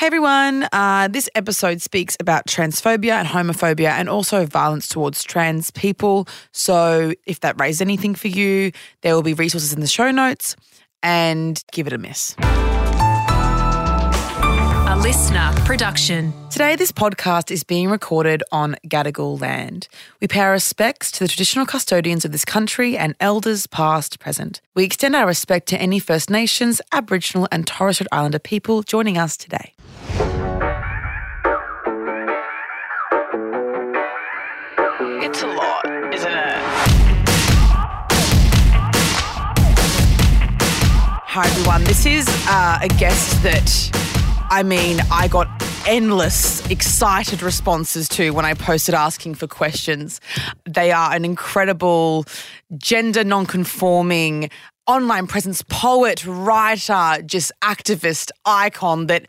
Hey 0.00 0.06
everyone, 0.06 0.66
uh, 0.72 1.08
this 1.08 1.28
episode 1.34 1.82
speaks 1.82 2.16
about 2.20 2.46
transphobia 2.46 3.12
and 3.12 3.28
homophobia 3.28 3.90
and 3.90 4.08
also 4.08 4.46
violence 4.46 4.88
towards 4.88 5.22
trans 5.22 5.70
people. 5.72 6.26
So, 6.52 7.12
if 7.26 7.40
that 7.40 7.60
raised 7.60 7.82
anything 7.82 8.14
for 8.14 8.28
you, 8.28 8.72
there 9.02 9.14
will 9.14 9.22
be 9.22 9.34
resources 9.34 9.74
in 9.74 9.80
the 9.80 9.86
show 9.86 10.10
notes 10.10 10.56
and 11.02 11.62
give 11.70 11.86
it 11.86 11.92
a 11.92 11.98
miss. 11.98 12.34
A 15.00 15.02
listener 15.02 15.50
production. 15.64 16.34
Today, 16.50 16.76
this 16.76 16.92
podcast 16.92 17.50
is 17.50 17.64
being 17.64 17.88
recorded 17.88 18.42
on 18.52 18.76
Gadigal 18.86 19.40
land. 19.40 19.88
We 20.20 20.28
pay 20.28 20.40
our 20.40 20.52
respects 20.52 21.10
to 21.12 21.24
the 21.24 21.28
traditional 21.28 21.64
custodians 21.64 22.26
of 22.26 22.32
this 22.32 22.44
country 22.44 22.98
and 22.98 23.14
elders 23.18 23.66
past, 23.66 24.20
present. 24.20 24.60
We 24.74 24.84
extend 24.84 25.16
our 25.16 25.26
respect 25.26 25.68
to 25.68 25.80
any 25.80 26.00
First 26.00 26.28
Nations, 26.28 26.82
Aboriginal, 26.92 27.48
and 27.50 27.66
Torres 27.66 27.96
Strait 27.96 28.08
Islander 28.12 28.38
people 28.38 28.82
joining 28.82 29.16
us 29.16 29.38
today. 29.38 29.72
It's 35.22 35.42
a 35.42 35.46
lot, 35.46 36.14
isn't 36.14 36.30
it? 36.30 36.58
Hi, 41.24 41.46
everyone. 41.46 41.84
This 41.84 42.04
is 42.04 42.28
uh, 42.48 42.80
a 42.82 42.88
guest 42.88 43.42
that, 43.42 43.90
I 44.52 44.64
mean, 44.64 44.98
I 45.12 45.28
got 45.28 45.48
endless 45.86 46.68
excited 46.70 47.40
responses 47.40 48.08
to 48.08 48.30
when 48.30 48.44
I 48.44 48.54
posted 48.54 48.96
asking 48.96 49.36
for 49.36 49.46
questions. 49.46 50.20
They 50.68 50.90
are 50.90 51.14
an 51.14 51.24
incredible 51.24 52.24
gender 52.76 53.22
non-conforming 53.22 54.50
online 54.88 55.28
presence 55.28 55.62
poet, 55.68 56.26
writer, 56.26 57.22
just 57.24 57.52
activist 57.62 58.32
icon 58.44 59.06
that 59.06 59.28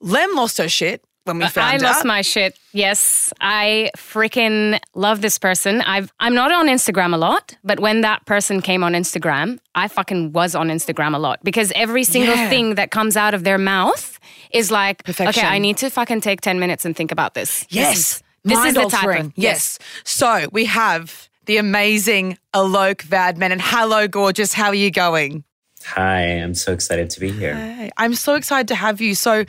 Lem 0.00 0.34
lost 0.34 0.56
her 0.56 0.68
shit 0.70 1.04
when 1.24 1.38
we 1.38 1.46
found 1.48 1.82
I 1.82 1.86
lost 1.86 2.00
out. 2.00 2.06
my 2.06 2.22
shit. 2.22 2.58
Yes, 2.72 3.32
I 3.40 3.90
freaking 3.96 4.78
love 4.94 5.20
this 5.20 5.38
person. 5.38 5.80
I've 5.82 6.12
I'm 6.20 6.34
not 6.34 6.52
on 6.52 6.66
Instagram 6.68 7.14
a 7.14 7.16
lot, 7.16 7.56
but 7.64 7.80
when 7.80 8.02
that 8.02 8.24
person 8.26 8.60
came 8.62 8.84
on 8.84 8.92
Instagram, 8.92 9.58
I 9.74 9.88
fucking 9.88 10.32
was 10.32 10.54
on 10.54 10.68
Instagram 10.68 11.14
a 11.14 11.18
lot 11.18 11.40
because 11.42 11.72
every 11.74 12.04
single 12.04 12.34
Yeah. 12.36 12.48
thing 12.48 12.74
that 12.76 12.90
comes 12.90 13.16
out 13.16 13.34
of 13.34 13.44
their 13.44 13.58
mouth 13.58 14.18
is 14.52 14.70
like, 14.70 15.02
Perfection. 15.04 15.44
okay, 15.44 15.52
I 15.54 15.58
need 15.58 15.76
to 15.78 15.90
fucking 15.90 16.20
take 16.20 16.40
ten 16.40 16.60
minutes 16.60 16.84
and 16.84 16.94
think 16.96 17.10
about 17.12 17.34
this. 17.34 17.60
This 17.60 17.68
Yes. 17.70 17.96
is- 17.98 18.22
this 18.46 18.58
is, 18.58 18.74
the 18.74 18.80
type 18.82 18.92
Mind-altering. 18.92 19.26
of 19.26 19.32
Yes. 19.36 19.78
So 20.04 20.48
we 20.52 20.66
have 20.66 21.30
the 21.46 21.56
amazing 21.56 22.36
Alok 22.52 23.00
Vaid-Menon. 23.00 23.52
And 23.52 23.62
hello, 23.62 24.06
gorgeous. 24.06 24.52
How 24.52 24.66
are 24.68 24.74
you 24.74 24.90
going? 24.90 25.44
Hi, 25.86 26.20
I'm 26.42 26.54
so 26.54 26.72
excited 26.72 27.08
to 27.10 27.20
be 27.20 27.32
here. 27.32 27.54
Hey, 27.54 27.90
I'm 27.96 28.14
so 28.14 28.34
excited 28.34 28.68
to 28.68 28.74
have 28.74 29.00
you. 29.00 29.14
So, 29.14 29.44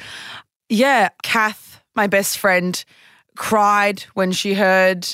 yeah, 0.69 1.09
Kath, 1.23 1.64
my 1.95 2.07
best 2.07 2.37
friend, 2.37 2.83
cried 3.35 4.01
when 4.13 4.31
she 4.31 4.53
heard 4.53 5.07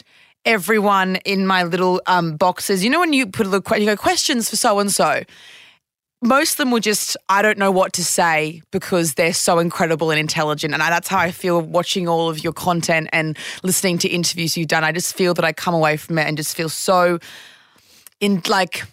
everyone 0.45 1.17
in 1.17 1.45
my 1.45 1.63
little 1.63 2.01
um, 2.07 2.35
boxes. 2.35 2.83
You 2.83 2.89
know, 2.89 2.99
when 2.99 3.13
you 3.13 3.27
put 3.27 3.45
a 3.45 3.49
little 3.49 3.77
you 3.77 3.85
go 3.85 3.95
questions 3.95 4.49
for 4.49 4.55
so 4.55 4.79
and 4.79 4.91
so. 4.91 5.23
Most 6.23 6.51
of 6.51 6.57
them 6.57 6.69
were 6.69 6.79
just, 6.79 7.17
I 7.29 7.41
don't 7.41 7.57
know 7.57 7.71
what 7.71 7.93
to 7.93 8.05
say 8.05 8.61
because 8.69 9.15
they're 9.15 9.33
so 9.33 9.57
incredible 9.57 10.11
and 10.11 10.19
intelligent. 10.19 10.71
And 10.71 10.83
I, 10.83 10.91
that's 10.91 11.07
how 11.07 11.17
I 11.17 11.31
feel 11.31 11.59
watching 11.61 12.07
all 12.07 12.29
of 12.29 12.43
your 12.43 12.53
content 12.53 13.09
and 13.11 13.35
listening 13.63 13.97
to 13.99 14.07
interviews 14.07 14.55
you've 14.55 14.67
done. 14.67 14.83
I 14.83 14.91
just 14.91 15.15
feel 15.15 15.33
that 15.33 15.43
I 15.43 15.51
come 15.51 15.73
away 15.73 15.97
from 15.97 16.19
it 16.19 16.27
and 16.27 16.37
just 16.37 16.55
feel 16.55 16.69
so 16.69 17.17
in 18.19 18.43
like 18.47 18.83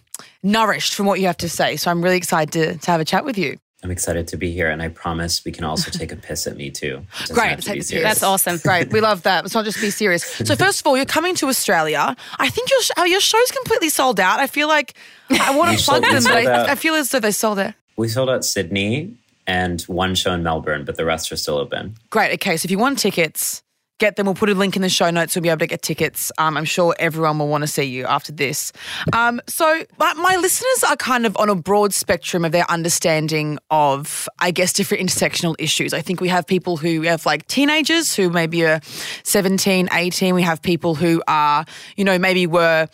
nourished 0.43 0.95
from 0.95 1.05
what 1.05 1.21
you 1.21 1.27
have 1.27 1.37
to 1.39 1.51
say. 1.51 1.77
So 1.77 1.91
I'm 1.91 2.03
really 2.03 2.17
excited 2.17 2.53
to, 2.53 2.79
to 2.79 2.91
have 2.91 3.01
a 3.01 3.05
chat 3.05 3.27
with 3.27 3.37
you. 3.37 3.59
I'm 3.85 3.93
excited 3.93 4.27
to 4.29 4.37
be 4.37 4.51
here, 4.51 4.69
and 4.69 4.83
I 4.83 4.89
promise 4.89 5.45
we 5.45 5.53
can 5.53 5.63
also 5.63 5.91
take 5.93 6.11
a 6.11 6.17
piss 6.17 6.49
at 6.49 6.57
me 6.57 6.69
too. 6.71 7.07
Great, 7.33 7.61
to 7.63 8.01
That's 8.03 8.25
awesome. 8.25 8.57
Great, 8.63 8.93
we 8.93 9.01
love 9.01 9.23
that. 9.23 9.45
Let's 9.45 9.55
not 9.55 9.65
just 9.65 9.81
be 9.81 9.91
serious. 9.91 10.25
So 10.25 10.57
first 10.57 10.81
of 10.81 10.87
all, 10.87 10.97
you're 10.97 11.07
coming 11.07 11.37
to 11.37 11.47
Australia. 11.47 12.17
I 12.41 12.49
think 12.49 12.71
your 12.71 12.83
sh- 12.83 12.91
your 13.07 13.21
show's 13.21 13.51
completely 13.53 13.89
sold 13.89 14.19
out. 14.19 14.41
I 14.41 14.49
feel 14.49 14.67
like 14.67 14.95
I 15.31 15.57
want 15.57 15.79
to 15.79 15.85
plug 15.85 16.03
them, 16.03 16.25
but 16.25 16.33
I. 16.33 16.73
I 16.73 16.75
feel 16.75 16.95
as 16.95 17.11
though 17.11 17.21
they 17.21 17.31
sold 17.31 17.61
out. 17.61 17.75
We 17.97 18.09
sold 18.09 18.29
out 18.31 18.45
Sydney 18.45 19.15
and 19.47 19.81
one 19.83 20.15
show 20.15 20.33
in 20.33 20.43
Melbourne, 20.43 20.85
but 20.85 20.97
the 20.97 21.05
rest 21.05 21.31
are 21.31 21.37
still 21.37 21.57
open. 21.57 21.97
Great. 22.11 22.33
Okay, 22.35 22.57
so 22.57 22.67
if 22.67 22.71
you 22.71 22.79
want 22.79 22.99
tickets, 22.99 23.63
get 23.99 24.17
them. 24.17 24.27
We'll 24.27 24.35
put 24.35 24.49
a 24.49 24.55
link 24.55 24.77
in 24.77 24.83
the 24.83 24.89
show 24.89 25.11
notes. 25.11 25.35
We'll 25.35 25.43
be 25.43 25.49
able 25.49 25.61
to 25.61 25.67
get 25.67 25.83
tickets. 25.83 26.33
Um, 26.39 26.57
I'm 26.57 26.65
sure 26.65 26.95
everyone 26.99 27.39
will 27.39 27.49
want 27.49 27.63
to 27.63 27.69
see 27.69 27.85
you 27.85 28.07
after 28.07 28.33
this. 28.33 28.73
Um, 29.13 29.41
so 29.47 29.85
my, 29.99 30.15
my 30.15 30.37
listeners 30.37 30.85
are 30.89 30.97
kind 30.97 31.27
of 31.27 31.37
on 31.37 31.49
a 31.49 31.55
broad 31.55 31.93
spectrum 31.93 32.45
of 32.45 32.53
their 32.53 32.69
understanding 32.71 33.59
of, 33.71 34.29
I 34.39 34.51
guess, 34.51 34.73
different 34.73 35.09
intersectional 35.09 35.57
issues. 35.59 35.93
I 35.93 36.01
think 36.01 36.21
we 36.21 36.29
have 36.29 36.47
people 36.47 36.77
who 36.77 37.03
have 37.03 37.27
like 37.27 37.47
teenagers 37.49 38.15
who 38.15 38.31
maybe 38.31 38.65
are 38.65 38.81
17, 39.25 39.89
18. 39.93 40.35
We 40.35 40.43
have 40.43 40.63
people 40.63 40.95
who 40.95 41.23
are, 41.27 41.65
you 41.97 42.05
know, 42.05 42.19
maybe 42.19 42.47
were 42.47 42.89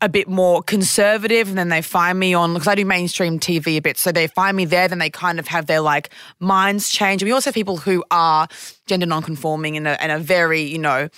a 0.00 0.08
bit 0.08 0.28
more 0.28 0.62
conservative 0.62 1.48
and 1.48 1.56
then 1.56 1.68
they 1.68 1.82
find 1.82 2.18
me 2.18 2.34
on 2.34 2.54
because 2.54 2.68
I 2.68 2.74
do 2.74 2.84
mainstream 2.84 3.38
TV 3.38 3.76
a 3.76 3.80
bit. 3.80 3.96
So 3.96 4.12
they 4.12 4.26
find 4.26 4.56
me 4.56 4.64
there, 4.64 4.88
then 4.88 4.98
they 4.98 5.10
kind 5.10 5.38
of 5.38 5.48
have 5.48 5.66
their 5.66 5.80
like 5.80 6.10
minds 6.40 6.90
change. 6.90 7.22
And 7.22 7.28
we 7.28 7.32
also 7.32 7.48
have 7.48 7.54
people 7.54 7.78
who 7.78 8.04
are 8.10 8.48
gender 8.86 9.06
non-conforming 9.06 9.76
and 9.76 9.88
and 9.88 10.12
are 10.12 10.18
very, 10.18 10.62
you 10.62 10.78
know, 10.78 11.08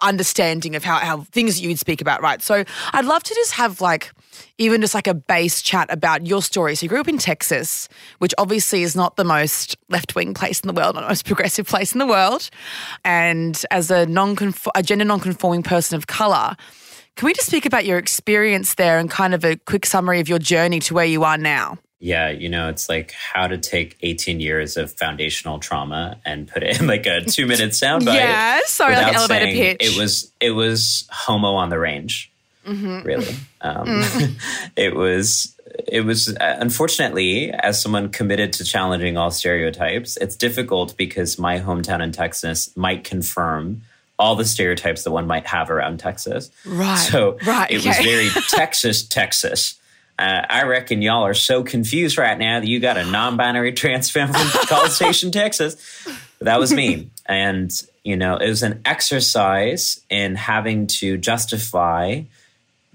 understanding 0.00 0.76
of 0.76 0.84
how, 0.84 0.98
how 0.98 1.22
things 1.32 1.56
that 1.56 1.62
you 1.62 1.68
would 1.68 1.78
speak 1.78 2.00
about, 2.00 2.20
right? 2.22 2.42
So 2.42 2.64
I'd 2.92 3.04
love 3.04 3.22
to 3.22 3.34
just 3.34 3.52
have 3.52 3.80
like 3.80 4.12
even 4.58 4.80
just 4.80 4.94
like 4.94 5.06
a 5.06 5.14
base 5.14 5.62
chat 5.62 5.90
about 5.90 6.26
your 6.26 6.42
story. 6.42 6.74
So 6.74 6.84
you 6.84 6.88
grew 6.88 7.00
up 7.00 7.08
in 7.08 7.18
Texas, 7.18 7.88
which 8.18 8.34
obviously 8.38 8.82
is 8.82 8.94
not 8.94 9.16
the 9.16 9.24
most 9.24 9.76
left-wing 9.88 10.34
place 10.34 10.60
in 10.60 10.66
the 10.66 10.74
world, 10.74 10.94
not 10.94 11.02
the 11.02 11.08
most 11.08 11.24
progressive 11.26 11.66
place 11.66 11.92
in 11.92 11.98
the 11.98 12.06
world. 12.06 12.50
And 13.04 13.60
as 13.70 13.90
a 13.90 14.06
non 14.06 14.36
a 14.74 14.82
gender 14.82 15.04
non-conforming 15.04 15.62
person 15.62 15.96
of 15.96 16.06
color, 16.06 16.56
can 17.16 17.26
we 17.26 17.34
just 17.34 17.46
speak 17.46 17.66
about 17.66 17.84
your 17.84 17.98
experience 17.98 18.74
there 18.74 18.98
and 18.98 19.10
kind 19.10 19.34
of 19.34 19.44
a 19.44 19.56
quick 19.56 19.86
summary 19.86 20.20
of 20.20 20.28
your 20.28 20.38
journey 20.38 20.80
to 20.80 20.94
where 20.94 21.04
you 21.04 21.24
are 21.24 21.38
now? 21.38 21.78
Yeah, 22.00 22.28
you 22.30 22.48
know, 22.50 22.68
it's 22.68 22.88
like 22.88 23.12
how 23.12 23.46
to 23.46 23.56
take 23.56 23.96
18 24.02 24.38
years 24.40 24.76
of 24.76 24.92
foundational 24.92 25.58
trauma 25.58 26.18
and 26.26 26.46
put 26.46 26.62
it 26.62 26.78
in 26.80 26.86
like 26.86 27.06
a 27.06 27.22
two 27.22 27.46
minute 27.46 27.70
soundbite. 27.82 28.14
Yeah, 28.14 28.60
sorry, 28.66 28.94
like 28.96 29.14
elevator 29.14 29.46
pitch. 29.46 29.76
It 29.80 29.98
was 29.98 30.30
it 30.40 30.50
was 30.50 31.06
homo 31.10 31.54
on 31.54 31.70
the 31.70 31.78
range, 31.78 32.30
Mm-hmm. 32.66 33.02
really. 33.06 33.34
Um, 33.60 33.86
Mm. 33.86 34.70
it 34.76 34.94
was 34.94 35.54
it 35.88 36.02
was 36.02 36.28
uh, 36.36 36.56
unfortunately 36.60 37.50
as 37.52 37.80
someone 37.80 38.08
committed 38.10 38.52
to 38.54 38.64
challenging 38.64 39.16
all 39.16 39.30
stereotypes, 39.30 40.16
it's 40.18 40.36
difficult 40.36 40.96
because 40.96 41.38
my 41.38 41.58
hometown 41.60 42.02
in 42.02 42.12
Texas 42.12 42.74
might 42.76 43.02
confirm 43.04 43.82
all 44.18 44.36
the 44.36 44.44
stereotypes 44.44 45.04
that 45.04 45.10
one 45.10 45.26
might 45.26 45.46
have 45.46 45.70
around 45.70 45.98
Texas. 45.98 46.50
Right, 46.64 46.96
So 46.96 47.38
right, 47.46 47.70
it 47.70 47.84
was 47.84 47.96
very 47.98 48.28
Texas, 48.48 49.02
Texas. 49.02 49.78
Uh, 50.18 50.42
I 50.48 50.62
reckon 50.62 51.02
y'all 51.02 51.24
are 51.24 51.34
so 51.34 51.64
confused 51.64 52.16
right 52.18 52.38
now 52.38 52.60
that 52.60 52.68
you 52.68 52.78
got 52.78 52.96
a 52.96 53.04
non-binary 53.04 53.72
trans 53.72 54.10
femme 54.10 54.32
from 54.32 54.46
College 54.68 54.92
Station, 54.92 55.32
Texas. 55.32 55.76
But 56.38 56.44
that 56.44 56.60
was 56.60 56.72
me, 56.72 57.10
and 57.26 57.72
you 58.04 58.16
know, 58.16 58.36
it 58.36 58.48
was 58.48 58.62
an 58.62 58.80
exercise 58.84 60.00
in 60.10 60.36
having 60.36 60.86
to 60.86 61.16
justify 61.16 62.22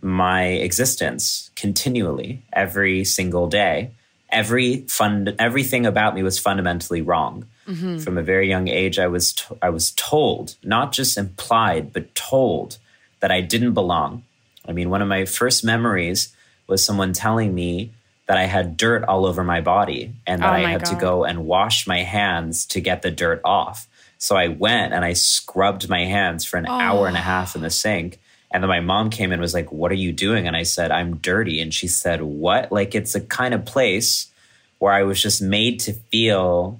my 0.01 0.43
existence 0.43 1.51
continually 1.55 2.41
every 2.53 3.03
single 3.03 3.47
day. 3.47 3.91
Every 4.31 4.81
fund, 4.81 5.35
everything 5.39 5.85
about 5.85 6.13
me 6.15 6.21
was 6.23 6.37
fundamentally 6.37 7.01
wrong. 7.01 7.47
Mm-hmm. 7.69 7.99
From 7.99 8.17
a 8.17 8.23
very 8.23 8.49
young 8.49 8.67
age, 8.67 8.97
I 8.97 9.07
was 9.07 9.33
to- 9.33 9.57
I 9.61 9.69
was 9.69 9.91
told, 9.91 10.55
not 10.63 10.91
just 10.91 11.17
implied, 11.17 11.93
but 11.93 12.15
told 12.15 12.77
that 13.19 13.31
I 13.31 13.41
didn't 13.41 13.73
belong. 13.73 14.23
I 14.67 14.71
mean, 14.71 14.89
one 14.89 15.01
of 15.01 15.07
my 15.07 15.25
first 15.25 15.63
memories 15.63 16.35
was 16.67 16.83
someone 16.83 17.13
telling 17.13 17.53
me 17.53 17.91
that 18.27 18.37
I 18.37 18.43
had 18.43 18.77
dirt 18.77 19.03
all 19.05 19.25
over 19.25 19.43
my 19.43 19.59
body 19.59 20.13
and 20.27 20.41
that 20.43 20.51
Oh 20.51 20.57
I 20.57 20.69
had 20.69 20.85
to 20.85 20.95
go 20.95 21.25
and 21.25 21.45
wash 21.45 21.87
my 21.87 22.03
hands 22.03 22.65
to 22.67 22.79
get 22.79 23.01
the 23.01 23.09
dirt 23.09 23.41
off. 23.43 23.87
So 24.19 24.35
I 24.35 24.49
went 24.49 24.93
and 24.93 25.03
I 25.03 25.13
scrubbed 25.13 25.89
my 25.89 26.05
hands 26.05 26.45
for 26.45 26.57
an 26.57 26.67
hour 26.67 27.07
and 27.07 27.17
a 27.17 27.21
half 27.21 27.55
in 27.55 27.61
the 27.61 27.67
oh. 27.67 27.69
sink. 27.69 28.19
And 28.51 28.61
then 28.61 28.67
my 28.67 28.81
mom 28.81 29.09
came 29.09 29.29
in 29.29 29.33
and 29.33 29.41
was 29.41 29.53
like, 29.53 29.71
What 29.71 29.91
are 29.91 29.95
you 29.95 30.11
doing? 30.11 30.47
And 30.47 30.55
I 30.55 30.63
said, 30.63 30.91
I'm 30.91 31.17
dirty. 31.17 31.59
And 31.59 31.73
she 31.73 31.87
said, 31.87 32.21
What? 32.21 32.71
Like, 32.71 32.93
it's 32.93 33.15
a 33.15 33.21
kind 33.21 33.53
of 33.53 33.65
place 33.65 34.31
where 34.77 34.93
I 34.93 35.03
was 35.03 35.21
just 35.21 35.41
made 35.41 35.79
to 35.81 35.93
feel 35.93 36.79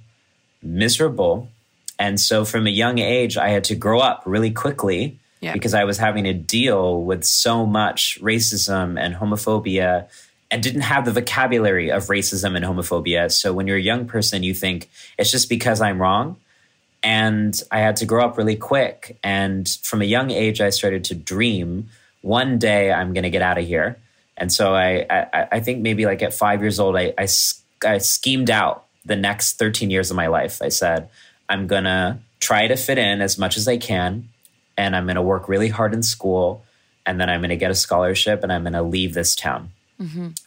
miserable. 0.61 1.49
And 1.97 2.19
so 2.19 2.45
from 2.45 2.67
a 2.67 2.69
young 2.69 2.97
age, 2.99 3.37
I 3.37 3.49
had 3.49 3.63
to 3.65 3.75
grow 3.75 3.99
up 3.99 4.23
really 4.25 4.51
quickly 4.51 5.19
Yeah. 5.41 5.53
because 5.53 5.73
I 5.73 5.83
was 5.83 5.97
having 5.97 6.23
to 6.25 6.33
deal 6.33 7.01
with 7.03 7.23
so 7.23 7.65
much 7.65 8.19
racism 8.21 8.99
and 8.99 9.15
homophobia 9.15 10.07
and 10.51 10.63
didn't 10.63 10.81
have 10.81 11.05
the 11.05 11.11
vocabulary 11.11 11.91
of 11.91 12.07
racism 12.07 12.55
and 12.55 12.65
homophobia. 12.65 13.31
So 13.31 13.53
when 13.53 13.67
you're 13.67 13.77
a 13.77 13.81
young 13.81 14.05
person, 14.07 14.43
you 14.43 14.53
think 14.53 14.89
it's 15.17 15.31
just 15.31 15.47
because 15.49 15.79
I'm 15.81 16.01
wrong. 16.01 16.37
And 17.03 17.61
I 17.71 17.79
had 17.79 17.95
to 17.97 18.05
grow 18.05 18.25
up 18.25 18.37
really 18.37 18.55
quick. 18.57 19.17
And 19.23 19.69
from 19.83 20.01
a 20.01 20.05
young 20.05 20.31
age, 20.31 20.59
I 20.59 20.69
started 20.71 21.03
to 21.05 21.15
dream 21.15 21.89
one 22.21 22.57
day 22.57 22.91
I'm 22.91 23.13
going 23.13 23.23
to 23.23 23.29
get 23.29 23.41
out 23.41 23.57
of 23.57 23.65
here. 23.65 23.97
And 24.35 24.51
so 24.51 24.73
I, 24.73 25.05
I, 25.09 25.47
I 25.53 25.59
think 25.59 25.81
maybe 25.81 26.05
like 26.05 26.21
at 26.21 26.33
five 26.33 26.61
years 26.61 26.79
old, 26.79 26.97
I, 26.97 27.13
I 27.17 27.97
schemed 27.99 28.49
out 28.49 28.85
the 29.09 29.17
next 29.17 29.59
13 29.59 29.89
years 29.91 30.09
of 30.09 30.15
my 30.15 30.27
life. 30.27 30.61
I 30.61 30.69
said, 30.69 31.09
I'm 31.49 31.67
going 31.67 31.83
to 31.83 32.19
try 32.39 32.67
to 32.67 32.77
fit 32.77 32.97
in 32.97 33.21
as 33.21 33.37
much 33.37 33.57
as 33.57 33.67
I 33.67 33.75
can. 33.77 34.29
And 34.77 34.95
I'm 34.95 35.05
going 35.05 35.17
to 35.17 35.21
work 35.21 35.49
really 35.49 35.67
hard 35.67 35.93
in 35.93 36.03
school. 36.03 36.63
And 37.05 37.19
then 37.19 37.29
I'm 37.29 37.41
going 37.41 37.49
to 37.49 37.57
get 37.57 37.71
a 37.71 37.75
scholarship 37.75 38.43
and 38.43 38.53
I'm 38.53 38.63
going 38.63 38.73
to 38.73 38.83
leave 38.83 39.13
this 39.13 39.35
town. 39.35 39.71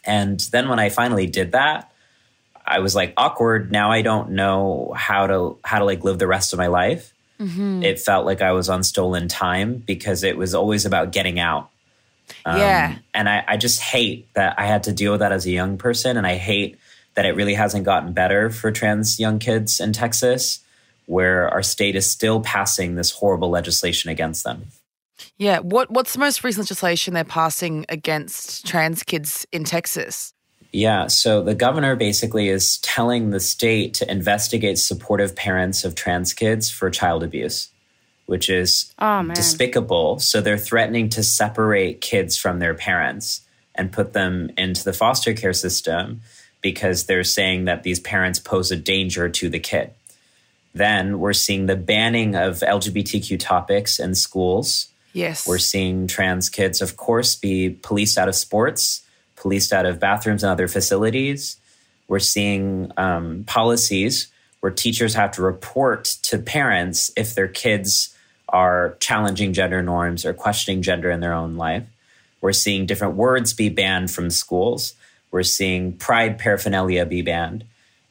And 0.06 0.40
then 0.40 0.68
when 0.70 0.78
I 0.78 0.88
finally 0.88 1.26
did 1.26 1.52
that, 1.52 1.92
I 2.64 2.78
was 2.78 2.94
like 2.94 3.12
awkward. 3.18 3.70
Now 3.70 3.90
I 3.90 4.00
don't 4.00 4.30
know 4.30 4.94
how 4.96 5.26
to 5.26 5.58
how 5.62 5.80
to 5.80 5.84
like 5.84 6.04
live 6.04 6.18
the 6.18 6.26
rest 6.28 6.54
of 6.54 6.58
my 6.58 6.68
life. 6.68 7.12
It 7.82 7.98
felt 7.98 8.24
like 8.24 8.40
I 8.40 8.52
was 8.52 8.68
on 8.68 8.84
stolen 8.84 9.28
time 9.28 9.82
because 9.84 10.22
it 10.22 10.38
was 10.38 10.54
always 10.54 10.86
about 10.86 11.10
getting 11.12 11.38
out. 11.40 11.68
Um, 12.46 12.58
yeah. 12.58 12.98
And 13.12 13.28
I, 13.28 13.44
I 13.46 13.56
just 13.56 13.80
hate 13.80 14.32
that 14.34 14.58
I 14.58 14.64
had 14.64 14.84
to 14.84 14.92
deal 14.92 15.10
with 15.12 15.20
that 15.20 15.32
as 15.32 15.44
a 15.44 15.50
young 15.50 15.76
person. 15.76 16.16
And 16.16 16.26
I 16.26 16.36
hate 16.36 16.78
that 17.14 17.26
it 17.26 17.36
really 17.36 17.54
hasn't 17.54 17.84
gotten 17.84 18.12
better 18.12 18.50
for 18.50 18.72
trans 18.72 19.18
young 19.18 19.38
kids 19.38 19.80
in 19.80 19.92
Texas, 19.92 20.60
where 21.06 21.48
our 21.48 21.62
state 21.62 21.96
is 21.96 22.10
still 22.10 22.40
passing 22.40 22.94
this 22.94 23.10
horrible 23.10 23.50
legislation 23.50 24.10
against 24.10 24.44
them. 24.44 24.66
Yeah. 25.38 25.58
What 25.58 25.90
What's 25.90 26.14
the 26.14 26.18
most 26.18 26.42
recent 26.42 26.64
legislation 26.64 27.14
they're 27.14 27.24
passing 27.24 27.84
against 27.88 28.66
trans 28.66 29.02
kids 29.02 29.46
in 29.52 29.64
Texas? 29.64 30.32
Yeah. 30.72 31.06
So 31.08 31.42
the 31.42 31.54
governor 31.54 31.96
basically 31.96 32.48
is 32.48 32.78
telling 32.78 33.30
the 33.30 33.40
state 33.40 33.92
to 33.94 34.10
investigate 34.10 34.78
supportive 34.78 35.36
parents 35.36 35.84
of 35.84 35.94
trans 35.94 36.32
kids 36.32 36.70
for 36.70 36.88
child 36.90 37.22
abuse, 37.22 37.68
which 38.26 38.48
is 38.48 38.92
Oh, 38.98 39.22
despicable. 39.34 40.18
So 40.18 40.40
they're 40.40 40.56
threatening 40.56 41.10
to 41.10 41.22
separate 41.22 42.00
kids 42.00 42.38
from 42.38 42.58
their 42.58 42.74
parents 42.74 43.42
and 43.74 43.92
put 43.92 44.12
them 44.14 44.50
into 44.56 44.82
the 44.82 44.92
foster 44.92 45.34
care 45.34 45.52
system 45.52 46.22
because 46.62 47.06
they're 47.06 47.24
saying 47.24 47.66
that 47.66 47.82
these 47.82 48.00
parents 48.00 48.38
pose 48.38 48.70
a 48.70 48.76
danger 48.76 49.28
to 49.28 49.48
the 49.48 49.58
kid. 49.58 49.90
Then 50.74 51.18
we're 51.18 51.34
seeing 51.34 51.66
the 51.66 51.76
banning 51.76 52.34
of 52.34 52.60
LGBTQ 52.60 53.38
topics 53.38 53.98
in 53.98 54.14
schools. 54.14 54.88
Yes. 55.12 55.46
We're 55.46 55.58
seeing 55.58 56.06
trans 56.06 56.48
kids, 56.48 56.80
of 56.80 56.96
course, 56.96 57.34
be 57.34 57.70
policed 57.82 58.16
out 58.16 58.28
of 58.28 58.34
sports, 58.34 59.04
policed 59.36 59.72
out 59.72 59.84
of 59.84 60.00
bathrooms 60.00 60.42
and 60.42 60.50
other 60.50 60.68
facilities. 60.68 61.58
We're 62.08 62.20
seeing 62.20 62.90
um, 62.96 63.44
policies 63.46 64.28
where 64.60 64.72
teachers 64.72 65.14
have 65.14 65.32
to 65.32 65.42
report 65.42 66.04
to 66.22 66.38
parents 66.38 67.10
if 67.16 67.34
their 67.34 67.48
kids 67.48 68.16
are 68.48 68.96
challenging 69.00 69.52
gender 69.52 69.82
norms 69.82 70.24
or 70.24 70.32
questioning 70.32 70.82
gender 70.82 71.10
in 71.10 71.20
their 71.20 71.32
own 71.32 71.56
life. 71.56 71.84
We're 72.40 72.52
seeing 72.52 72.86
different 72.86 73.14
words 73.14 73.52
be 73.52 73.68
banned 73.68 74.10
from 74.10 74.30
schools. 74.30 74.94
We're 75.32 75.42
seeing 75.42 75.94
pride 75.94 76.38
paraphernalia 76.38 77.04
be 77.06 77.22
banned. 77.22 77.64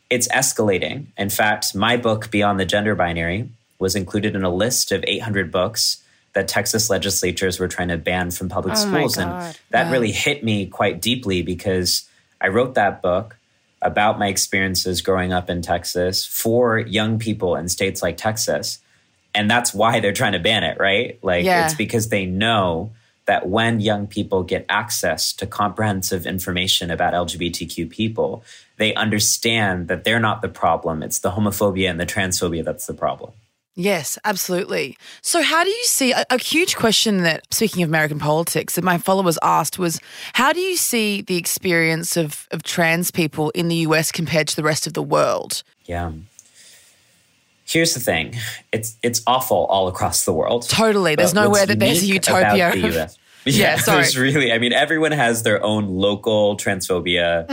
It's 0.09 0.27
escalating. 0.27 1.05
In 1.17 1.29
fact, 1.29 1.73
my 1.73 1.95
book, 1.95 2.29
Beyond 2.31 2.59
the 2.59 2.65
Gender 2.65 2.95
Binary, 2.95 3.49
was 3.79 3.95
included 3.95 4.35
in 4.35 4.43
a 4.43 4.49
list 4.53 4.91
of 4.91 5.05
800 5.07 5.51
books 5.51 6.03
that 6.33 6.47
Texas 6.47 6.89
legislatures 6.89 7.59
were 7.59 7.67
trying 7.67 7.87
to 7.89 7.97
ban 7.97 8.31
from 8.31 8.49
public 8.49 8.73
Oh 8.75 8.77
schools. 8.77 9.17
And 9.17 9.31
that 9.69 9.85
Wow. 9.85 9.91
really 9.91 10.11
hit 10.11 10.43
me 10.43 10.65
quite 10.65 11.01
deeply 11.01 11.41
because 11.41 12.03
I 12.41 12.47
wrote 12.49 12.73
that 12.75 13.01
book 13.01 13.37
about 13.81 14.19
my 14.19 14.27
experiences 14.27 15.01
growing 15.01 15.33
up 15.33 15.49
in 15.49 15.61
Texas 15.61 16.25
for 16.25 16.77
young 16.79 17.17
people 17.19 17.55
in 17.55 17.67
states 17.69 18.01
like 18.01 18.17
Texas. 18.17 18.79
And 19.33 19.49
that's 19.49 19.73
why 19.73 19.99
they're 19.99 20.13
trying 20.13 20.33
to 20.33 20.39
ban 20.39 20.63
it, 20.63 20.77
right? 20.79 21.17
Like 21.21 21.45
Yeah. 21.45 21.65
it's 21.65 21.73
because 21.73 22.09
they 22.09 22.25
know 22.25 22.91
that 23.31 23.47
when 23.47 23.79
young 23.79 24.07
people 24.07 24.43
get 24.43 24.65
access 24.67 25.31
to 25.31 25.47
comprehensive 25.47 26.25
information 26.25 26.91
about 26.91 27.13
LGBTQ 27.13 27.89
people, 27.89 28.43
they 28.75 28.93
understand 28.95 29.87
that 29.87 30.03
they're 30.03 30.19
not 30.19 30.41
the 30.41 30.49
problem. 30.49 31.01
It's 31.01 31.19
the 31.19 31.31
homophobia 31.31 31.89
and 31.89 31.97
the 31.97 32.05
transphobia 32.05 32.61
that's 32.65 32.87
the 32.87 32.93
problem. 32.93 33.31
Yes, 33.73 34.19
absolutely. 34.25 34.97
So, 35.21 35.41
how 35.41 35.63
do 35.63 35.69
you 35.69 35.85
see 35.85 36.11
a, 36.11 36.25
a 36.29 36.37
huge 36.37 36.75
question 36.75 37.23
that, 37.23 37.41
speaking 37.53 37.83
of 37.83 37.89
American 37.89 38.19
politics, 38.19 38.75
that 38.75 38.83
my 38.83 38.97
followers 38.97 39.39
asked 39.41 39.79
was 39.79 40.01
how 40.33 40.51
do 40.51 40.59
you 40.59 40.75
see 40.75 41.21
the 41.21 41.37
experience 41.37 42.17
of, 42.17 42.49
of 42.51 42.63
trans 42.63 43.11
people 43.11 43.49
in 43.51 43.69
the 43.69 43.77
US 43.87 44.11
compared 44.11 44.49
to 44.49 44.57
the 44.57 44.63
rest 44.63 44.87
of 44.87 44.93
the 44.93 45.01
world? 45.01 45.63
Yeah. 45.85 46.11
Here's 47.63 47.93
the 47.93 48.01
thing. 48.01 48.35
It's 48.73 48.97
it's 49.01 49.21
awful 49.25 49.65
all 49.67 49.87
across 49.87 50.25
the 50.25 50.33
world. 50.33 50.67
Totally. 50.67 51.15
There's 51.15 51.33
nowhere 51.33 51.65
that 51.65 51.79
there's 51.79 52.03
a 52.03 52.07
utopia. 52.07 52.73
the. 52.75 53.20
Yeah, 53.45 53.75
Yeah, 53.75 53.75
sorry. 53.79 53.97
there's 54.01 54.17
really. 54.17 54.51
I 54.51 54.57
mean, 54.57 54.73
everyone 54.73 55.11
has 55.11 55.43
their 55.43 55.63
own 55.63 55.87
local 55.87 56.57
transphobia. 56.57 57.49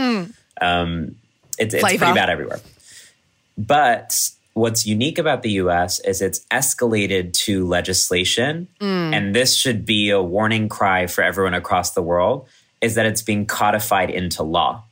Um, 0.61 1.15
it's, 1.57 1.73
it's 1.73 1.75
Mm. 1.75 1.79
Flavor. 1.87 2.05
pretty 2.05 2.13
bad 2.19 2.29
everywhere. 2.29 2.59
But 3.57 4.29
what's 4.53 4.85
unique 4.85 5.17
about 5.17 5.41
the 5.43 5.51
US 5.63 5.99
is 6.01 6.21
it's 6.21 6.45
escalated 6.51 7.33
to 7.45 7.65
legislation. 7.65 8.67
Mm. 8.79 9.13
And 9.15 9.35
this 9.35 9.55
should 9.57 9.85
be 9.85 10.09
a 10.09 10.21
warning 10.21 10.69
cry 10.69 11.07
for 11.07 11.23
everyone 11.23 11.53
across 11.53 11.91
the 11.91 12.01
world 12.01 12.47
is 12.81 12.95
that 12.95 13.05
it's 13.05 13.21
being 13.21 13.45
codified 13.45 14.09
into 14.09 14.41
law. 14.43 14.83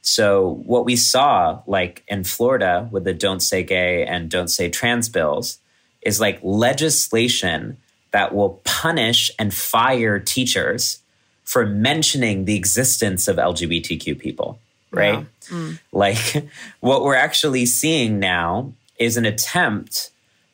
So 0.00 0.62
what 0.64 0.86
we 0.86 0.96
saw, 0.96 1.60
like 1.66 2.02
in 2.08 2.24
Florida 2.24 2.88
with 2.90 3.04
the 3.04 3.12
Don't 3.12 3.40
Say 3.40 3.62
Gay 3.62 4.06
and 4.06 4.30
Don't 4.30 4.48
Say 4.48 4.70
Trans 4.70 5.08
bills, 5.10 5.58
is 6.00 6.20
like 6.20 6.38
legislation 6.42 7.76
that 8.10 8.34
will 8.34 8.60
punish 8.64 9.30
and 9.38 9.52
fire 9.52 10.18
teachers 10.18 11.00
for 11.44 11.66
mentioning 11.66 12.44
the 12.44 12.56
existence 12.56 13.28
of 13.28 13.36
LGBTQ 13.36 14.18
people, 14.18 14.58
right? 14.90 15.26
Mm. 15.46 15.78
Like 15.92 16.48
what 16.80 17.02
we're 17.02 17.14
actually 17.14 17.66
seeing 17.66 18.18
now 18.18 18.72
is 18.98 19.16
an 19.16 19.24
attempt 19.24 20.10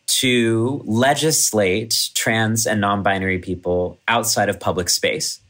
to 0.06 0.82
legislate 0.84 2.10
trans 2.14 2.66
and 2.66 2.80
non-binary 2.80 3.38
people 3.38 3.98
outside 4.06 4.48
of 4.48 4.60
public 4.60 4.88
space. 4.88 5.40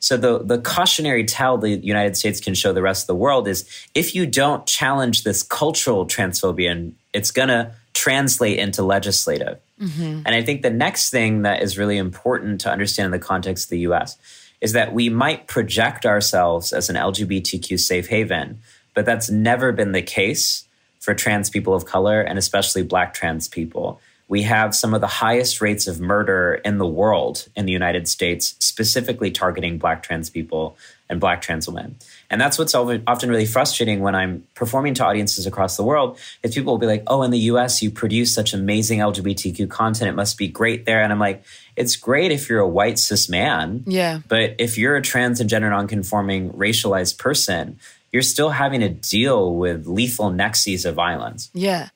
So 0.00 0.16
the 0.16 0.38
the 0.38 0.58
cautionary 0.58 1.24
tale 1.24 1.58
the 1.58 1.76
United 1.76 2.16
States 2.16 2.40
can 2.40 2.54
show 2.54 2.72
the 2.72 2.82
rest 2.82 3.04
of 3.04 3.06
the 3.06 3.14
world 3.14 3.46
is 3.46 3.68
if 3.94 4.14
you 4.14 4.26
don't 4.26 4.66
challenge 4.66 5.24
this 5.24 5.42
cultural 5.42 6.06
transphobia, 6.06 6.92
it's 7.12 7.30
gonna 7.30 7.74
translate 7.92 8.58
into 8.58 8.82
legislative. 8.82 9.58
Mm-hmm. 9.80 10.22
And 10.26 10.28
I 10.28 10.42
think 10.42 10.62
the 10.62 10.70
next 10.70 11.10
thing 11.10 11.42
that 11.42 11.62
is 11.62 11.78
really 11.78 11.96
important 11.96 12.60
to 12.62 12.70
understand 12.70 13.06
in 13.06 13.12
the 13.12 13.18
context 13.18 13.66
of 13.66 13.70
the 13.70 13.80
US 13.80 14.18
is 14.60 14.72
that 14.72 14.92
we 14.92 15.08
might 15.08 15.46
project 15.46 16.04
ourselves 16.04 16.72
as 16.72 16.90
an 16.90 16.96
LGBTQ 16.96 17.78
safe 17.80 18.08
haven, 18.08 18.58
but 18.94 19.06
that's 19.06 19.30
never 19.30 19.72
been 19.72 19.92
the 19.92 20.02
case 20.02 20.66
for 20.98 21.14
trans 21.14 21.48
people 21.48 21.74
of 21.74 21.86
color 21.86 22.20
and 22.20 22.38
especially 22.38 22.82
black 22.82 23.14
trans 23.14 23.48
people. 23.48 24.00
We 24.28 24.42
have 24.42 24.76
some 24.76 24.94
of 24.94 25.00
the 25.00 25.08
highest 25.08 25.60
rates 25.60 25.88
of 25.88 25.98
murder 25.98 26.60
in 26.64 26.78
the 26.78 26.86
world 26.86 27.48
in 27.56 27.66
the 27.66 27.72
United 27.72 28.06
States, 28.06 28.54
specifically 28.60 29.30
targeting 29.30 29.78
black 29.78 30.02
trans 30.02 30.30
people 30.30 30.76
and 31.08 31.18
black 31.18 31.42
trans 31.42 31.66
women. 31.66 31.96
And 32.30 32.40
that's 32.40 32.58
what's 32.60 32.76
often 32.76 33.28
really 33.28 33.44
frustrating 33.44 34.00
when 34.00 34.14
I'm 34.14 34.46
performing 34.54 34.94
to 34.94 35.04
audiences 35.04 35.46
across 35.46 35.76
the 35.76 35.82
world 35.82 36.16
is 36.44 36.54
people 36.54 36.72
will 36.72 36.78
be 36.78 36.86
like, 36.86 37.02
oh, 37.08 37.24
in 37.24 37.32
the 37.32 37.38
US, 37.38 37.82
you 37.82 37.90
produce 37.90 38.32
such 38.32 38.54
amazing 38.54 39.00
LGBTQ 39.00 39.68
content. 39.68 40.08
It 40.08 40.14
must 40.14 40.38
be 40.38 40.46
great 40.46 40.86
there. 40.86 41.02
And 41.02 41.12
I'm 41.12 41.18
like, 41.18 41.42
it's 41.74 41.96
great 41.96 42.30
if 42.30 42.48
you're 42.48 42.60
a 42.60 42.68
white 42.68 43.00
cis 43.00 43.28
man. 43.28 43.82
Yeah. 43.84 44.20
But 44.28 44.54
if 44.58 44.78
you're 44.78 44.94
a 44.94 45.02
trans 45.02 45.40
and 45.40 45.50
gender 45.50 45.70
nonconforming 45.70 46.52
racialized 46.52 47.18
person, 47.18 47.80
you're 48.12 48.22
still 48.22 48.50
having 48.50 48.80
to 48.80 48.88
deal 48.88 49.54
with 49.54 49.86
lethal 49.86 50.30
nexes 50.30 50.84
of 50.84 50.94
violence. 50.94 51.50
Yeah. 51.54 51.90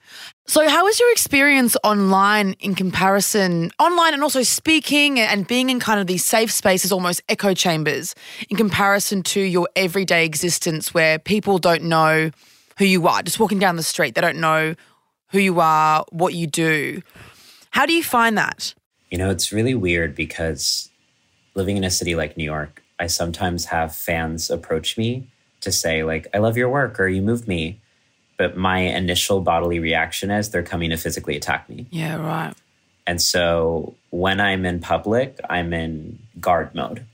So, 0.47 0.69
how 0.69 0.85
was 0.85 1.01
your 1.01 1.11
experience 1.11 1.77
online 1.83 2.55
in 2.61 2.75
comparison, 2.75 3.71
online 3.79 4.15
and 4.15 4.23
also 4.23 4.43
speaking 4.43 5.19
and 5.19 5.47
being 5.47 5.71
in 5.71 5.81
kind 5.81 5.99
of 5.99 6.07
these 6.07 6.25
safe 6.25 6.51
spaces, 6.51 6.93
almost 6.93 7.23
echo 7.29 7.55
chambers, 7.55 8.15
in 8.49 8.57
comparison 8.57 9.23
to 9.25 9.41
your 9.41 9.69
everyday 9.75 10.25
existence 10.25 10.93
where 10.93 11.19
people 11.19 11.59
don't 11.59 11.85
know 11.85 12.31
who 12.79 12.85
you 12.85 13.07
are? 13.09 13.23
Just 13.23 13.41
walking 13.41 13.59
down 13.59 13.77
the 13.77 13.83
street, 13.83 14.15
they 14.15 14.21
don't 14.21 14.41
know 14.41 14.75
who 15.31 15.39
you 15.39 15.59
are, 15.61 16.05
what 16.11 16.35
you 16.35 16.47
do. 16.47 17.03
How 17.71 17.87
do 17.87 17.93
you 17.93 18.05
find 18.05 18.39
that? 18.39 18.75
You 19.11 19.19
know, 19.19 19.31
it's 19.31 19.53
really 19.53 19.75
weird 19.75 20.15
because 20.15 20.91
living 21.55 21.77
in 21.77 21.85
a 21.85 21.91
city 21.91 22.15
like 22.15 22.37
New 22.37 22.45
York, 22.45 22.83
I 22.99 23.07
sometimes 23.07 23.65
have 23.67 23.95
fans 23.95 24.51
approach 24.51 24.97
me 24.97 25.29
to 25.65 25.73
say, 25.73 26.05
like, 26.05 26.29
I 26.33 26.39
love 26.39 26.57
your 26.57 26.69
work 26.69 26.99
or 26.99 27.09
you 27.09 27.23
moved 27.23 27.49
me. 27.49 27.81
But 28.37 28.57
my 28.57 28.79
initial 28.79 29.41
bodily 29.41 29.79
reaction 29.79 30.31
is 30.31 30.51
they're 30.51 30.65
coming 30.65 30.91
to 30.91 30.97
physically 30.97 31.37
attack 31.37 31.69
me. 31.69 31.87
Yeah, 31.91 32.17
right. 32.17 32.53
And 33.07 33.23
so 33.23 33.95
when 34.11 34.41
I'm 34.41 34.65
in 34.65 34.81
public, 34.81 35.39
I'm 35.49 35.73
in 35.73 36.19
guard 36.41 36.75
mode 36.75 37.05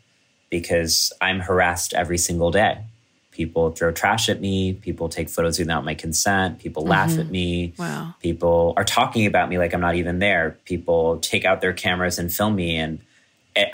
because 0.49 1.13
I'm 1.21 1.41
harassed 1.41 1.93
every 1.95 2.19
single 2.19 2.51
day. 2.51 2.85
People 3.33 3.71
throw 3.71 3.93
trash 3.93 4.29
at 4.29 4.41
me, 4.41 4.73
people 4.73 5.09
take 5.09 5.29
photos 5.29 5.59
without 5.59 5.85
my 5.85 5.95
consent, 5.95 6.59
people 6.59 6.85
laugh 6.85 7.11
mm-hmm. 7.11 7.21
at 7.21 7.31
me. 7.31 7.75
Wow. 7.79 8.15
People 8.21 8.75
are 8.77 8.85
talking 8.85 9.27
about 9.27 9.49
me 9.49 9.59
like 9.59 9.73
I'm 9.73 9.81
not 9.81 9.95
even 9.95 10.19
there. 10.19 10.59
People 10.65 11.19
take 11.19 11.45
out 11.45 11.61
their 11.61 11.73
cameras 11.73 12.19
and 12.19 12.33
film 12.33 12.57
me 12.57 12.77
and 12.77 12.99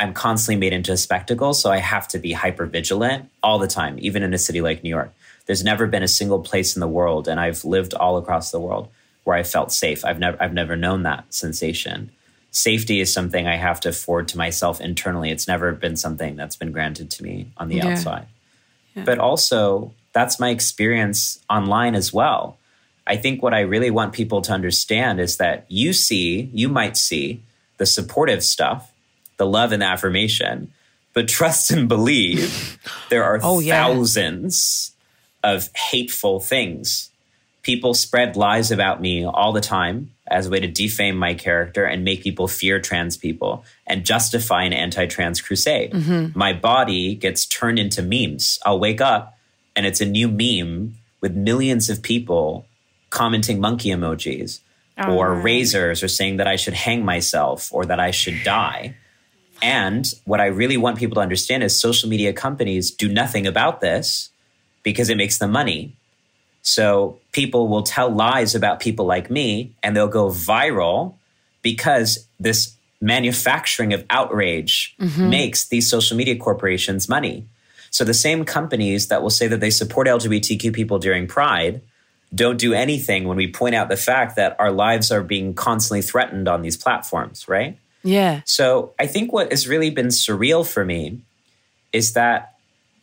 I'm 0.00 0.14
constantly 0.14 0.58
made 0.58 0.72
into 0.72 0.92
a 0.92 0.96
spectacle, 0.96 1.54
so 1.54 1.70
I 1.70 1.78
have 1.78 2.08
to 2.08 2.18
be 2.18 2.32
hyper 2.32 2.66
vigilant 2.66 3.28
all 3.42 3.58
the 3.58 3.66
time, 3.66 3.98
even 4.00 4.22
in 4.22 4.32
a 4.34 4.38
city 4.38 4.60
like 4.60 4.82
New 4.82 4.90
York. 4.90 5.12
There's 5.46 5.62
never 5.62 5.86
been 5.86 6.02
a 6.02 6.08
single 6.08 6.40
place 6.40 6.74
in 6.74 6.80
the 6.80 6.88
world, 6.88 7.28
and 7.28 7.38
I've 7.38 7.64
lived 7.64 7.94
all 7.94 8.16
across 8.16 8.50
the 8.50 8.60
world, 8.60 8.88
where 9.24 9.36
I 9.36 9.42
felt 9.42 9.72
safe. 9.72 10.04
I've 10.04 10.18
never 10.18 10.42
I've 10.42 10.54
never 10.54 10.76
known 10.76 11.02
that 11.02 11.32
sensation. 11.32 12.10
Safety 12.50 13.00
is 13.00 13.12
something 13.12 13.46
I 13.46 13.56
have 13.56 13.80
to 13.80 13.90
afford 13.90 14.28
to 14.28 14.38
myself 14.38 14.80
internally. 14.80 15.30
It's 15.30 15.46
never 15.46 15.72
been 15.72 15.96
something 15.96 16.36
that's 16.36 16.56
been 16.56 16.72
granted 16.72 17.10
to 17.10 17.22
me 17.22 17.50
on 17.58 17.68
the 17.68 17.76
Yeah. 17.76 17.88
outside. 17.88 18.26
But 18.94 19.18
also, 19.18 19.92
that's 20.14 20.40
my 20.40 20.48
experience 20.48 21.38
online 21.50 21.94
as 21.94 22.14
well. 22.14 22.56
I 23.06 23.16
think 23.18 23.42
what 23.42 23.52
I 23.52 23.60
really 23.60 23.90
want 23.90 24.14
people 24.14 24.40
to 24.40 24.52
understand 24.52 25.20
is 25.20 25.36
that 25.36 25.66
you 25.68 25.92
see, 25.92 26.50
you 26.54 26.70
might 26.70 26.96
see 26.96 27.42
the 27.76 27.84
supportive 27.84 28.42
stuff, 28.42 28.90
the 29.36 29.46
love 29.46 29.72
and 29.72 29.82
affirmation, 29.82 30.72
but 31.12 31.28
trust 31.28 31.70
and 31.70 31.88
believe 31.88 32.78
there 33.10 33.24
are 33.24 33.38
Oh, 33.42 33.60
yeah. 33.60 33.84
thousands 33.86 34.92
of 35.44 35.68
hateful 35.74 36.40
things. 36.40 37.10
People 37.62 37.94
spread 37.94 38.36
lies 38.36 38.70
about 38.70 39.00
me 39.00 39.24
all 39.24 39.52
the 39.52 39.60
time 39.60 40.12
as 40.28 40.46
a 40.46 40.50
way 40.50 40.60
to 40.60 40.66
defame 40.68 41.16
my 41.16 41.34
character 41.34 41.84
and 41.84 42.04
make 42.04 42.22
people 42.22 42.48
fear 42.48 42.80
trans 42.80 43.16
people 43.16 43.64
and 43.86 44.04
justify 44.04 44.62
an 44.64 44.72
anti 44.72 45.06
trans 45.06 45.40
crusade. 45.40 45.92
Mm-hmm. 45.92 46.38
My 46.38 46.52
body 46.52 47.14
gets 47.14 47.44
turned 47.46 47.78
into 47.78 48.02
memes. 48.02 48.58
I'll 48.64 48.78
wake 48.80 49.00
up 49.00 49.36
and 49.74 49.84
it's 49.86 50.00
a 50.00 50.06
new 50.06 50.28
meme 50.28 50.94
with 51.20 51.34
millions 51.34 51.90
of 51.90 52.02
people 52.02 52.66
commenting 53.10 53.60
monkey 53.60 53.90
emojis 53.90 54.60
or 55.08 55.34
razors 55.34 56.02
or 56.02 56.08
saying 56.08 56.38
that 56.38 56.46
I 56.46 56.56
should 56.56 56.74
hang 56.74 57.04
myself 57.04 57.68
or 57.72 57.84
that 57.86 58.00
I 58.00 58.10
should 58.12 58.42
die. 58.44 58.94
And 59.62 60.06
what 60.24 60.40
I 60.40 60.46
really 60.46 60.76
want 60.76 60.98
people 60.98 61.16
to 61.16 61.20
understand 61.20 61.62
is 61.62 61.78
social 61.78 62.08
media 62.08 62.32
companies 62.32 62.90
do 62.90 63.08
nothing 63.08 63.46
about 63.46 63.80
this 63.80 64.30
because 64.82 65.08
it 65.08 65.16
makes 65.16 65.38
them 65.38 65.50
money. 65.50 65.94
So 66.62 67.18
people 67.32 67.68
will 67.68 67.82
tell 67.82 68.10
lies 68.10 68.54
about 68.54 68.80
people 68.80 69.06
like 69.06 69.30
me 69.30 69.72
and 69.82 69.96
they'll 69.96 70.08
go 70.08 70.28
viral 70.28 71.14
because 71.62 72.26
this 72.38 72.74
manufacturing 73.00 73.92
of 73.92 74.04
outrage 74.10 74.94
mm-hmm. 75.00 75.30
makes 75.30 75.68
these 75.68 75.88
social 75.88 76.16
media 76.16 76.36
corporations 76.36 77.08
money. 77.08 77.46
So 77.90 78.04
the 78.04 78.14
same 78.14 78.44
companies 78.44 79.08
that 79.08 79.22
will 79.22 79.30
say 79.30 79.46
that 79.46 79.60
they 79.60 79.70
support 79.70 80.06
LGBTQ 80.06 80.72
people 80.72 80.98
during 80.98 81.26
Pride 81.26 81.80
don't 82.34 82.58
do 82.58 82.74
anything 82.74 83.28
when 83.28 83.36
we 83.36 83.50
point 83.50 83.74
out 83.74 83.88
the 83.88 83.96
fact 83.96 84.36
that 84.36 84.56
our 84.58 84.72
lives 84.72 85.10
are 85.10 85.22
being 85.22 85.54
constantly 85.54 86.02
threatened 86.02 86.48
on 86.48 86.62
these 86.62 86.76
platforms, 86.76 87.48
right? 87.48 87.78
Yeah. 88.06 88.42
So 88.44 88.94
I 89.00 89.08
think 89.08 89.32
what 89.32 89.50
has 89.50 89.66
really 89.66 89.90
been 89.90 90.08
surreal 90.08 90.66
for 90.66 90.84
me 90.84 91.20
is 91.92 92.12
that 92.12 92.54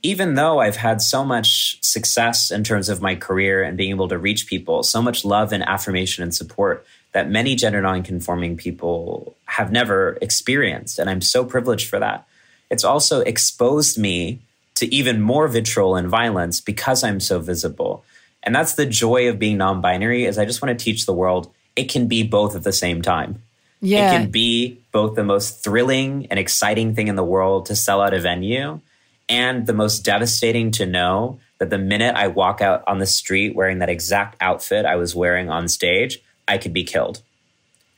even 0.02 0.36
though 0.36 0.60
I've 0.60 0.78
had 0.78 1.02
so 1.02 1.26
much 1.26 1.78
success 1.84 2.52
in 2.52 2.64
terms 2.64 2.88
of 2.88 3.02
my 3.02 3.16
career 3.16 3.64
and 3.64 3.78
being 3.78 3.90
able 3.90 4.08
to 4.08 4.18
reach 4.18 4.48
people, 4.48 4.82
so 4.82 5.02
much 5.02 5.26
love 5.26 5.52
and 5.52 5.62
affirmation 5.64 6.24
and 6.24 6.34
support 6.34 6.86
that 7.12 7.30
many 7.30 7.56
gender 7.56 7.82
nonconforming 7.82 8.56
people 8.56 9.36
have 9.46 9.72
never 9.72 10.18
experienced. 10.22 11.00
And 11.00 11.10
I'm 11.10 11.22
so 11.22 11.44
privileged 11.44 11.90
for 11.90 12.00
that. 12.00 12.26
It's 12.70 12.86
also 12.86 13.20
exposed 13.22 13.98
me 13.98 14.40
to 14.76 14.94
even 14.94 15.22
more 15.22 15.50
vitriol 15.50 15.98
and 15.98 16.08
violence 16.08 16.62
because 16.62 17.04
I'm 17.04 17.20
so 17.20 17.40
visible. 17.40 18.06
And 18.42 18.56
that's 18.56 18.74
the 18.74 18.86
joy 18.86 19.28
of 19.28 19.38
being 19.38 19.58
non-binary 19.58 20.26
is 20.26 20.38
I 20.38 20.46
just 20.46 20.62
want 20.62 20.78
to 20.78 20.84
teach 20.84 21.06
the 21.06 21.14
world 21.14 21.54
it 21.76 21.92
can 21.92 22.08
be 22.08 22.24
both 22.24 22.56
at 22.56 22.64
the 22.64 22.72
same 22.72 23.02
time. 23.02 23.43
Yeah. 23.84 24.08
It 24.14 24.18
can 24.18 24.32
be 24.32 24.80
both 24.94 25.16
the 25.16 25.26
most 25.26 25.62
thrilling 25.62 26.28
and 26.32 26.40
exciting 26.40 26.96
thing 26.96 27.10
in 27.10 27.16
the 27.18 27.24
world 27.24 27.66
to 27.66 27.76
sell 27.76 28.02
out 28.02 28.14
a 28.14 28.20
venue 28.20 28.80
and 29.28 29.68
the 29.68 29.74
most 29.74 30.06
devastating 30.06 30.72
to 30.72 30.86
know 30.86 31.40
that 31.60 31.70
the 31.70 31.78
minute 31.78 32.16
I 32.16 32.28
walk 32.30 32.62
out 32.62 32.84
on 32.88 33.00
the 33.00 33.06
street 33.06 33.56
wearing 33.56 33.80
that 33.80 33.90
exact 33.90 34.38
outfit 34.40 34.86
I 34.86 34.96
was 34.96 35.14
wearing 35.14 35.50
on 35.50 35.68
stage, 35.68 36.20
I 36.48 36.58
could 36.58 36.74
be 36.74 36.86
killed. 36.86 37.22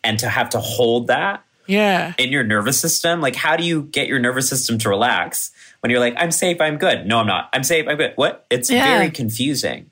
And 0.03 0.17
to 0.19 0.27
have 0.27 0.49
to 0.51 0.59
hold 0.59 1.07
that 1.07 1.43
yeah. 1.67 2.13
in 2.17 2.31
your 2.31 2.43
nervous 2.43 2.79
system, 2.79 3.21
like 3.21 3.35
how 3.35 3.55
do 3.55 3.63
you 3.63 3.83
get 3.83 4.07
your 4.07 4.19
nervous 4.19 4.49
system 4.49 4.79
to 4.79 4.89
relax 4.89 5.51
when 5.81 5.91
you're 5.91 5.99
like, 5.99 6.15
I'm 6.17 6.31
safe, 6.31 6.59
I'm 6.61 6.77
good. 6.77 7.05
No, 7.05 7.19
I'm 7.19 7.27
not. 7.27 7.49
I'm 7.53 7.63
safe, 7.63 7.87
I'm 7.87 7.97
good. 7.97 8.13
What? 8.15 8.45
It's 8.49 8.71
Yeah. 8.71 8.97
very 8.97 9.11
confusing. 9.11 9.91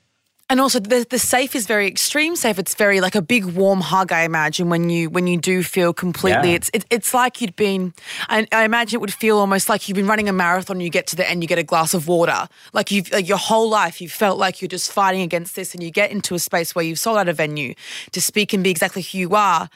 And 0.50 0.60
also 0.60 0.78
the 0.78 1.06
the 1.08 1.18
safe 1.18 1.56
is 1.56 1.66
very 1.66 1.86
extreme 1.86 2.36
safe. 2.36 2.58
It's 2.58 2.74
very 2.74 3.00
like 3.00 3.14
a 3.14 3.22
big 3.22 3.46
warm 3.46 3.80
hug. 3.80 4.12
I 4.12 4.22
imagine 4.24 4.68
when 4.68 4.90
you 4.90 5.08
when 5.08 5.26
you 5.26 5.38
do 5.38 5.62
feel 5.62 5.94
completely, 5.94 6.50
Yeah. 6.50 6.56
it's 6.56 6.70
it, 6.74 6.84
it's 6.90 7.14
like 7.14 7.40
you'd 7.40 7.56
been. 7.56 7.94
I, 8.28 8.46
I 8.52 8.64
imagine 8.64 8.98
it 8.98 9.00
would 9.00 9.12
feel 9.14 9.38
almost 9.38 9.70
like 9.70 9.88
you've 9.88 9.96
been 9.96 10.06
running 10.06 10.28
a 10.28 10.32
marathon. 10.34 10.80
You 10.80 10.90
get 10.90 11.06
to 11.08 11.16
the 11.16 11.28
end, 11.28 11.42
you 11.42 11.48
get 11.48 11.58
a 11.58 11.62
glass 11.62 11.94
of 11.94 12.08
water. 12.08 12.46
Like 12.74 12.90
you've 12.90 13.10
like 13.10 13.26
your 13.26 13.38
whole 13.38 13.70
life, 13.70 14.02
you 14.02 14.08
felt 14.08 14.38
like 14.38 14.60
you're 14.60 14.68
just 14.68 14.92
fighting 14.92 15.22
against 15.22 15.56
this, 15.56 15.72
and 15.74 15.82
you 15.82 15.90
get 15.90 16.10
into 16.10 16.34
a 16.34 16.38
space 16.38 16.74
where 16.74 16.84
you've 16.84 16.98
sold 16.98 17.16
out 17.18 17.28
a 17.28 17.32
venue 17.32 17.74
to 18.12 18.20
speak 18.20 18.52
and 18.52 18.62
be 18.62 18.70
exactly 18.70 19.00
who 19.02 19.16
you 19.18 19.34
are. 19.34 19.70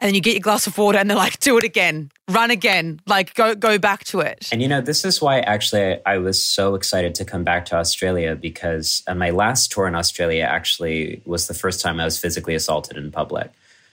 And 0.00 0.08
then 0.08 0.14
you 0.14 0.20
get 0.20 0.34
your 0.34 0.40
glass 0.40 0.66
of 0.68 0.78
water, 0.78 0.96
and 0.98 1.10
they're 1.10 1.16
like, 1.16 1.40
"Do 1.40 1.58
it 1.58 1.64
again, 1.64 2.10
run 2.28 2.50
again, 2.52 3.00
like 3.06 3.34
go 3.34 3.54
go 3.56 3.78
back 3.78 4.04
to 4.04 4.20
it." 4.20 4.48
And 4.52 4.62
you 4.62 4.68
know, 4.68 4.80
this 4.80 5.04
is 5.04 5.20
why 5.20 5.40
actually 5.40 5.98
I 6.06 6.18
was 6.18 6.40
so 6.40 6.76
excited 6.76 7.16
to 7.16 7.24
come 7.24 7.42
back 7.42 7.64
to 7.66 7.76
Australia 7.76 8.36
because 8.36 9.02
uh, 9.08 9.14
my 9.14 9.30
last 9.30 9.72
tour 9.72 9.88
in 9.88 9.96
Australia 9.96 10.44
actually 10.44 11.20
was 11.24 11.48
the 11.48 11.54
first 11.54 11.80
time 11.80 11.98
I 11.98 12.04
was 12.04 12.16
physically 12.18 12.54
assaulted 12.54 12.96
in 12.96 13.10
public. 13.10 13.50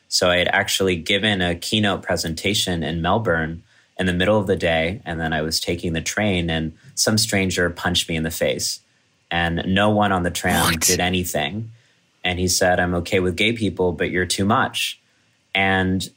So 0.08 0.30
I 0.30 0.38
had 0.38 0.48
actually 0.50 0.96
given 0.96 1.42
a 1.42 1.56
keynote 1.56 2.04
presentation 2.04 2.84
in 2.84 3.02
Melbourne 3.02 3.64
in 3.98 4.06
the 4.06 4.14
middle 4.14 4.38
of 4.40 4.46
the 4.46 4.56
day, 4.56 5.02
and 5.06 5.20
then 5.20 5.34
I 5.34 5.42
was 5.42 5.60
taking 5.60 5.94
the 5.94 6.02
train, 6.02 6.50
and 6.52 6.74
some 6.94 7.18
stranger 7.18 7.70
punched 7.72 8.08
me 8.10 8.16
in 8.16 8.24
the 8.24 8.30
face, 8.30 8.80
and 9.32 9.64
no 9.66 9.90
one 9.90 10.12
on 10.12 10.22
the 10.22 10.30
tram 10.32 10.66
What? 10.66 10.82
did 10.82 11.00
anything. 11.00 11.72
And 12.24 12.38
he 12.38 12.48
said, 12.48 12.80
"I'm 12.80 12.94
okay 12.96 13.20
with 13.20 13.36
gay 13.36 13.54
people, 13.54 13.92
but 13.92 14.12
you're 14.12 14.28
too 14.28 14.46
much." 14.46 15.00
And 15.56 16.08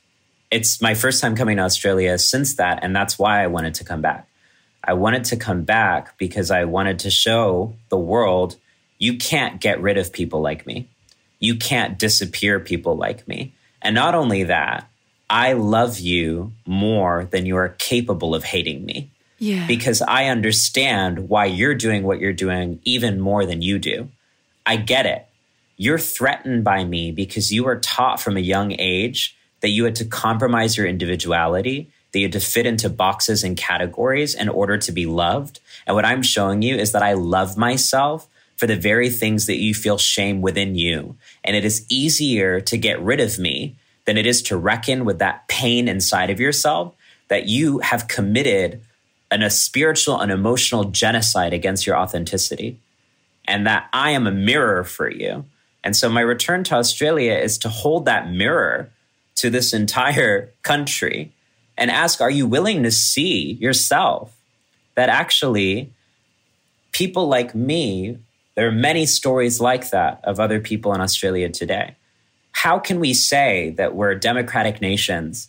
it's 0.50 0.82
my 0.82 0.94
first 0.94 1.22
time 1.22 1.36
coming 1.36 1.56
to 1.56 1.62
Australia 1.62 2.18
since 2.18 2.56
that, 2.56 2.80
and 2.82 2.94
that's 2.94 3.18
why 3.18 3.42
I 3.42 3.46
wanted 3.46 3.74
to 3.74 3.84
come 3.84 4.02
back. 4.02 4.28
I 4.82 4.94
wanted 4.94 5.24
to 5.24 5.36
come 5.36 5.62
back 5.62 6.18
because 6.18 6.50
I 6.50 6.64
wanted 6.64 6.98
to 7.00 7.10
show 7.10 7.74
the 7.88 7.98
world 7.98 8.56
you 8.98 9.16
can't 9.16 9.60
get 9.60 9.80
rid 9.80 9.96
of 9.96 10.12
people 10.12 10.40
like 10.40 10.66
me. 10.66 10.88
You 11.38 11.56
can't 11.56 11.98
disappear 11.98 12.58
people 12.58 12.96
like 12.96 13.28
me. 13.28 13.52
And 13.80 13.94
not 13.94 14.14
only 14.14 14.44
that, 14.44 14.88
I 15.30 15.52
love 15.52 16.00
you 16.00 16.52
more 16.66 17.28
than 17.30 17.46
you 17.46 17.56
are 17.56 17.68
capable 17.68 18.34
of 18.34 18.44
hating 18.44 18.84
me 18.84 19.10
Yeah, 19.38 19.66
because 19.66 20.02
I 20.02 20.26
understand 20.26 21.28
why 21.28 21.44
you're 21.44 21.74
doing 21.74 22.02
what 22.02 22.18
you're 22.18 22.32
doing 22.32 22.80
even 22.84 23.20
more 23.20 23.46
than 23.46 23.62
you 23.62 23.78
do. 23.78 24.08
I 24.66 24.76
get 24.76 25.06
it. 25.06 25.27
You're 25.80 25.98
threatened 25.98 26.64
by 26.64 26.84
me 26.84 27.12
because 27.12 27.52
you 27.52 27.62
were 27.62 27.78
taught 27.78 28.20
from 28.20 28.36
a 28.36 28.40
young 28.40 28.74
age 28.78 29.36
that 29.60 29.68
you 29.68 29.84
had 29.84 29.94
to 29.96 30.04
compromise 30.04 30.76
your 30.76 30.86
individuality, 30.86 31.88
that 32.12 32.18
you 32.18 32.24
had 32.24 32.32
to 32.32 32.40
fit 32.40 32.66
into 32.66 32.90
boxes 32.90 33.44
and 33.44 33.56
categories 33.56 34.34
in 34.34 34.48
order 34.48 34.76
to 34.76 34.90
be 34.90 35.06
loved. 35.06 35.60
And 35.86 35.94
what 35.94 36.04
I'm 36.04 36.22
showing 36.22 36.62
you 36.62 36.74
is 36.74 36.90
that 36.92 37.04
I 37.04 37.12
love 37.12 37.56
myself 37.56 38.26
for 38.56 38.66
the 38.66 38.76
very 38.76 39.08
things 39.08 39.46
that 39.46 39.58
you 39.58 39.72
feel 39.72 39.98
shame 39.98 40.42
within 40.42 40.74
you. 40.74 41.16
And 41.44 41.54
it 41.54 41.64
is 41.64 41.86
easier 41.88 42.60
to 42.60 42.76
get 42.76 43.00
rid 43.00 43.20
of 43.20 43.38
me 43.38 43.76
than 44.04 44.16
it 44.16 44.26
is 44.26 44.42
to 44.42 44.56
reckon 44.56 45.04
with 45.04 45.20
that 45.20 45.46
pain 45.46 45.86
inside 45.86 46.30
of 46.30 46.40
yourself 46.40 46.92
that 47.28 47.46
you 47.46 47.78
have 47.78 48.08
committed 48.08 48.80
an, 49.30 49.42
a 49.42 49.50
spiritual 49.50 50.18
and 50.18 50.32
emotional 50.32 50.84
genocide 50.84 51.52
against 51.52 51.86
your 51.86 51.96
authenticity 51.96 52.80
and 53.46 53.66
that 53.66 53.88
I 53.92 54.10
am 54.10 54.26
a 54.26 54.32
mirror 54.32 54.82
for 54.82 55.08
you. 55.08 55.44
And 55.84 55.96
so 55.96 56.08
my 56.08 56.20
return 56.20 56.64
to 56.64 56.74
Australia 56.74 57.34
is 57.34 57.58
to 57.58 57.68
hold 57.68 58.04
that 58.04 58.30
mirror 58.30 58.90
to 59.36 59.50
this 59.50 59.72
entire 59.72 60.52
country 60.62 61.32
and 61.76 61.90
ask, 61.90 62.20
are 62.20 62.30
you 62.30 62.46
willing 62.46 62.82
to 62.82 62.90
see 62.90 63.52
yourself 63.52 64.36
that 64.96 65.08
actually 65.08 65.92
people 66.90 67.28
like 67.28 67.54
me, 67.54 68.18
there 68.56 68.66
are 68.66 68.72
many 68.72 69.06
stories 69.06 69.60
like 69.60 69.90
that 69.90 70.20
of 70.24 70.40
other 70.40 70.58
people 70.58 70.92
in 70.92 71.00
Australia 71.00 71.48
today. 71.48 71.94
How 72.50 72.80
can 72.80 72.98
we 72.98 73.14
say 73.14 73.70
that 73.76 73.94
we're 73.94 74.16
democratic 74.16 74.80
nations 74.80 75.48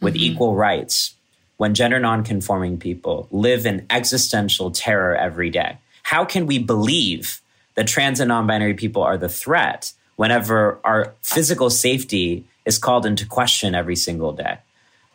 with 0.00 0.14
mm-hmm. 0.14 0.32
equal 0.32 0.54
rights 0.54 1.14
when 1.58 1.74
gender 1.74 1.98
nonconforming 1.98 2.78
people 2.78 3.28
live 3.30 3.66
in 3.66 3.84
existential 3.90 4.70
terror 4.70 5.14
every 5.14 5.50
day? 5.50 5.76
How 6.02 6.24
can 6.24 6.46
we 6.46 6.58
believe 6.58 7.42
that 7.76 7.86
trans 7.86 8.20
and 8.20 8.28
non 8.28 8.46
binary 8.46 8.74
people 8.74 9.02
are 9.02 9.16
the 9.16 9.28
threat 9.28 9.92
whenever 10.16 10.80
our 10.82 11.14
physical 11.22 11.70
safety 11.70 12.44
is 12.64 12.78
called 12.78 13.06
into 13.06 13.24
question 13.26 13.74
every 13.74 13.96
single 13.96 14.32
day? 14.32 14.58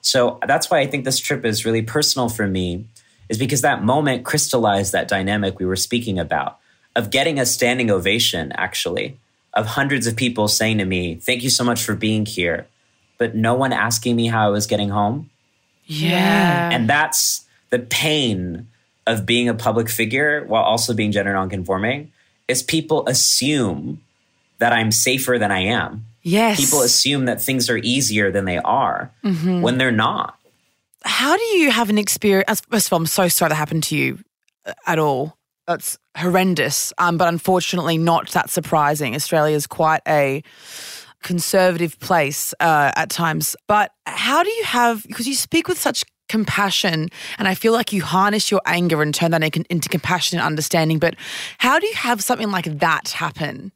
So 0.01 0.39
that's 0.47 0.69
why 0.71 0.79
I 0.79 0.87
think 0.87 1.05
this 1.05 1.19
trip 1.19 1.45
is 1.45 1.65
really 1.65 1.81
personal 1.81 2.29
for 2.29 2.47
me, 2.47 2.85
is 3.29 3.37
because 3.37 3.61
that 3.61 3.83
moment 3.83 4.25
crystallized 4.25 4.93
that 4.93 5.07
dynamic 5.07 5.59
we 5.59 5.65
were 5.65 5.75
speaking 5.75 6.17
about 6.17 6.57
of 6.95 7.09
getting 7.09 7.39
a 7.39 7.45
standing 7.45 7.89
ovation, 7.89 8.51
actually, 8.53 9.17
of 9.53 9.65
hundreds 9.65 10.07
of 10.07 10.15
people 10.15 10.47
saying 10.47 10.77
to 10.79 10.85
me, 10.85 11.15
Thank 11.15 11.43
you 11.43 11.49
so 11.49 11.63
much 11.63 11.83
for 11.83 11.95
being 11.95 12.25
here, 12.25 12.67
but 13.17 13.35
no 13.35 13.53
one 13.53 13.73
asking 13.73 14.15
me 14.15 14.27
how 14.27 14.47
I 14.47 14.49
was 14.49 14.67
getting 14.67 14.89
home. 14.89 15.29
yeah, 15.85 16.69
And 16.71 16.89
that's 16.89 17.45
the 17.69 17.79
pain 17.79 18.67
of 19.07 19.25
being 19.25 19.49
a 19.49 19.53
public 19.53 19.89
figure 19.89 20.45
while 20.45 20.63
also 20.63 20.93
being 20.93 21.11
gender 21.11 21.33
nonconforming 21.33 22.11
is 22.51 22.61
people 22.61 23.07
assume 23.07 24.01
that 24.59 24.71
I'm 24.73 24.91
safer 24.91 25.39
than 25.39 25.51
I 25.51 25.61
am. 25.61 26.05
Yes. 26.21 26.59
People 26.59 26.81
assume 26.81 27.25
that 27.25 27.41
things 27.41 27.67
are 27.69 27.77
easier 27.77 28.31
than 28.31 28.45
they 28.45 28.59
are 28.59 29.11
Mm-hmm. 29.23 29.61
when 29.61 29.79
they're 29.79 29.91
not. 29.91 30.37
How 31.03 31.35
do 31.35 31.43
you 31.57 31.71
have 31.71 31.89
an 31.89 31.97
experience? 31.97 32.61
First 32.69 32.87
of 32.87 32.93
all, 32.93 32.99
I'm 32.99 33.07
so 33.07 33.27
sorry 33.27 33.49
that 33.49 33.55
happened 33.55 33.83
to 33.85 33.95
you 33.97 34.19
uh, 34.67 34.73
at 34.85 34.99
all. 34.99 35.35
That's 35.65 35.97
horrendous, 36.15 36.93
um, 36.99 37.17
but 37.17 37.27
unfortunately 37.27 37.97
not 37.97 38.29
that 38.31 38.49
surprising. 38.51 39.15
Australia 39.15 39.55
is 39.55 39.65
quite 39.65 40.01
a 40.07 40.43
conservative 41.23 41.99
place 41.99 42.53
uh, 42.59 42.91
at 42.95 43.09
times. 43.09 43.55
But 43.67 43.91
how 44.05 44.43
do 44.43 44.49
you 44.49 44.63
have, 44.65 45.03
because 45.07 45.27
you 45.27 45.33
speak 45.35 45.67
with 45.67 45.79
such 45.79 46.03
compassion, 46.31 47.09
and 47.37 47.47
I 47.47 47.55
feel 47.55 47.73
like 47.73 47.91
you 47.91 48.01
harness 48.01 48.49
your 48.49 48.61
anger 48.65 49.01
and 49.01 49.13
turn 49.13 49.31
that 49.31 49.43
into 49.43 49.89
compassion 49.89 50.39
and 50.39 50.45
understanding. 50.47 50.97
But 50.97 51.15
how 51.57 51.77
do 51.77 51.85
you 51.85 51.93
have 51.95 52.23
something 52.23 52.49
like 52.49 52.79
that 52.79 53.09
happen 53.09 53.73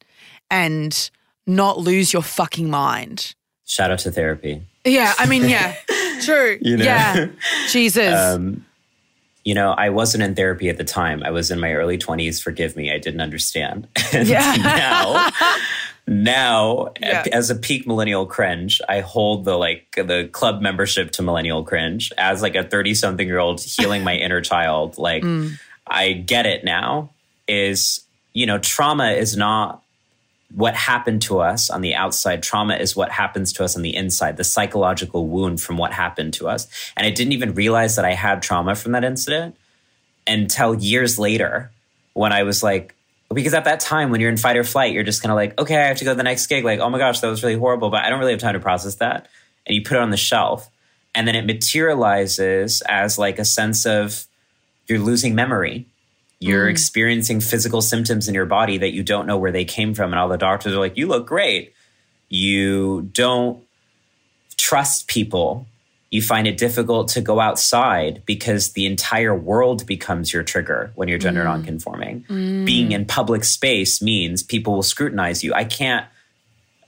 and 0.50 1.12
not 1.46 1.78
lose 1.78 2.14
your 2.14 2.24
fucking 2.24 2.70
mind? 2.70 3.36
Shout 3.66 3.92
out 3.92 4.00
to 4.00 4.12
therapy. 4.12 4.62
Yeah, 4.86 5.14
I 5.18 5.26
mean, 5.26 5.50
yeah, 5.50 5.76
true. 6.22 6.58
You 6.62 6.78
know? 6.78 6.86
Yeah, 6.86 7.28
Jesus. 7.70 8.14
Um, 8.14 8.66
you 9.46 9.54
know, 9.54 9.72
I 9.78 9.90
wasn't 9.90 10.24
in 10.24 10.34
therapy 10.36 10.70
at 10.70 10.78
the 10.78 10.84
time. 10.84 11.22
I 11.24 11.30
was 11.30 11.52
in 11.52 11.60
my 11.60 11.72
early 11.74 11.98
20s. 12.00 12.42
Forgive 12.42 12.76
me, 12.76 12.92
I 12.92 12.98
didn't 12.98 13.22
understand. 13.22 13.88
And 14.14 14.28
Yeah. 14.28 14.56
now, 14.58 15.30
now 16.08 16.92
Yeah. 17.00 17.24
as 17.32 17.50
a 17.50 17.56
peak 17.56 17.86
millennial 17.88 18.26
cringe, 18.26 18.82
I 18.90 19.00
hold 19.02 19.46
the 19.46 19.56
like 19.58 19.86
the 19.96 20.30
club 20.32 20.62
membership 20.62 21.12
to 21.12 21.22
millennial 21.22 21.64
cringe 21.64 22.12
as 22.18 22.42
like 22.42 22.56
a 22.56 22.64
30 22.64 22.96
something 22.96 23.28
year 23.28 23.40
old 23.40 23.62
healing 23.62 24.04
my 24.04 24.16
inner 24.16 24.42
child. 24.42 24.98
Like, 24.98 25.24
mm. 25.24 25.52
I 25.88 26.14
get 26.14 26.46
it 26.48 26.64
now. 26.64 27.12
Is, 27.48 28.02
you 28.34 28.48
know, 28.48 28.58
trauma 28.58 29.12
is 29.12 29.38
not 29.38 29.84
what 30.56 30.74
happened 30.74 31.22
to 31.24 31.40
us 31.40 31.70
on 31.70 31.82
the 31.82 31.96
outside. 31.96 32.42
Trauma 32.42 32.76
is 32.76 32.96
what 32.96 33.12
happens 33.12 33.52
to 33.54 33.64
us 33.64 33.76
on 33.76 33.82
the 33.82 33.94
inside, 33.94 34.38
the 34.38 34.44
psychological 34.44 35.28
wound 35.28 35.62
from 35.62 35.78
what 35.78 35.92
happened 35.92 36.34
to 36.36 36.48
us. 36.48 36.68
And 36.96 37.06
I 37.06 37.10
didn't 37.10 37.34
even 37.34 37.54
realize 37.54 37.98
that 37.98 38.06
I 38.06 38.14
had 38.14 38.42
trauma 38.42 38.76
from 38.76 38.94
that 38.94 39.04
incident 39.04 39.58
until 40.26 40.74
years 40.74 41.20
later 41.20 41.72
when 42.14 42.32
I 42.32 42.44
was 42.44 42.64
like, 42.64 42.96
because 43.34 43.54
at 43.54 43.66
that 43.66 43.82
time 43.82 44.12
when 44.12 44.22
you're 44.22 44.30
in 44.30 44.38
fight 44.38 44.56
or 44.56 44.64
flight, 44.64 44.94
you're 44.94 45.04
just 45.04 45.22
kind 45.22 45.32
of 45.32 45.36
like, 45.36 45.60
okay, 45.60 45.76
I 45.76 45.88
have 45.88 45.98
to 45.98 46.06
go 46.06 46.12
to 46.12 46.16
the 46.16 46.24
next 46.24 46.48
gig. 46.48 46.64
Like, 46.64 46.80
oh 46.80 46.90
my 46.90 47.00
gosh, 47.00 47.20
that 47.20 47.28
was 47.28 47.44
really 47.44 47.58
horrible, 47.58 47.90
but 47.90 48.06
I 48.06 48.10
don't 48.10 48.20
really 48.20 48.32
have 48.32 48.40
time 48.40 48.54
to 48.54 48.60
process 48.62 48.96
that. 48.96 49.28
And 49.66 49.76
you 49.76 49.82
put 49.84 49.98
it 49.98 50.02
on 50.02 50.10
the 50.10 50.18
shelf. 50.18 50.70
And 51.14 51.28
then 51.28 51.36
it 51.36 51.46
materializes 51.46 52.82
as 52.82 53.18
like 53.18 53.40
a 53.40 53.46
sense 53.46 53.86
of 53.86 54.26
you're 54.88 55.00
losing 55.00 55.36
memory. 55.36 55.88
You're 56.40 56.68
mm. 56.68 56.72
experiencing 56.72 57.40
physical 57.42 57.82
symptoms 57.82 58.28
in 58.28 58.34
your 58.34 58.46
body 58.46 58.78
that 58.78 58.94
you 58.94 59.04
don't 59.04 59.26
know 59.26 59.38
where 59.38 59.52
they 59.52 59.66
came 59.66 59.94
from. 59.94 60.12
And 60.12 60.20
all 60.20 60.28
the 60.28 60.38
doctors 60.38 60.74
are 60.74 60.80
like, 60.80 60.98
you 60.98 61.08
look 61.08 61.28
great. 61.28 61.74
You 62.30 63.10
don't 63.14 63.64
trust 64.58 65.08
people. 65.08 65.68
You 66.12 66.22
find 66.22 66.48
it 66.48 66.58
difficult 66.58 67.10
to 67.10 67.22
go 67.22 67.40
outside 67.40 68.24
because 68.26 68.74
the 68.74 68.86
entire 68.86 69.36
world 69.36 69.86
becomes 69.86 70.32
your 70.34 70.44
trigger 70.44 70.92
when 70.96 71.08
you're 71.08 71.18
gender 71.18 71.42
mm. 71.42 71.46
nonconforming. 71.46 72.26
Mm. 72.30 72.66
Being 72.66 72.92
in 72.92 73.06
public 73.06 73.44
space 73.44 74.02
means 74.02 74.44
people 74.44 74.74
will 74.74 74.84
scrutinize 74.84 75.44
you. 75.44 75.54
I 75.54 75.64
can't, 75.64 76.06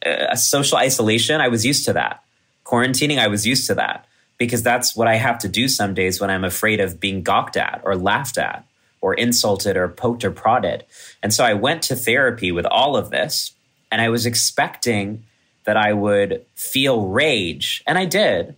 uh, 0.05 0.35
social 0.35 0.77
isolation, 0.77 1.41
I 1.41 1.47
was 1.47 1.65
used 1.65 1.85
to 1.85 1.93
that. 1.93 2.23
Quarantining, 2.65 3.17
I 3.17 3.27
was 3.27 3.47
used 3.47 3.67
to 3.67 3.75
that 3.75 4.05
because 4.37 4.61
that's 4.61 4.95
what 4.95 5.07
I 5.07 5.15
have 5.15 5.39
to 5.39 5.47
do 5.47 5.67
some 5.67 5.93
days 5.93 6.21
when 6.21 6.29
I'm 6.29 6.43
afraid 6.43 6.79
of 6.79 6.99
being 6.99 7.23
gawked 7.23 7.57
at 7.57 7.81
or 7.83 7.95
laughed 7.95 8.37
at 8.37 8.65
or 9.01 9.13
insulted 9.13 9.77
or 9.77 9.87
poked 9.87 10.25
or 10.25 10.31
prodded. 10.31 10.85
And 11.21 11.33
so 11.33 11.43
I 11.43 11.53
went 11.53 11.81
to 11.83 11.95
therapy 11.95 12.51
with 12.51 12.65
all 12.65 12.95
of 12.95 13.09
this 13.09 13.53
and 13.91 14.01
I 14.01 14.09
was 14.09 14.25
expecting 14.25 15.23
that 15.67 15.77
I 15.77 15.91
would 15.91 16.45
feel 16.55 17.07
rage, 17.07 17.83
and 17.85 17.97
I 17.97 18.05
did. 18.05 18.55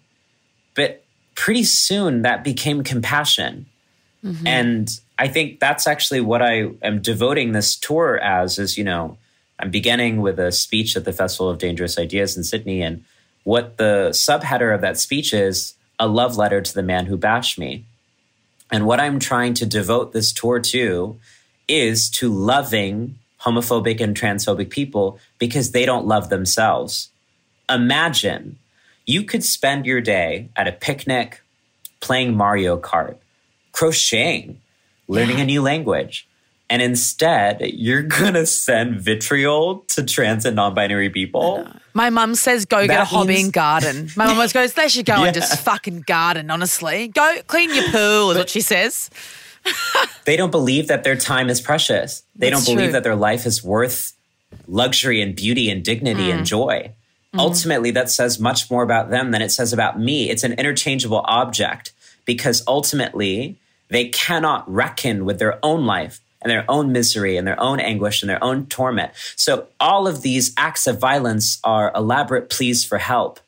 But 0.75 1.03
pretty 1.35 1.63
soon 1.63 2.21
that 2.21 2.43
became 2.43 2.83
compassion. 2.83 3.65
Mm-hmm. 4.23 4.45
And 4.45 4.89
I 5.17 5.27
think 5.27 5.59
that's 5.59 5.87
actually 5.87 6.21
what 6.21 6.41
I 6.41 6.69
am 6.83 7.01
devoting 7.01 7.51
this 7.51 7.75
tour 7.75 8.19
as 8.19 8.59
is, 8.59 8.77
you 8.77 8.83
know, 8.83 9.17
I'm 9.59 9.71
beginning 9.71 10.21
with 10.21 10.39
a 10.39 10.51
speech 10.51 10.95
at 10.95 11.03
the 11.03 11.11
Festival 11.11 11.49
of 11.49 11.57
Dangerous 11.57 11.97
Ideas 11.97 12.37
in 12.37 12.43
Sydney. 12.43 12.81
And 12.81 13.03
what 13.43 13.77
the 13.77 14.09
subheader 14.11 14.73
of 14.73 14.81
that 14.81 14.99
speech 14.99 15.33
is 15.33 15.73
a 15.97 16.07
love 16.07 16.37
letter 16.37 16.61
to 16.61 16.73
the 16.73 16.83
man 16.83 17.07
who 17.07 17.17
bashed 17.17 17.57
me. 17.57 17.85
And 18.71 18.85
what 18.85 18.99
I'm 18.99 19.19
trying 19.19 19.53
to 19.55 19.65
devote 19.65 20.13
this 20.13 20.31
tour 20.31 20.59
to 20.59 21.17
is 21.67 22.09
to 22.11 22.31
loving 22.31 23.17
homophobic 23.41 24.01
and 24.01 24.15
transphobic 24.15 24.69
people 24.69 25.19
because 25.37 25.71
they 25.71 25.85
don't 25.85 26.05
love 26.05 26.29
themselves. 26.29 27.09
Imagine 27.69 28.57
you 29.05 29.23
could 29.23 29.43
spend 29.43 29.85
your 29.85 30.01
day 30.01 30.49
at 30.55 30.67
a 30.67 30.71
picnic 30.71 31.41
playing 31.99 32.35
Mario 32.35 32.79
Kart, 32.79 33.17
crocheting, 33.71 34.61
learning 35.07 35.39
a 35.39 35.45
new 35.45 35.61
language. 35.61 36.27
And 36.71 36.81
instead, 36.81 37.61
you're 37.61 38.03
going 38.03 38.35
to 38.35 38.45
send 38.45 39.01
vitriol 39.01 39.79
to 39.89 40.03
trans 40.03 40.45
and 40.45 40.55
non 40.55 40.75
binary 40.75 41.09
people. 41.09 41.67
My 41.93 42.09
mum 42.11 42.35
says 42.35 42.65
go 42.65 42.81
get 42.81 42.89
That 42.89 43.01
a 43.01 43.05
hobby 43.05 43.41
and 43.41 43.51
garden. 43.51 44.09
My 44.15 44.25
mum 44.27 44.35
always 44.35 44.53
goes, 44.53 44.73
they 44.73 44.87
should 44.87 45.05
go 45.07 45.17
Yeah. 45.21 45.25
and 45.25 45.33
just 45.33 45.59
fucking 45.63 46.01
garden, 46.01 46.51
honestly. 46.51 47.07
Go 47.07 47.37
clean 47.47 47.73
your 47.73 47.89
pool, 47.89 48.31
is 48.31 48.37
what 48.37 48.49
she 48.49 48.61
says. 48.61 49.09
They 50.25 50.37
don't 50.37 50.51
believe 50.51 50.87
that 50.89 51.03
their 51.03 51.15
time 51.15 51.49
is 51.49 51.59
precious. 51.59 52.21
They 52.35 52.49
That's 52.51 52.65
don't 52.65 52.75
believe 52.75 52.89
true. 52.89 52.93
that 52.93 53.03
their 53.03 53.15
life 53.15 53.45
is 53.47 53.63
worth 53.63 54.13
luxury 54.67 55.21
and 55.21 55.35
beauty 55.35 55.69
and 55.71 55.83
dignity 55.83 56.27
Mm. 56.27 56.33
and 56.37 56.45
joy. 56.45 56.91
Ultimately, 57.37 57.91
that 57.91 58.09
says 58.11 58.39
much 58.39 58.69
more 58.71 58.83
about 58.83 59.09
them 59.09 59.31
than 59.31 59.41
it 59.41 59.49
says 59.49 59.73
about 59.73 59.99
me. 59.99 60.29
It's 60.29 60.43
an 60.43 60.53
interchangeable 60.53 61.23
object 61.25 61.91
because 62.25 62.63
ultimately 62.67 63.57
they 63.89 64.05
cannot 64.09 64.71
reckon 64.71 65.25
with 65.25 65.39
their 65.39 65.57
own 65.63 65.85
life 65.85 66.21
and 66.41 66.49
their 66.49 66.65
own 66.69 66.91
misery 66.91 67.37
and 67.37 67.45
their 67.45 67.59
own 67.59 67.79
anguish 67.79 68.21
and 68.21 68.29
their 68.29 68.43
own 68.43 68.65
torment. 68.67 69.11
So 69.35 69.67
all 69.79 70.07
of 70.07 70.21
these 70.21 70.53
acts 70.57 70.87
of 70.87 70.99
violence 70.99 71.59
are 71.63 71.91
elaborate 71.95 72.49
pleas 72.49 72.85
for 72.85 72.97
help. 72.97 73.39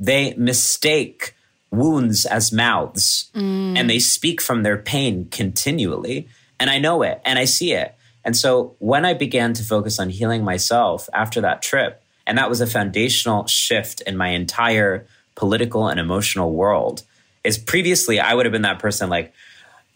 They 0.00 0.34
mistake 0.34 1.34
wounds 1.70 2.24
as 2.26 2.52
mouths 2.52 3.30
mm. 3.34 3.76
and 3.76 3.88
they 3.88 3.98
speak 3.98 4.40
from 4.40 4.62
their 4.62 4.78
pain 4.78 5.28
continually. 5.30 6.28
And 6.58 6.70
I 6.70 6.78
know 6.78 7.02
it 7.02 7.20
and 7.24 7.38
I 7.38 7.44
see 7.44 7.72
it. 7.72 7.94
And 8.24 8.36
so 8.36 8.74
when 8.78 9.04
I 9.04 9.14
began 9.14 9.52
to 9.54 9.62
focus 9.62 9.98
on 9.98 10.08
healing 10.08 10.44
myself 10.44 11.08
after 11.12 11.40
that 11.42 11.62
trip, 11.62 12.02
and 12.26 12.38
that 12.38 12.48
was 12.48 12.60
a 12.62 12.66
foundational 12.66 13.46
shift 13.46 14.00
in 14.02 14.16
my 14.16 14.28
entire 14.28 15.06
political 15.34 15.88
and 15.88 16.00
emotional 16.00 16.52
world, 16.52 17.02
is 17.42 17.58
previously 17.58 18.18
I 18.18 18.34
would 18.34 18.46
have 18.46 18.52
been 18.52 18.62
that 18.62 18.78
person 18.78 19.10
like, 19.10 19.32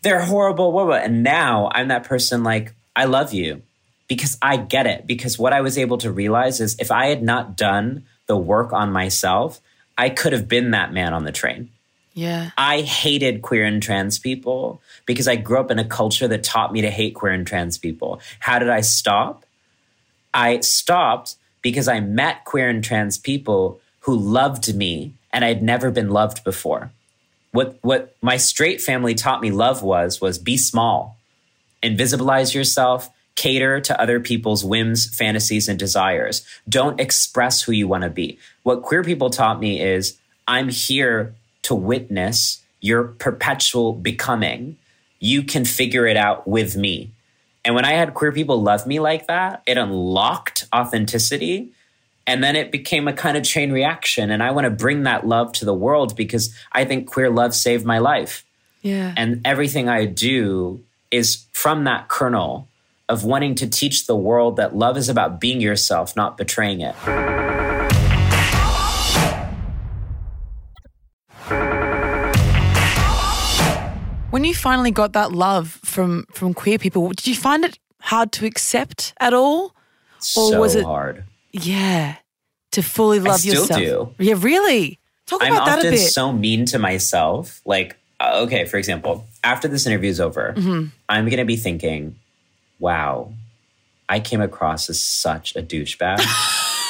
they're 0.02 0.22
horrible, 0.22 0.72
blah, 0.72 0.84
blah. 0.84 0.94
and 0.96 1.22
now 1.22 1.70
I'm 1.72 1.88
that 1.88 2.04
person 2.04 2.42
like, 2.42 2.74
I 2.94 3.04
love 3.04 3.32
you 3.32 3.62
because 4.08 4.37
I 4.40 4.56
get 4.56 4.87
it. 4.87 5.06
Because 5.06 5.38
what 5.38 5.52
I 5.52 5.61
was 5.61 5.78
able 5.78 5.98
to 5.98 6.11
realize 6.11 6.61
is 6.61 6.76
if 6.78 6.90
I 6.90 7.06
had 7.06 7.22
not 7.22 7.56
done 7.56 8.04
the 8.26 8.37
work 8.37 8.72
on 8.72 8.92
myself, 8.92 9.61
I 9.96 10.11
could 10.11 10.32
have 10.32 10.48
been 10.48 10.70
that 10.72 10.92
man 10.92 11.12
on 11.12 11.24
the 11.24 11.32
train. 11.32 11.70
Yeah. 12.14 12.50
I 12.58 12.80
hated 12.80 13.42
queer 13.42 13.64
and 13.64 13.82
trans 13.82 14.18
people 14.18 14.80
because 15.06 15.28
I 15.28 15.37
grew 15.37 15.61
up 15.61 15.70
in 15.70 15.78
a 15.78 15.84
culture 15.84 16.26
that 16.26 16.42
taught 16.42 16.72
me 16.72 16.80
to 16.80 16.90
hate 16.90 17.14
queer 17.14 17.32
and 17.32 17.46
trans 17.46 17.78
people. 17.78 18.20
How 18.40 18.58
did 18.58 18.70
I 18.70 18.80
stop? 18.80 19.44
I 20.34 20.61
stopped 20.61 21.37
because 21.62 21.87
I 21.87 22.00
met 22.00 22.44
queer 22.44 22.68
and 22.68 22.82
trans 22.82 23.18
people 23.18 23.80
who 24.00 24.16
loved 24.16 24.74
me 24.74 25.14
and 25.32 25.44
I'd 25.44 25.62
never 25.62 25.90
been 25.90 26.11
loved 26.11 26.42
before. 26.42 26.90
What 27.52 27.78
what 27.82 28.16
my 28.20 28.37
straight 28.37 28.80
family 28.80 29.14
taught 29.14 29.40
me 29.40 29.50
love 29.50 29.82
was 29.82 30.20
was 30.20 30.38
be 30.38 30.56
small, 30.56 31.18
invisibilize 31.82 32.54
yourself, 32.54 33.11
cater 33.37 33.80
to 33.80 34.00
other 34.00 34.20
people's 34.20 34.64
whims, 34.64 35.06
fantasies, 35.14 35.68
and 35.68 35.78
desires. 35.78 36.46
Don't 36.68 37.00
express 37.00 37.62
who 37.62 37.72
you 37.72 37.87
want 37.87 38.04
to 38.04 38.11
be. 38.11 38.38
What 38.64 38.82
queer 38.82 39.04
people 39.04 39.30
taught 39.30 39.61
me 39.61 39.80
is 39.80 40.18
I'm 40.46 40.68
here 40.68 41.34
to 41.62 41.74
witness 41.74 42.62
your 42.80 43.04
perpetual 43.04 43.92
becoming. 43.92 44.76
You 45.20 45.42
can 45.42 45.64
figure 45.64 46.06
it 46.06 46.16
out 46.16 46.46
with 46.46 46.76
me. 46.76 47.12
And 47.64 47.74
when 47.74 47.84
I 47.84 47.92
had 47.92 48.14
queer 48.14 48.32
people 48.32 48.62
love 48.62 48.87
me 48.87 48.98
like 48.98 49.26
that, 49.26 49.62
it 49.66 49.76
unlocked 49.76 50.66
authenticity. 50.74 51.70
And 52.28 52.44
then 52.44 52.56
it 52.56 52.70
became 52.70 53.08
a 53.08 53.14
kind 53.14 53.38
of 53.38 53.42
chain 53.42 53.72
reaction. 53.72 54.30
And 54.30 54.42
I 54.42 54.50
want 54.50 54.66
to 54.66 54.70
bring 54.70 55.04
that 55.04 55.26
love 55.26 55.50
to 55.52 55.64
the 55.64 55.72
world 55.72 56.14
because 56.14 56.54
I 56.72 56.84
think 56.84 57.10
queer 57.10 57.30
love 57.30 57.54
saved 57.54 57.86
my 57.86 58.00
life. 58.00 58.44
Yeah. 58.82 59.14
And 59.16 59.40
everything 59.46 59.88
I 59.88 60.04
do 60.04 60.84
is 61.10 61.46
from 61.52 61.84
that 61.84 62.08
kernel 62.08 62.68
of 63.08 63.24
wanting 63.24 63.54
to 63.54 63.66
teach 63.66 64.06
the 64.06 64.14
world 64.14 64.56
that 64.56 64.76
love 64.76 64.98
is 64.98 65.08
about 65.08 65.40
being 65.40 65.62
yourself, 65.62 66.14
not 66.16 66.36
betraying 66.36 66.82
it. 66.82 66.94
When 74.30 74.44
you 74.44 74.54
finally 74.54 74.90
got 74.90 75.14
that 75.14 75.32
love 75.32 75.80
from 75.82 76.26
from 76.30 76.52
queer 76.52 76.78
people, 76.78 77.08
did 77.08 77.26
you 77.26 77.34
find 77.34 77.64
it 77.64 77.78
hard 78.02 78.32
to 78.32 78.44
accept 78.44 79.14
at 79.18 79.32
all? 79.32 79.72
Or 80.36 80.52
so 80.52 80.60
was 80.60 80.74
it- 80.74 80.84
hard. 80.84 81.24
Yeah. 81.52 82.16
to 82.72 82.82
fully 82.82 83.20
love 83.20 83.40
still 83.40 83.62
yourself? 83.62 83.80
do. 83.80 84.14
Yeah, 84.24 84.34
really. 84.38 84.98
Talk 85.26 85.42
I'm 85.42 85.52
about 85.52 85.66
that 85.66 85.84
a 85.84 85.88
often 85.88 85.98
so 85.98 86.32
mean 86.32 86.64
to 86.66 86.78
myself. 86.78 87.61
Like, 87.64 87.96
uh, 88.20 88.40
okay, 88.44 88.64
for 88.64 88.76
example, 88.78 89.26
after 89.44 89.68
this 89.68 89.87
interview 89.87 90.11
is 90.11 90.20
over, 90.20 90.54
Mm-hmm. 90.56 90.87
I'm 91.08 91.24
going 91.26 91.38
to 91.38 91.44
be 91.44 91.56
thinking, 91.56 92.16
wow, 92.78 93.32
I 94.08 94.20
came 94.20 94.40
across 94.40 94.88
as 94.90 95.02
such 95.02 95.54
a 95.56 95.62
douchebag. 95.62 96.18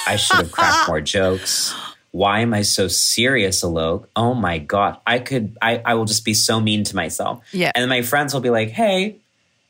I 0.07 0.17
should 0.17 0.37
have 0.39 0.53
cracked 0.53 0.89
more 0.89 1.01
jokes. 1.17 1.75
Why 2.13 2.41
am 2.41 2.55
I 2.55 2.63
so 2.63 2.89
serious, 2.89 3.63
Alok? 3.63 4.07
Oh 4.17 4.35
my 4.35 4.59
God. 4.59 4.99
I 5.07 5.19
could, 5.19 5.57
I, 5.61 5.83
I 5.85 5.95
will 5.95 6.07
just 6.07 6.25
be 6.25 6.33
so 6.35 6.61
mean 6.61 6.85
to 6.85 6.97
myself. 6.97 7.45
Yeah. 7.53 7.73
And 7.75 7.89
my 7.91 8.03
friends 8.03 8.33
will 8.33 8.41
be 8.41 8.51
like, 8.51 8.71
hey, 8.71 9.17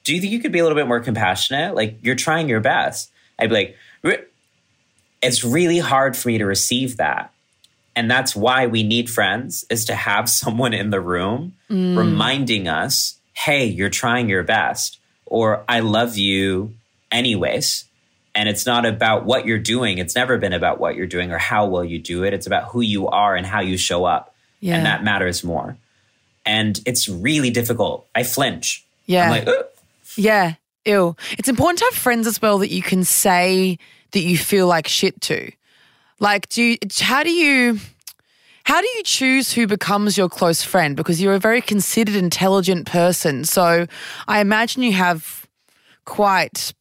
do 0.04 0.14
you 0.14 0.20
think 0.20 0.32
you 0.32 0.38
could 0.40 0.52
be 0.52 0.58
a 0.60 0.62
little 0.62 0.76
bit 0.76 0.86
more 0.86 1.00
compassionate? 1.00 1.74
Like, 1.74 1.98
you're 2.02 2.14
trying 2.14 2.48
your 2.48 2.60
best. 2.60 3.10
I'd 3.38 3.48
be 3.50 3.54
like, 3.54 3.76
"Re- 4.02 4.22
it's 5.22 5.44
really 5.44 5.78
hard 5.78 6.16
for 6.16 6.28
me 6.28 6.38
to 6.38 6.46
receive 6.46 6.96
that. 6.96 7.32
And 7.96 8.10
that's 8.10 8.36
why 8.36 8.66
we 8.66 8.82
need 8.82 9.10
friends 9.10 9.64
is 9.70 9.84
to 9.86 9.94
have 9.94 10.28
someone 10.42 10.74
in 10.74 10.90
the 10.90 11.00
room 11.00 11.54
mm. 11.70 11.96
reminding 11.96 12.68
us 12.68 13.14
hey 13.34 13.64
you're 13.64 13.88
trying 13.88 14.28
your 14.28 14.42
best 14.42 14.98
or 15.26 15.64
i 15.68 15.78
love 15.80 16.16
you 16.16 16.74
anyways. 17.10 17.84
And 18.34 18.48
it's 18.48 18.66
not 18.66 18.86
about 18.86 19.24
what 19.24 19.46
you're 19.46 19.58
doing. 19.58 19.98
It's 19.98 20.14
never 20.14 20.38
been 20.38 20.52
about 20.52 20.78
what 20.78 20.94
you're 20.94 21.06
doing 21.06 21.32
or 21.32 21.38
how 21.38 21.66
well 21.66 21.84
you 21.84 21.98
do 21.98 22.22
it. 22.22 22.32
It's 22.32 22.46
about 22.46 22.68
who 22.68 22.80
you 22.82 23.08
are 23.08 23.34
and 23.34 23.44
how 23.44 23.60
you 23.60 23.76
show 23.76 24.04
up. 24.04 24.34
Yeah. 24.60 24.76
and 24.76 24.86
that 24.86 25.04
matters 25.04 25.44
more. 25.44 25.76
And 26.44 26.80
it's 26.84 27.08
really 27.08 27.50
difficult. 27.50 28.06
I 28.14 28.24
flinch. 28.24 28.84
Yeah. 29.06 29.24
i'm 29.24 29.30
like. 29.30 29.48
Yeah, 30.16 30.54
ew. 30.84 31.14
It's 31.32 31.48
important 31.48 31.78
to 31.78 31.84
have 31.84 31.94
friends 31.94 32.26
as 32.26 32.42
well 32.42 32.58
that 32.58 32.70
you 32.70 32.82
can 32.82 33.04
say 33.04 33.78
that 34.12 34.20
you 34.20 34.38
feel 34.38 34.66
like 34.66 34.88
shit 34.88 35.20
to. 35.22 35.50
Like, 36.20 36.48
do 36.48 36.62
you, 36.62 36.78
how 37.00 37.22
do 37.22 37.30
you 37.30 37.78
how 38.64 38.82
do 38.82 38.86
you 38.86 39.02
choose 39.02 39.50
who 39.52 39.66
becomes 39.66 40.18
your 40.18 40.28
close 40.28 40.62
friend? 40.62 40.94
Because 40.94 41.22
you're 41.22 41.32
a 41.32 41.38
very 41.38 41.62
considered, 41.62 42.14
intelligent 42.14 42.86
person. 42.86 43.44
So 43.44 43.86
I 44.26 44.40
imagine 44.40 44.82
you 44.82 44.92
have 44.92 45.46
quite 46.04 46.74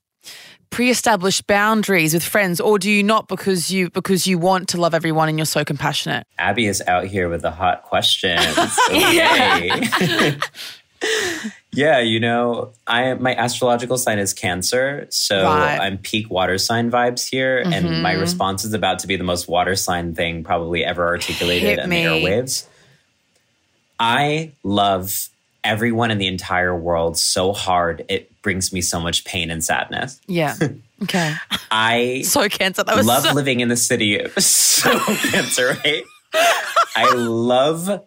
pre-established 0.70 1.48
boundaries 1.48 2.14
with 2.14 2.26
friends, 2.26 2.60
or 2.60 2.78
do 2.78 2.92
you 2.92 3.04
not 3.04 3.30
because 3.30 3.72
you 3.72 3.90
because 3.90 4.28
you 4.28 4.38
want 4.38 4.68
to 4.70 4.82
love 4.82 4.94
everyone 4.94 5.30
and 5.30 5.38
you're 5.38 5.46
so 5.46 5.64
compassionate? 5.64 6.28
Abby 6.38 6.66
is 6.66 6.84
out 6.88 7.06
here 7.06 7.30
with 7.30 7.42
the 7.42 7.52
hot 7.52 7.84
questions. 7.84 8.44
Okay. 8.90 10.38
yeah, 11.72 12.00
you 12.00 12.20
know, 12.20 12.72
I 12.88 13.14
my 13.16 13.36
astrological 13.36 13.98
sign 13.98 14.20
is 14.20 14.34
Cancer, 14.34 15.08
so 15.10 15.44
Right. 15.44 15.74
Mm-hmm. 15.74 15.82
I'm 15.82 15.98
peak 16.00 16.30
water 16.30 16.58
sign 16.58 16.90
vibes 16.92 17.30
here, 17.30 17.60
and 17.66 18.02
my 18.02 18.14
response 18.14 18.66
is 18.66 18.74
about 18.74 19.00
to 19.00 19.08
be 19.08 19.16
the 19.16 19.24
most 19.24 19.48
water 19.48 19.76
sign 19.76 20.14
thing 20.16 20.44
probably 20.44 20.84
ever 20.84 21.06
articulated 21.06 21.70
Hit 21.70 21.80
in 21.80 21.90
me. 21.90 22.04
the 22.04 22.10
airwaves. 22.10 22.68
I 24.00 24.52
love 24.64 25.30
everyone 25.64 26.12
in 26.12 26.18
the 26.18 26.28
entire 26.28 26.76
world 26.78 27.18
so 27.18 27.52
hard 27.52 28.06
it 28.10 28.32
brings 28.42 28.72
me 28.72 28.80
so 28.80 29.00
much 29.00 29.26
pain 29.26 29.52
and 29.52 29.64
sadness. 29.64 30.20
Yeah. 30.28 30.56
Okay. 31.04 31.32
I 31.70 32.22
So 32.26 32.50
cancer. 32.50 32.84
That 32.84 32.96
was 32.96 33.06
love 33.06 33.22
so- 33.22 33.34
living 33.34 33.60
in 33.60 33.68
the 33.68 33.76
city. 33.78 34.20
So 34.40 34.98
cancer, 35.30 35.78
right? 35.86 36.04
I 36.96 37.12
love 37.14 38.04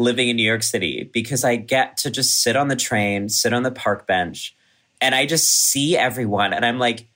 living 0.00 0.28
in 0.28 0.36
New 0.36 0.42
York 0.42 0.62
City 0.62 1.08
because 1.12 1.44
I 1.44 1.56
get 1.56 1.98
to 1.98 2.10
just 2.10 2.42
sit 2.42 2.56
on 2.56 2.68
the 2.68 2.76
train, 2.76 3.28
sit 3.28 3.52
on 3.52 3.62
the 3.62 3.70
park 3.70 4.06
bench, 4.06 4.56
and 5.00 5.14
I 5.14 5.26
just 5.26 5.48
see 5.48 5.96
everyone. 5.96 6.52
And 6.52 6.64
I'm 6.64 6.78
like, 6.78 7.06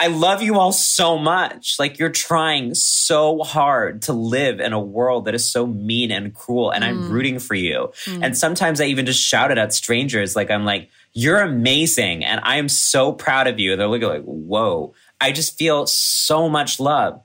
I 0.00 0.08
love 0.08 0.42
you 0.42 0.58
all 0.58 0.72
so 0.72 1.16
much. 1.16 1.78
Like, 1.78 1.98
you're 1.98 2.10
trying 2.10 2.74
so 2.74 3.42
hard 3.42 4.02
to 4.02 4.12
live 4.12 4.60
in 4.60 4.72
a 4.72 4.80
world 4.80 5.24
that 5.26 5.34
is 5.34 5.50
so 5.50 5.66
mean 5.66 6.10
and 6.10 6.34
cruel, 6.34 6.70
and 6.70 6.84
I'm 6.84 7.04
mm. 7.04 7.10
rooting 7.10 7.38
for 7.38 7.54
you. 7.54 7.92
Mm. 8.04 8.24
And 8.24 8.36
sometimes 8.36 8.80
I 8.80 8.86
even 8.86 9.06
just 9.06 9.22
shout 9.22 9.52
it 9.52 9.58
at 9.58 9.72
strangers. 9.72 10.34
Like, 10.34 10.50
I'm 10.50 10.64
like, 10.64 10.90
you're 11.12 11.40
amazing, 11.40 12.24
and 12.24 12.40
I 12.42 12.56
am 12.56 12.68
so 12.68 13.12
proud 13.12 13.46
of 13.46 13.60
you. 13.60 13.72
And 13.72 13.80
they're 13.80 13.88
looking 13.88 14.08
like, 14.08 14.24
whoa. 14.24 14.94
I 15.20 15.30
just 15.30 15.56
feel 15.56 15.86
so 15.86 16.48
much 16.48 16.80
love. 16.80 17.22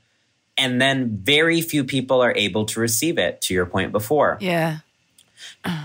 And 0.56 0.80
then 0.80 1.18
very 1.24 1.62
few 1.62 1.84
people 1.84 2.22
are 2.22 2.34
able 2.36 2.66
to 2.66 2.80
receive 2.80 3.18
it, 3.18 3.42
to 3.42 3.54
your 3.54 3.66
point 3.66 3.92
before. 3.92 4.38
Yeah. 4.40 4.80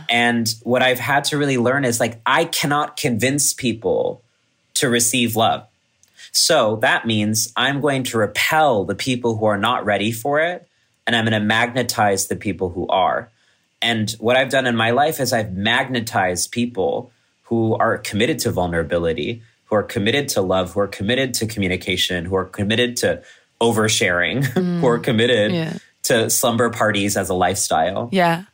And 0.08 0.54
what 0.62 0.82
I've 0.82 0.98
had 0.98 1.24
to 1.24 1.38
really 1.38 1.58
learn 1.58 1.84
is 1.84 2.00
like, 2.00 2.20
I 2.24 2.44
cannot 2.44 2.96
convince 2.96 3.52
people 3.52 4.22
to 4.74 4.88
receive 4.88 5.36
love. 5.36 5.66
So 6.32 6.76
that 6.76 7.06
means 7.06 7.52
I'm 7.56 7.80
going 7.80 8.02
to 8.04 8.18
repel 8.18 8.84
the 8.84 8.94
people 8.94 9.36
who 9.36 9.46
are 9.46 9.58
not 9.58 9.84
ready 9.84 10.12
for 10.12 10.40
it, 10.40 10.66
and 11.06 11.14
I'm 11.14 11.24
going 11.24 11.40
to 11.40 11.46
magnetize 11.46 12.26
the 12.26 12.36
people 12.36 12.70
who 12.70 12.86
are. 12.88 13.30
And 13.80 14.10
what 14.12 14.36
I've 14.36 14.50
done 14.50 14.66
in 14.66 14.76
my 14.76 14.90
life 14.90 15.20
is 15.20 15.32
I've 15.32 15.52
magnetized 15.52 16.50
people 16.50 17.12
who 17.44 17.74
are 17.74 17.98
committed 17.98 18.38
to 18.40 18.50
vulnerability, 18.50 19.42
who 19.66 19.76
are 19.76 19.82
committed 19.82 20.28
to 20.30 20.40
love, 20.40 20.72
who 20.72 20.80
are 20.80 20.88
committed 20.88 21.34
to 21.34 21.46
communication, 21.46 22.24
who 22.24 22.34
are 22.34 22.46
committed 22.46 22.96
to 22.98 23.22
oversharing, 23.60 24.44
who 24.80 24.86
are 24.86 24.98
mm. 24.98 25.04
committed 25.04 25.52
Yeah. 25.52 25.78
to 26.04 26.30
slumber 26.30 26.70
parties 26.70 27.16
as 27.16 27.28
a 27.28 27.34
lifestyle. 27.34 28.08
Yeah. 28.10 28.44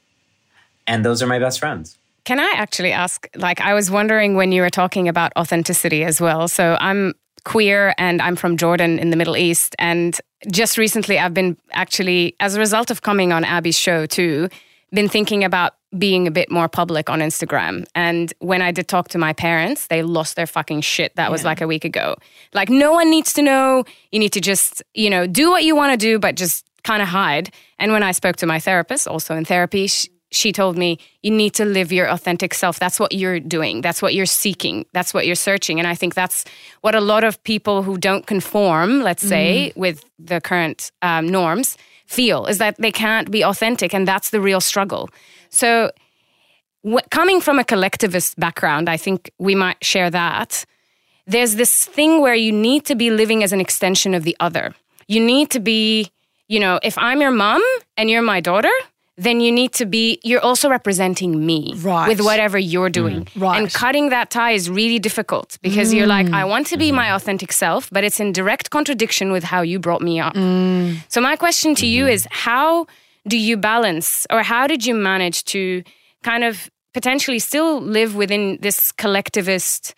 And 0.91 1.05
those 1.05 1.23
are 1.23 1.27
my 1.27 1.39
best 1.39 1.61
friends. 1.61 1.97
Can 2.25 2.41
I 2.41 2.53
actually 2.57 2.93
ask? 2.93 3.29
Like, 3.37 3.61
I 3.61 3.73
was 3.75 3.91
wondering 3.91 4.35
when 4.35 4.51
you 4.53 4.61
were 4.61 4.71
talking 4.71 5.09
about 5.09 5.33
authenticity 5.37 6.05
as 6.05 6.21
well. 6.21 6.49
So, 6.49 6.77
I'm 6.81 7.15
queer 7.45 7.95
and 7.97 8.21
I'm 8.21 8.37
from 8.37 8.57
Jordan 8.57 8.99
in 8.99 9.11
the 9.11 9.17
Middle 9.17 9.37
East. 9.37 9.77
And 9.79 10.21
just 10.51 10.77
recently, 10.77 11.19
I've 11.19 11.33
been 11.33 11.57
actually, 11.73 12.35
as 12.41 12.57
a 12.57 12.61
result 12.61 12.91
of 12.91 13.03
coming 13.03 13.33
on 13.33 13.45
Abby's 13.45 13.79
show 13.79 14.05
too, 14.05 14.49
been 14.93 15.09
thinking 15.09 15.45
about 15.45 15.75
being 15.97 16.27
a 16.27 16.31
bit 16.31 16.51
more 16.51 16.69
public 16.69 17.09
on 17.09 17.21
Instagram. 17.21 17.87
And 17.95 18.33
when 18.41 18.61
I 18.61 18.73
did 18.73 18.89
talk 18.89 19.09
to 19.09 19.19
my 19.19 19.33
parents, 19.33 19.87
they 19.87 20.03
lost 20.03 20.37
their 20.37 20.47
fucking 20.47 20.83
shit. 20.83 21.15
That 21.17 21.31
was 21.31 21.45
like 21.45 21.61
a 21.61 21.67
week 21.67 21.85
ago. 21.85 22.17
Like, 22.53 22.69
no 22.69 22.93
one 22.93 23.11
needs 23.11 23.33
to 23.35 23.43
know. 23.43 23.85
You 24.13 24.19
need 24.19 24.33
to 24.33 24.41
just, 24.41 24.83
you 24.95 25.09
know, 25.09 25.27
do 25.27 25.51
what 25.51 25.65
you 25.65 25.75
want 25.77 25.93
to 25.93 25.97
do, 25.97 26.19
but 26.19 26.35
just 26.37 26.67
kind 26.83 27.03
of 27.03 27.09
hide. 27.09 27.53
And 27.79 27.93
when 27.93 28.03
I 28.03 28.13
spoke 28.13 28.37
to 28.37 28.47
my 28.47 28.59
therapist, 28.59 29.09
also 29.09 29.37
in 29.37 29.45
therapy, 29.45 29.87
she, 29.87 30.09
she 30.31 30.53
told 30.53 30.77
me, 30.77 30.99
you 31.23 31.31
need 31.31 31.55
to 31.55 31.65
live 31.65 31.93
your 31.93 32.09
authentic 32.09 32.55
self. 32.55 32.79
That's 32.79 33.01
what 33.01 33.13
you're 33.13 33.41
doing. 33.41 33.81
That's 33.81 34.01
what 34.01 34.15
you're 34.15 34.27
seeking. 34.27 34.87
That's 34.93 35.13
what 35.13 35.27
you're 35.27 35.35
searching. 35.35 35.79
And 35.79 35.89
I 35.89 35.95
think 35.95 36.15
that's 36.15 36.45
what 36.83 36.95
a 36.95 37.01
lot 37.01 37.25
of 37.25 37.43
people 37.43 37.83
who 37.83 37.99
don't 37.99 38.27
conform, 38.27 39.01
let's 39.03 39.27
say, 39.27 39.73
with 39.75 40.05
the 40.19 40.41
current 40.41 40.93
um, 41.03 41.29
norms 41.29 41.77
feel 42.07 42.47
is 42.47 42.59
that 42.59 42.77
they 42.79 42.93
can't 42.93 43.31
be 43.31 43.45
authentic. 43.45 43.93
And 43.93 44.07
that's 44.07 44.31
the 44.31 44.41
real 44.41 44.61
struggle. 44.61 45.09
So, 45.51 45.91
coming 47.11 47.41
from 47.41 47.59
a 47.59 47.65
collectivist 47.65 48.39
background, 48.39 48.89
I 48.89 48.97
think 48.97 49.31
we 49.39 49.55
might 49.55 49.85
share 49.85 50.11
that. 50.11 50.65
There's 51.27 51.57
this 51.57 51.85
thing 51.87 52.21
where 52.21 52.35
you 52.35 52.53
need 52.53 52.85
to 52.87 52.95
be 52.95 53.11
living 53.11 53.43
as 53.43 53.53
an 53.53 53.61
extension 53.61 54.15
of 54.15 54.25
the 54.25 54.37
other. 54.41 54.75
You 55.07 55.21
need 55.21 55.51
to 55.51 55.61
be, 55.61 56.11
you 56.49 56.59
know, 56.59 56.81
if 56.83 56.97
I'm 56.99 57.21
your 57.21 57.31
mom 57.31 57.63
and 57.97 58.09
you're 58.09 58.23
my 58.23 58.41
daughter, 58.41 58.71
then 59.21 59.41
you 59.41 59.53
need 59.53 59.73
to 59.75 59.85
be, 59.85 60.19
you're 60.25 60.41
also 60.41 60.71
representing 60.71 61.45
me 61.45 61.75
Right. 61.77 62.09
with 62.09 62.21
whatever 62.21 62.59
you're 62.59 62.89
mm. 62.89 63.01
doing. 63.01 63.29
Right. 63.37 63.59
And 63.59 63.73
cutting 63.73 64.09
that 64.09 64.31
tie 64.31 64.53
is 64.53 64.71
really 64.71 64.99
difficult 64.99 65.59
because 65.61 65.93
you're 65.93 66.07
like, 66.07 66.27
mm. 66.27 66.35
I 66.35 66.45
want 66.47 66.67
to 66.69 66.79
be 66.79 66.91
my 66.91 67.07
mm-hmm. 67.07 67.17
authentic 67.17 67.53
self, 67.53 67.91
but 67.91 68.03
it's 68.03 68.19
in 68.19 68.33
direct 68.33 68.71
contradiction 68.71 69.31
with 69.31 69.45
how 69.45 69.61
you 69.61 69.79
brought 69.79 70.01
me 70.01 70.19
up. 70.19 70.35
Mm. 70.35 70.97
So, 71.09 71.21
my 71.21 71.37
question 71.37 71.75
to 71.77 71.87
you 71.87 72.05
mm-hmm. 72.05 72.13
is 72.13 72.27
how 72.31 72.87
do 73.29 73.37
you 73.37 73.59
balance 73.59 74.27
or 74.31 74.43
how 74.43 74.67
did 74.67 74.87
you 74.87 74.95
manage 74.95 75.45
to 75.45 75.83
kind 76.23 76.43
of 76.43 76.71
potentially 76.95 77.39
still 77.39 77.81
live 77.81 78.17
within 78.17 78.59
this 78.63 78.91
collectivist 78.93 79.95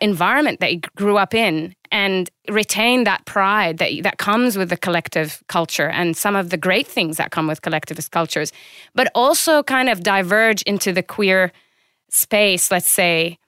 environment 0.00 0.60
that 0.60 0.72
you 0.72 0.80
grew 0.96 1.16
up 1.16 1.34
in 1.34 1.74
and 1.90 2.28
retain 2.50 3.04
that 3.04 3.24
pride 3.24 3.78
that 3.78 3.90
that 4.02 4.18
comes 4.18 4.58
with 4.58 4.68
the 4.68 4.76
collective 4.76 5.42
culture 5.48 5.88
and 5.88 6.16
some 6.16 6.36
of 6.36 6.50
the 6.50 6.56
great 6.56 6.86
things 6.86 7.16
that 7.16 7.30
come 7.30 7.46
with 7.46 7.62
collectivist 7.62 8.10
cultures 8.10 8.52
but 8.94 9.10
also 9.14 9.62
kind 9.62 9.88
of 9.88 10.02
diverge 10.02 10.60
into 10.62 10.92
the 10.92 11.02
queer 11.02 11.50
space 12.10 12.70
let's 12.70 12.88
say 12.88 13.38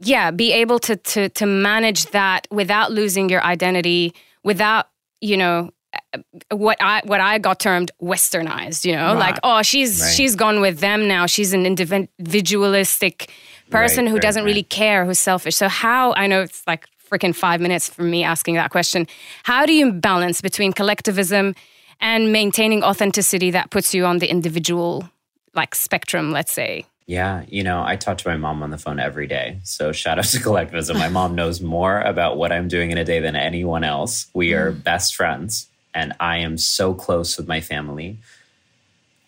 yeah 0.00 0.30
be 0.30 0.52
able 0.52 0.78
to 0.78 0.96
to 0.96 1.28
to 1.30 1.46
manage 1.46 2.06
that 2.10 2.46
without 2.50 2.92
losing 2.92 3.30
your 3.30 3.42
identity 3.42 4.12
without 4.42 4.88
you 5.20 5.36
know 5.36 5.70
uh, 6.12 6.18
what 6.50 6.76
I 6.80 7.00
what 7.04 7.20
I 7.20 7.38
got 7.38 7.60
termed 7.60 7.92
westernized, 8.02 8.84
you 8.84 8.96
know, 8.96 9.14
like 9.14 9.38
oh 9.44 9.62
she's 9.62 10.00
Right. 10.00 10.12
she's 10.12 10.34
gone 10.34 10.60
with 10.60 10.80
them 10.80 11.06
now. 11.06 11.26
She's 11.26 11.52
an 11.52 11.64
individualistic 11.66 13.30
person 13.70 14.04
Right, 14.04 14.10
who 14.10 14.16
right, 14.16 14.22
doesn't 14.22 14.44
really 14.44 14.62
care, 14.62 15.04
who's 15.04 15.18
selfish. 15.18 15.56
So 15.56 15.68
how 15.68 16.12
I 16.14 16.26
know 16.26 16.42
it's 16.42 16.66
like 16.66 16.86
freaking 17.10 17.34
five 17.34 17.60
minutes 17.60 17.88
for 17.88 18.02
me 18.02 18.24
asking 18.24 18.54
that 18.54 18.70
question. 18.70 19.06
How 19.44 19.66
do 19.66 19.72
you 19.72 19.92
balance 19.92 20.40
between 20.40 20.72
collectivism 20.72 21.54
and 22.00 22.32
maintaining 22.32 22.82
authenticity 22.82 23.50
that 23.52 23.70
puts 23.70 23.94
you 23.94 24.04
on 24.04 24.18
the 24.18 24.26
individual 24.28 25.08
like 25.54 25.74
spectrum, 25.74 26.32
let's 26.32 26.52
say? 26.52 26.86
Yeah, 27.06 27.44
you 27.48 27.62
know, 27.62 27.84
I 27.84 27.96
talk 27.96 28.16
to 28.18 28.28
my 28.28 28.36
mom 28.36 28.62
on 28.62 28.70
the 28.70 28.78
phone 28.78 28.98
every 28.98 29.26
day. 29.26 29.60
So 29.62 29.92
shout 29.92 30.18
out 30.18 30.24
to 30.24 30.40
collectivism. 30.42 30.96
My 30.98 31.10
mom 31.10 31.34
knows 31.34 31.60
more 31.60 32.00
about 32.00 32.38
what 32.38 32.50
I'm 32.50 32.66
doing 32.66 32.90
in 32.90 32.98
a 32.98 33.04
day 33.04 33.20
than 33.20 33.36
anyone 33.36 33.84
else. 33.84 34.26
We 34.32 34.54
are 34.54 34.72
mm. 34.72 34.82
best 34.82 35.14
friends. 35.14 35.68
and 35.94 36.12
I 36.18 36.38
am 36.38 36.58
so 36.58 36.94
close 36.94 37.36
with 37.36 37.46
my 37.46 37.60
family. 37.60 38.18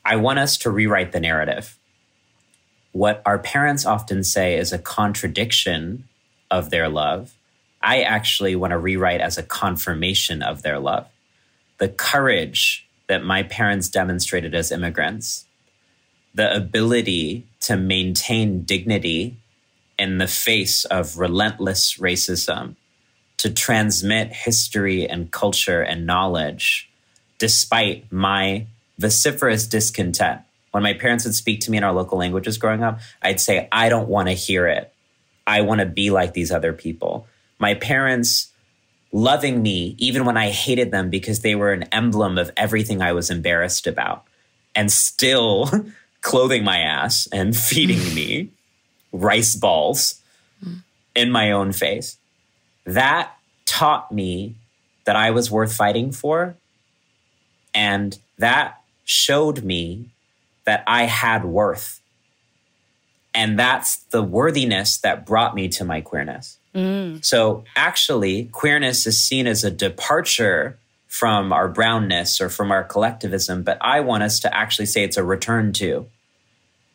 I 0.05 0.17
want 0.17 0.39
us 0.39 0.57
to 0.59 0.71
rewrite 0.71 1.13
the 1.13 1.21
narrative. 1.21 1.79
What 2.97 3.21
our 3.27 3.39
parents 3.39 3.85
often 3.85 4.25
say 4.25 4.57
is 4.57 4.73
a 4.73 4.79
contradiction 4.79 6.09
of 6.51 6.71
their 6.71 6.89
love. 6.89 7.35
I 7.83 8.01
actually 8.01 8.57
want 8.57 8.71
to 8.71 8.79
rewrite 8.79 9.21
as 9.21 9.37
a 9.37 9.43
confirmation 9.43 10.43
of 10.43 10.63
their 10.63 10.79
love. 10.79 11.07
The 11.77 11.91
courage 11.91 12.89
that 13.07 13.23
my 13.23 13.43
parents 13.43 13.91
demonstrated 13.91 14.55
as 14.55 14.73
immigrants, 14.73 15.45
the 16.35 16.51
ability 16.57 17.47
to 17.61 17.77
maintain 17.77 18.63
dignity 18.63 19.37
in 19.99 20.17
the 20.17 20.27
face 20.27 20.87
of 20.87 21.19
relentless 21.19 21.99
racism, 21.99 22.77
to 23.37 23.51
transmit 23.51 24.33
history 24.33 25.07
and 25.07 25.31
culture 25.31 25.83
and 25.83 26.07
knowledge 26.07 26.89
despite 27.39 28.11
my 28.11 28.67
vociferous 28.99 29.67
discontent. 29.67 30.46
When 30.77 30.83
my 30.83 30.93
parents 30.93 31.25
would 31.25 31.35
speak 31.35 31.61
to 31.61 31.71
me 31.71 31.79
in 31.79 31.85
our 31.85 31.93
local 31.95 32.19
languages 32.19 32.59
growing 32.59 32.83
up, 32.83 33.01
I'd 33.23 33.41
say, 33.41 33.67
I 33.73 33.89
don't 33.89 34.11
want 34.11 34.29
to 34.29 34.35
hear 34.35 34.67
it. 34.67 34.93
I 35.47 35.63
want 35.63 35.81
to 35.81 35.87
be 35.87 36.11
like 36.11 36.35
these 36.35 36.53
other 36.53 36.75
people. 36.75 37.27
My 37.59 37.73
parents 37.73 38.53
loving 39.11 39.63
me 39.63 39.95
even 39.97 40.27
when 40.27 40.37
I 40.37 40.51
hated 40.51 40.91
them 40.91 41.09
because 41.09 41.41
they 41.41 41.55
were 41.55 41.73
an 41.73 41.85
emblem 41.85 42.37
of 42.37 42.51
everything 42.59 43.01
I 43.01 43.15
was 43.15 43.31
embarrassed 43.31 43.87
about 43.87 44.25
and 44.75 44.93
still 44.93 45.71
clothing 46.21 46.63
my 46.63 46.81
ass 46.81 47.27
and 47.33 47.57
feeding 47.71 48.15
me 48.15 48.51
rice 49.13 49.57
balls 49.57 50.21
in 51.15 51.31
my 51.31 51.53
own 51.53 51.73
face. 51.73 52.19
That 52.85 53.35
taught 53.65 54.13
me 54.13 54.57
that 55.07 55.17
I 55.17 55.31
was 55.31 55.51
worth 55.51 55.75
fighting 55.75 56.13
for. 56.13 56.55
And 57.73 58.19
that 58.37 58.83
showed 59.07 59.65
me 59.65 60.11
that 60.67 60.85
I 60.87 61.05
had 61.05 61.45
worth. 61.45 62.01
And 63.35 63.59
that's 63.59 63.97
the 63.97 64.23
worthiness 64.23 64.99
that 64.99 65.27
brought 65.27 65.55
me 65.55 65.69
to 65.71 65.85
my 65.85 66.01
queerness. 66.01 66.59
Mm. 66.75 67.25
So 67.25 67.65
actually, 67.75 68.45
queerness 68.53 69.07
is 69.07 69.23
seen 69.23 69.47
as 69.47 69.65
a 69.65 69.71
departure 69.71 70.79
from 71.07 71.53
our 71.53 71.69
brownness 71.69 72.41
or 72.41 72.51
from 72.51 72.71
our 72.71 72.85
collectivism, 72.85 73.63
but 73.63 73.79
I 73.81 74.01
want 74.01 74.23
us 74.23 74.41
to 74.41 74.55
actually 74.55 74.87
say 74.87 75.05
it's 75.05 75.17
a 75.17 75.25
return 75.25 75.73
to. 75.75 76.07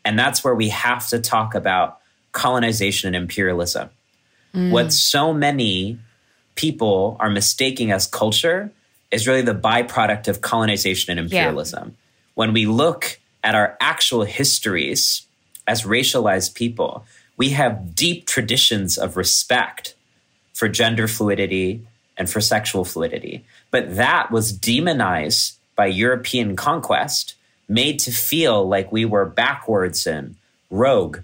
And 0.05 0.17
that's 0.17 0.43
where 0.43 0.53
we 0.53 0.69
have 0.69 1.07
to 1.07 1.19
talk 1.19 1.55
about 1.55 1.99
colonization 2.31 3.07
and 3.07 3.15
imperialism. 3.15 3.89
Mm. 4.53 4.71
What 4.71 4.93
so 4.93 5.34
many 5.34 5.97
people 6.55 7.17
are 7.19 7.29
mistaking 7.29 7.91
as 7.91 8.05
culture 8.05 8.71
is 9.10 9.27
really 9.27 9.41
the 9.41 9.55
byproduct 9.55 10.27
of 10.27 10.41
colonization 10.41 11.12
and 11.12 11.19
imperialism. 11.19 11.89
Yeah. 11.89 11.95
When 12.36 12.53
we 12.53 12.65
look 12.65 13.19
at 13.43 13.56
our 13.56 13.77
actual 13.80 14.23
histories 14.23 15.25
as 15.67 15.84
racialized 15.84 16.54
people, 16.54 17.06
we 17.38 17.49
have 17.49 17.95
deep 17.95 18.27
traditions 18.27 18.97
of 18.97 19.17
respect 19.17 19.95
for 20.54 20.67
gender 20.67 21.08
fluidity 21.08 21.86
and 22.17 22.30
for 22.30 22.41
sexual 22.41 22.86
fluidity. 22.86 23.43
But 23.71 23.95
that 23.95 24.32
was 24.32 24.51
demonized 24.51 25.58
by 25.75 25.88
European 25.88 26.56
conquest, 26.56 27.36
made 27.67 27.99
to 27.99 28.12
feel 28.12 28.67
like 28.67 28.91
we 28.91 29.06
were 29.06 29.25
backwards 29.25 30.06
and 30.06 30.36
rogue. 30.69 31.19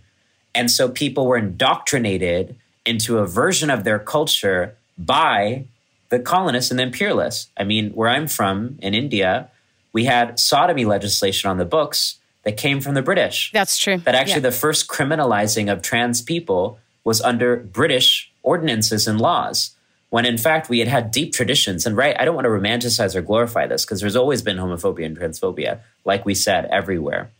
And 0.56 0.72
so 0.72 0.90
people 0.90 1.28
were 1.28 1.38
indoctrinated 1.38 2.56
into 2.86 3.18
a 3.18 3.28
version 3.28 3.70
of 3.70 3.84
their 3.84 4.00
culture 4.00 4.76
by 4.98 5.66
the 6.10 6.20
colonists 6.20 6.72
and 6.72 6.80
the 6.80 6.84
imperialists. 6.84 7.50
I 7.58 7.64
mean, 7.64 7.92
where 7.92 8.10
I'm 8.10 8.28
from 8.28 8.80
in 8.82 8.94
India, 8.94 9.50
we 9.98 10.06
had 10.06 10.38
sodomy 10.38 10.86
legislation 10.86 11.50
on 11.50 11.58
the 11.58 11.66
books 11.66 12.20
that 12.44 12.56
came 12.56 12.82
from 12.82 12.94
the 12.94 13.02
British. 13.02 13.50
That's 13.52 13.80
true. 13.80 13.98
That 13.98 14.14
actually 14.14 14.44
yeah. 14.44 14.52
the 14.52 14.52
first 14.52 14.88
criminalizing 14.88 15.72
of 15.72 15.82
trans 15.82 16.22
people 16.22 16.78
was 17.04 17.20
under 17.20 17.58
British 17.58 18.32
ordinances 18.44 19.08
and 19.08 19.20
laws. 19.20 19.72
When 20.12 20.24
in 20.24 20.38
fact 20.38 20.70
we 20.70 20.78
had 20.78 20.88
had 20.88 21.10
deep 21.10 21.34
traditions, 21.34 21.88
and 21.88 21.98
right, 21.98 22.16
I 22.20 22.26
don't 22.26 22.36
want 22.36 22.46
to 22.46 22.52
romanticize 22.52 23.16
or 23.16 23.24
glorify 23.24 23.66
this 23.66 23.86
because 23.86 24.00
there's 24.00 24.16
always 24.16 24.44
been 24.44 24.58
homophobia 24.58 25.08
and 25.08 25.18
transphobia, 25.18 25.80
like 26.06 26.28
we 26.28 26.36
said, 26.36 26.66
everywhere. 26.66 27.32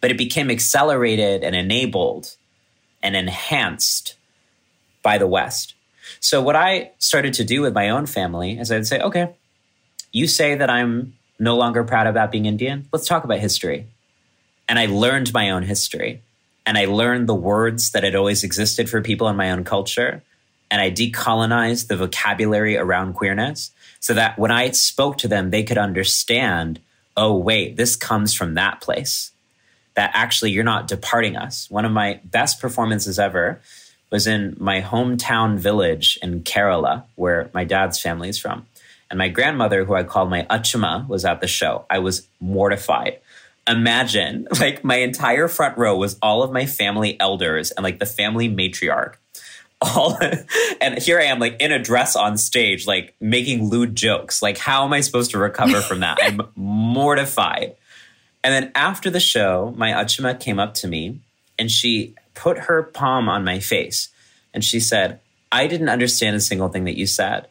But 0.00 0.10
it 0.10 0.18
became 0.18 0.50
accelerated 0.50 1.44
and 1.44 1.54
enabled 1.54 2.34
and 3.00 3.14
enhanced 3.14 4.16
by 5.04 5.18
the 5.18 5.28
West. 5.28 5.74
So 6.18 6.42
what 6.42 6.56
I 6.56 6.90
started 6.98 7.34
to 7.34 7.44
do 7.44 7.62
with 7.62 7.74
my 7.74 7.90
own 7.90 8.06
family 8.06 8.58
is 8.58 8.72
I'd 8.72 8.88
say, 8.88 9.00
okay, 9.00 9.28
you 10.10 10.26
say 10.26 10.56
that 10.56 10.68
I'm 10.68 11.14
no 11.40 11.56
longer 11.56 11.82
proud 11.82 12.06
about 12.06 12.30
being 12.30 12.46
Indian. 12.46 12.86
Let's 12.92 13.06
talk 13.06 13.24
about 13.24 13.38
history. 13.38 13.86
And 14.68 14.78
I 14.78 14.86
learned 14.86 15.32
my 15.32 15.50
own 15.50 15.64
history. 15.64 16.22
And 16.66 16.78
I 16.78 16.84
learned 16.84 17.28
the 17.28 17.34
words 17.34 17.90
that 17.90 18.04
had 18.04 18.14
always 18.14 18.44
existed 18.44 18.88
for 18.88 19.00
people 19.00 19.26
in 19.28 19.34
my 19.34 19.50
own 19.50 19.64
culture. 19.64 20.22
And 20.70 20.80
I 20.80 20.90
decolonized 20.90 21.88
the 21.88 21.96
vocabulary 21.96 22.76
around 22.76 23.14
queerness 23.14 23.72
so 23.98 24.14
that 24.14 24.38
when 24.38 24.50
I 24.50 24.70
spoke 24.70 25.18
to 25.18 25.28
them, 25.28 25.50
they 25.50 25.64
could 25.64 25.78
understand, 25.78 26.78
oh, 27.16 27.36
wait, 27.36 27.76
this 27.76 27.96
comes 27.96 28.34
from 28.34 28.54
that 28.54 28.80
place. 28.80 29.32
That 29.94 30.12
actually 30.14 30.52
you're 30.52 30.62
not 30.62 30.86
departing 30.86 31.36
us. 31.36 31.68
One 31.70 31.84
of 31.84 31.90
my 31.92 32.20
best 32.24 32.60
performances 32.60 33.18
ever 33.18 33.60
was 34.10 34.26
in 34.26 34.56
my 34.58 34.80
hometown 34.80 35.58
village 35.58 36.18
in 36.22 36.42
Kerala, 36.42 37.04
where 37.16 37.50
my 37.52 37.64
dad's 37.64 38.00
family 38.00 38.28
is 38.28 38.38
from. 38.38 38.66
And 39.10 39.18
my 39.18 39.28
grandmother, 39.28 39.84
who 39.84 39.94
I 39.94 40.04
called 40.04 40.30
my 40.30 40.44
Achuma, 40.44 41.06
was 41.08 41.24
at 41.24 41.40
the 41.40 41.48
show. 41.48 41.84
I 41.90 41.98
was 41.98 42.28
mortified. 42.38 43.18
Imagine, 43.66 44.46
like, 44.60 44.84
my 44.84 44.96
entire 44.96 45.48
front 45.48 45.76
row 45.76 45.96
was 45.96 46.16
all 46.22 46.42
of 46.42 46.52
my 46.52 46.66
family 46.66 47.18
elders 47.20 47.72
and 47.72 47.84
like 47.84 47.98
the 47.98 48.06
family 48.06 48.48
matriarch. 48.48 49.14
All 49.96 50.18
and 50.82 50.98
here 50.98 51.18
I 51.18 51.24
am, 51.24 51.38
like 51.38 51.58
in 51.58 51.72
a 51.72 51.78
dress 51.78 52.14
on 52.14 52.36
stage, 52.36 52.86
like 52.86 53.14
making 53.18 53.70
lewd 53.70 53.96
jokes. 53.96 54.42
Like, 54.42 54.58
how 54.58 54.84
am 54.84 54.92
I 54.92 55.00
supposed 55.00 55.30
to 55.30 55.38
recover 55.38 55.80
from 55.80 56.00
that? 56.00 56.18
I'm 56.20 56.42
mortified. 56.54 57.76
And 58.44 58.52
then 58.52 58.72
after 58.74 59.08
the 59.08 59.20
show, 59.20 59.72
my 59.78 59.92
Achuma 59.92 60.38
came 60.38 60.58
up 60.58 60.74
to 60.74 60.86
me 60.86 61.20
and 61.58 61.70
she 61.70 62.14
put 62.34 62.58
her 62.58 62.82
palm 62.82 63.30
on 63.30 63.42
my 63.42 63.58
face 63.58 64.10
and 64.52 64.64
she 64.64 64.80
said, 64.80 65.20
I 65.52 65.66
didn't 65.66 65.88
understand 65.88 66.36
a 66.36 66.40
single 66.40 66.68
thing 66.68 66.84
that 66.84 66.96
you 66.96 67.06
said, 67.06 67.48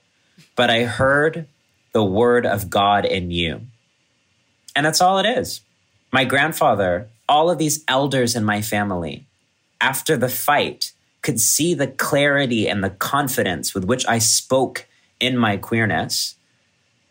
but 0.59 0.69
I 0.69 0.83
heard 0.83 1.47
the 1.93 2.03
word 2.03 2.45
of 2.45 2.69
God 2.69 3.05
in 3.05 3.31
you. 3.31 3.61
And 4.75 4.85
that's 4.85 4.99
all 4.99 5.17
it 5.17 5.25
is. 5.25 5.61
My 6.11 6.25
grandfather, 6.25 7.07
all 7.29 7.49
of 7.49 7.57
these 7.57 7.81
elders 7.87 8.35
in 8.35 8.43
my 8.43 8.61
family, 8.61 9.25
after 9.79 10.17
the 10.17 10.27
fight, 10.27 10.91
could 11.21 11.39
see 11.39 11.73
the 11.73 11.87
clarity 11.87 12.67
and 12.67 12.83
the 12.83 12.89
confidence 12.89 13.73
with 13.73 13.85
which 13.85 14.05
I 14.05 14.17
spoke 14.17 14.85
in 15.17 15.37
my 15.37 15.55
queerness 15.55 16.35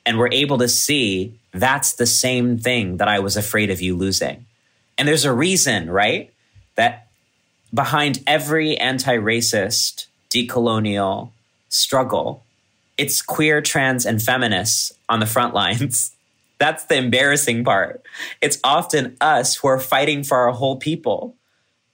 and 0.05 0.19
were 0.19 0.29
able 0.31 0.59
to 0.59 0.69
see 0.69 1.33
that's 1.55 1.95
the 1.95 2.05
same 2.05 2.59
thing 2.59 2.99
that 2.99 3.09
I 3.09 3.19
was 3.19 3.35
afraid 3.35 3.71
of 3.71 3.81
you 3.81 3.97
losing. 3.97 4.45
And 4.99 5.09
there's 5.09 5.25
a 5.25 5.33
reason, 5.33 5.89
right? 5.89 6.31
That 6.75 7.09
behind 7.73 8.23
every 8.27 8.77
anti 8.77 9.17
racist, 9.17 10.05
decolonial 10.29 11.31
struggle, 11.71 12.45
it's 12.99 13.23
queer, 13.23 13.63
trans, 13.63 14.05
and 14.05 14.21
feminists 14.21 14.93
on 15.09 15.21
the 15.21 15.27
front 15.27 15.55
lines. 15.55 16.15
That's 16.59 16.85
the 16.85 16.97
embarrassing 16.97 17.65
part. 17.65 18.03
It's 18.41 18.59
often 18.65 19.17
us 19.21 19.55
who 19.55 19.69
are 19.69 19.79
fighting 19.79 20.25
for 20.25 20.37
our 20.39 20.53
whole 20.53 20.77
people, 20.77 21.37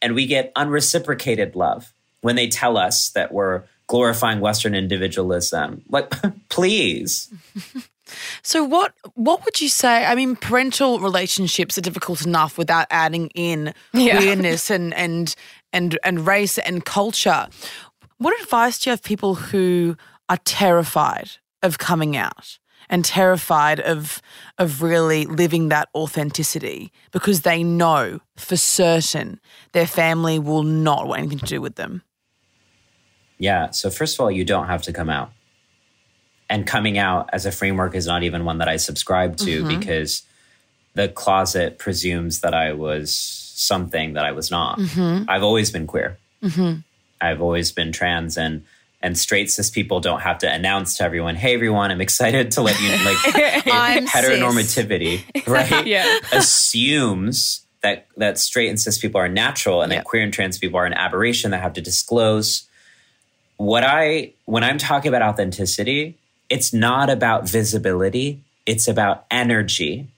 and 0.00 0.14
we 0.14 0.26
get 0.26 0.52
unreciprocated 0.56 1.54
love 1.54 1.92
when 2.22 2.34
they 2.34 2.48
tell 2.48 2.78
us 2.78 3.10
that 3.10 3.32
we're 3.32 3.64
glorifying 3.86 4.40
Western 4.40 4.74
individualism. 4.74 5.82
Like, 5.88 6.10
please. 6.48 7.30
So 8.42 8.62
what 8.62 8.92
what 9.14 9.44
would 9.44 9.60
you 9.62 9.68
say? 9.70 10.04
I 10.04 10.14
mean, 10.14 10.36
parental 10.36 11.00
relationships 11.00 11.78
are 11.78 11.80
difficult 11.80 12.24
enough 12.24 12.58
without 12.58 12.86
adding 12.90 13.28
in 13.34 13.72
yeah. 13.92 14.18
queerness 14.18 14.70
and 14.70 14.92
and 14.94 15.34
and 15.72 15.98
and 16.04 16.26
race 16.26 16.58
and 16.58 16.84
culture. 16.84 17.48
What 18.18 18.38
advice 18.42 18.78
do 18.78 18.90
you 18.90 18.92
have 18.92 19.02
people 19.02 19.34
who 19.34 19.96
are 20.28 20.38
terrified 20.44 21.30
of 21.62 21.78
coming 21.78 22.16
out 22.16 22.58
and 22.90 23.04
terrified 23.04 23.80
of 23.80 24.20
of 24.58 24.82
really 24.82 25.24
living 25.24 25.68
that 25.70 25.88
authenticity 25.94 26.92
because 27.12 27.42
they 27.42 27.62
know 27.62 28.20
for 28.36 28.56
certain 28.56 29.40
their 29.72 29.86
family 29.86 30.38
will 30.38 30.62
not 30.62 31.06
want 31.06 31.20
anything 31.20 31.38
to 31.38 31.46
do 31.46 31.60
with 31.60 31.76
them? 31.76 32.02
Yeah. 33.38 33.70
So 33.70 33.90
first 33.90 34.16
of 34.16 34.20
all, 34.20 34.30
you 34.30 34.44
don't 34.44 34.66
have 34.66 34.82
to 34.82 34.92
come 34.92 35.10
out 35.10 35.32
and 36.50 36.66
coming 36.66 36.98
out 36.98 37.30
as 37.32 37.46
a 37.46 37.52
framework 37.52 37.94
is 37.94 38.06
not 38.06 38.22
even 38.22 38.44
one 38.44 38.58
that 38.58 38.68
I 38.68 38.76
subscribe 38.76 39.36
to 39.38 39.62
mm-hmm. 39.64 39.78
because 39.78 40.22
the 40.94 41.08
closet 41.08 41.78
presumes 41.78 42.40
that 42.40 42.54
I 42.54 42.72
was 42.72 43.14
something 43.14 44.12
that 44.14 44.24
I 44.24 44.32
was 44.32 44.50
not. 44.50 44.78
Mm-hmm. 44.78 45.28
I've 45.28 45.42
always 45.42 45.70
been 45.70 45.86
queer. 45.86 46.18
Mm-hmm. 46.42 46.80
I've 47.20 47.40
always 47.40 47.72
been 47.72 47.92
trans, 47.92 48.36
and 48.36 48.64
and 49.04 49.16
straight 49.18 49.50
cis 49.50 49.68
people 49.70 50.00
don't 50.00 50.22
have 50.22 50.38
to 50.38 50.50
announce 50.52 50.96
to 50.96 51.04
everyone, 51.04 51.36
"Hey, 51.36 51.54
everyone, 51.54 51.90
I'm 51.92 52.00
excited 52.00 52.50
to 52.52 52.62
let 52.62 52.80
you." 52.80 52.88
Know, 52.88 53.04
like 53.04 53.66
I'm 53.66 54.06
heteronormativity, 54.14 55.22
right? 55.46 55.86
Yeah. 55.86 56.18
assumes 56.32 57.60
that 57.82 58.06
that 58.16 58.38
straight 58.38 58.68
and 58.70 58.80
cis 58.80 58.98
people 58.98 59.20
are 59.20 59.28
natural, 59.28 59.82
and 59.82 59.92
Yeah. 59.92 59.98
that 59.98 60.04
queer 60.06 60.22
and 60.22 60.32
trans 60.32 60.58
people 60.58 60.78
are 60.78 60.86
an 60.86 60.94
aberration 60.94 61.50
that 61.52 61.60
have 61.60 61.74
to 61.74 61.80
disclose. 61.82 62.66
What 63.58 63.84
I 63.84 64.32
when 64.46 64.64
I'm 64.64 64.78
talking 64.78 65.10
about 65.14 65.22
authenticity, 65.22 66.16
it's 66.48 66.72
not 66.72 67.10
about 67.10 67.48
visibility; 67.48 68.40
it's 68.66 68.88
about 68.88 69.26
energy. 69.30 70.08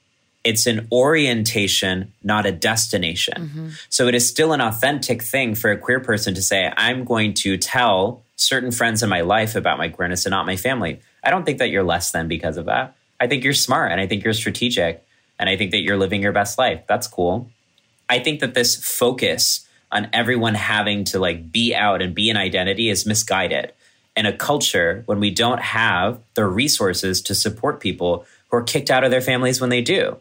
It's 0.45 0.67
an 0.67 0.87
orientation, 0.93 2.13
not 2.23 2.47
a 2.47 2.53
destination. 2.53 3.35
Mm-hmm. 3.49 3.69
So 3.89 4.07
it 4.07 4.15
is 4.15 4.29
still 4.29 4.53
an 4.53 4.61
authentic 4.61 5.21
thing 5.21 5.57
for 5.57 5.73
a 5.73 5.77
queer 5.77 5.99
person 5.99 6.35
to 6.35 6.41
say, 6.41 6.73
I'm 6.77 7.05
going 7.05 7.35
to 7.43 7.59
tell 7.59 8.23
certain 8.37 8.71
friends 8.71 9.03
in 9.03 9.09
my 9.09 9.23
life 9.23 9.57
about 9.57 9.79
my 9.79 9.89
queerness 9.89 10.27
and 10.27 10.31
not 10.31 10.47
my 10.47 10.57
family. 10.57 11.01
I 11.25 11.31
don't 11.31 11.45
think 11.45 11.59
that 11.59 11.71
you're 11.71 11.83
less 11.83 12.11
than 12.11 12.29
because 12.29 12.57
of 12.57 12.67
that. 12.67 12.95
I 13.19 13.27
think 13.27 13.45
you're 13.45 13.55
smart 13.55 13.93
and 13.93 14.01
I 14.01 14.07
think 14.07 14.25
you're 14.25 14.35
strategic 14.35 15.05
and 15.39 15.49
I 15.49 15.57
think 15.57 15.71
that 15.71 15.81
you're 15.81 15.97
living 15.97 16.23
your 16.23 16.33
best 16.33 16.59
life. 16.59 16.83
That's 16.87 17.07
cool. 17.07 17.51
I 18.09 18.19
think 18.19 18.41
that 18.41 18.55
this 18.55 18.77
focus 18.77 19.67
on 19.91 20.09
everyone 20.13 20.55
having 20.55 21.05
to 21.05 21.19
like 21.19 21.51
be 21.51 21.75
out 21.75 22.03
and 22.03 22.15
be 22.15 22.31
an 22.31 22.37
identity 22.37 22.89
is 22.91 23.07
misguided. 23.07 23.73
In 24.17 24.25
a 24.25 24.37
culture 24.37 25.03
when 25.05 25.21
we 25.21 25.31
don't 25.31 25.61
have 25.61 26.21
the 26.35 26.47
resources 26.47 27.21
to 27.23 27.35
support 27.35 27.81
people 27.81 28.25
who 28.49 28.57
are 28.57 28.63
kicked 28.63 28.91
out 28.91 29.05
of 29.05 29.11
their 29.11 29.21
families 29.21 29.61
when 29.61 29.71
they 29.71 29.83
do 29.83 30.19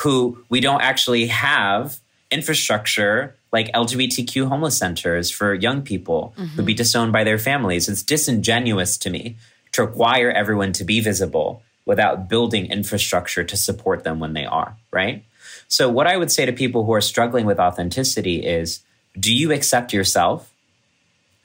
who 0.00 0.42
we 0.48 0.60
don't 0.60 0.80
actually 0.80 1.26
have 1.26 1.98
infrastructure 2.30 3.36
like 3.52 3.72
LGBTQ 3.72 4.48
homeless 4.48 4.78
centers 4.78 5.30
for 5.30 5.54
young 5.54 5.82
people 5.82 6.32
who'd 6.36 6.64
be 6.64 6.72
mm-hmm. 6.72 6.76
disowned 6.76 7.12
by 7.12 7.24
their 7.24 7.38
families. 7.38 7.88
It's 7.88 8.02
disingenuous 8.02 8.96
to 8.98 9.10
me 9.10 9.36
to 9.72 9.82
require 9.84 10.30
everyone 10.30 10.72
to 10.74 10.84
be 10.84 11.00
visible 11.00 11.62
without 11.84 12.28
building 12.28 12.66
infrastructure 12.66 13.42
to 13.44 13.56
support 13.56 14.04
them 14.04 14.20
when 14.20 14.32
they 14.32 14.44
are, 14.44 14.76
right? 14.92 15.24
So, 15.68 15.88
what 15.88 16.06
I 16.06 16.16
would 16.16 16.30
say 16.30 16.46
to 16.46 16.52
people 16.52 16.84
who 16.84 16.92
are 16.92 17.00
struggling 17.00 17.46
with 17.46 17.58
authenticity 17.58 18.44
is 18.44 18.80
do 19.18 19.34
you 19.34 19.52
accept 19.52 19.92
yourself? 19.92 20.52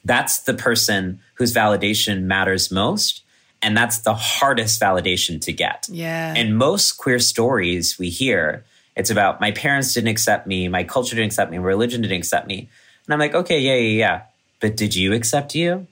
That's 0.03 0.39
the 0.39 0.53
person 0.53 1.19
whose 1.35 1.53
validation 1.53 2.23
matters 2.23 2.71
most. 2.71 3.23
And 3.61 3.75
that's 3.75 3.99
the 3.99 4.13
hardest 4.13 4.79
validation 4.79 5.41
to 5.41 5.51
get. 5.51 5.87
Yeah. 5.89 6.35
And 6.35 6.57
most 6.57 6.93
queer 6.93 7.17
stories 7.17 7.97
we 7.97 8.09
hear, 8.09 8.63
it's 8.95 9.09
about 9.09 9.41
my 9.41 9.51
parents 9.51 9.93
didn't 9.93 10.09
accept 10.09 10.47
me, 10.47 10.67
my 10.67 10.83
culture 10.83 11.15
didn't 11.15 11.27
accept 11.27 11.51
me, 11.51 11.57
religion 11.57 12.01
didn't 12.01 12.17
accept 12.17 12.47
me. 12.47 12.69
And 13.05 13.13
I'm 13.13 13.19
like, 13.19 13.35
okay, 13.35 13.59
yeah, 13.59 13.75
yeah, 13.75 13.97
yeah. 13.97 14.21
But 14.59 14.77
did 14.77 14.95
you 14.95 15.13
accept 15.13 15.53
you? 15.55 15.87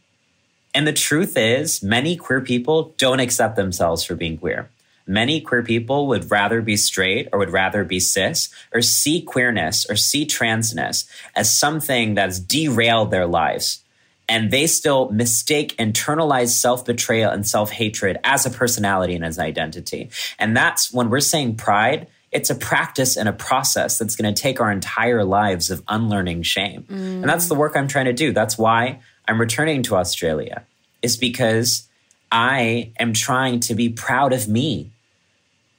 And 0.74 0.88
the 0.88 0.94
truth 0.94 1.38
is, 1.38 1.84
many 1.84 2.16
queer 2.16 2.42
people 2.42 2.94
don't 2.98 3.20
accept 3.20 3.56
themselves 3.56 4.04
for 4.04 4.16
being 4.16 4.38
queer. 4.38 4.70
Many 5.06 5.42
queer 5.42 5.63
people 5.63 6.08
would 6.08 6.32
rather 6.32 6.62
be 6.62 6.78
straight 6.78 7.28
or 7.32 7.39
would 7.39 7.52
rather 7.52 7.84
be 7.84 8.00
cis 8.00 8.50
or 8.74 8.82
see 8.82 9.22
queerness 9.22 9.86
or 9.89 9.96
see 9.96 10.26
transness 10.26 11.06
as 11.36 11.58
something 11.58 12.16
that's 12.16 12.39
derailed 12.39 13.12
their 13.12 13.28
lives. 13.28 13.84
And 14.30 14.50
they 14.50 14.68
still 14.68 15.12
mistake 15.12 15.76
internalized 15.78 16.60
self 16.60 16.86
betrayal 16.86 17.32
and 17.32 17.46
self 17.46 17.72
hatred 17.72 18.18
as 18.24 18.46
a 18.46 18.50
personality 18.50 19.13
and 19.16 19.26
as 19.26 19.38
an 19.38 19.44
identity. 19.44 20.10
And 20.39 20.56
that's 20.56 20.94
when 20.94 21.10
we're 21.10 21.20
saying 21.20 21.58
pride, 21.58 22.08
it's 22.34 22.50
a 22.50 22.56
practice 22.56 23.15
and 23.15 23.30
a 23.30 23.34
process 23.34 23.98
that's 23.98 24.15
going 24.15 24.34
to 24.34 24.41
take 24.41 24.60
our 24.60 24.72
entire 24.72 25.24
lives 25.24 25.69
of 25.69 25.84
unlearning 25.88 26.43
shame. 26.43 26.86
And 26.89 27.24
that's 27.24 27.48
the 27.48 27.56
work 27.56 27.76
I'm 27.76 27.88
trying 27.88 28.06
to 28.06 28.13
do. 28.13 28.34
That's 28.34 28.58
why 28.58 29.00
I'm 29.28 29.39
returning 29.39 29.84
to 29.84 29.96
Australia, 29.96 30.65
is 31.02 31.15
because 31.15 31.88
I 32.32 32.91
am 33.00 33.13
trying 33.13 33.60
to 33.62 33.76
be 33.76 33.89
proud 33.89 34.34
of 34.34 34.48
me. 34.48 34.91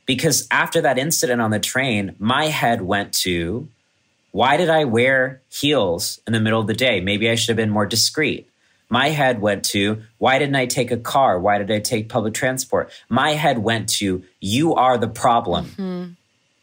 Because 0.07 0.47
after 0.51 0.81
that 0.83 0.99
incident 0.99 1.40
on 1.40 1.51
the 1.51 1.59
train, 1.59 2.14
my 2.19 2.47
head 2.47 2.83
went 2.83 3.12
to 3.23 3.69
why 4.33 4.57
did 4.57 4.69
I 4.69 4.85
wear 4.85 5.40
heels 5.49 6.21
in 6.27 6.33
the 6.33 6.40
middle 6.40 6.61
of 6.61 6.67
the 6.67 6.75
day? 6.75 7.01
Maybe 7.01 7.31
I 7.31 7.37
should 7.37 7.51
have 7.51 7.57
been 7.57 7.71
more 7.71 7.87
discreet. 7.87 8.49
My 8.90 9.09
head 9.09 9.40
went 9.40 9.64
to 9.67 10.03
why 10.19 10.38
didn't 10.38 10.57
I 10.57 10.67
take 10.67 10.90
a 10.90 10.97
car? 10.97 11.38
Why 11.38 11.59
did 11.59 11.71
I 11.71 11.81
take 11.81 12.09
public 12.09 12.35
transport? 12.35 12.93
My 13.09 13.31
head 13.31 13.59
went 13.59 13.88
to 14.01 14.23
you 14.40 14.75
are 14.75 14.99
the 14.99 15.09
problem. 15.09 15.64
Mm-hmm. 15.67 16.12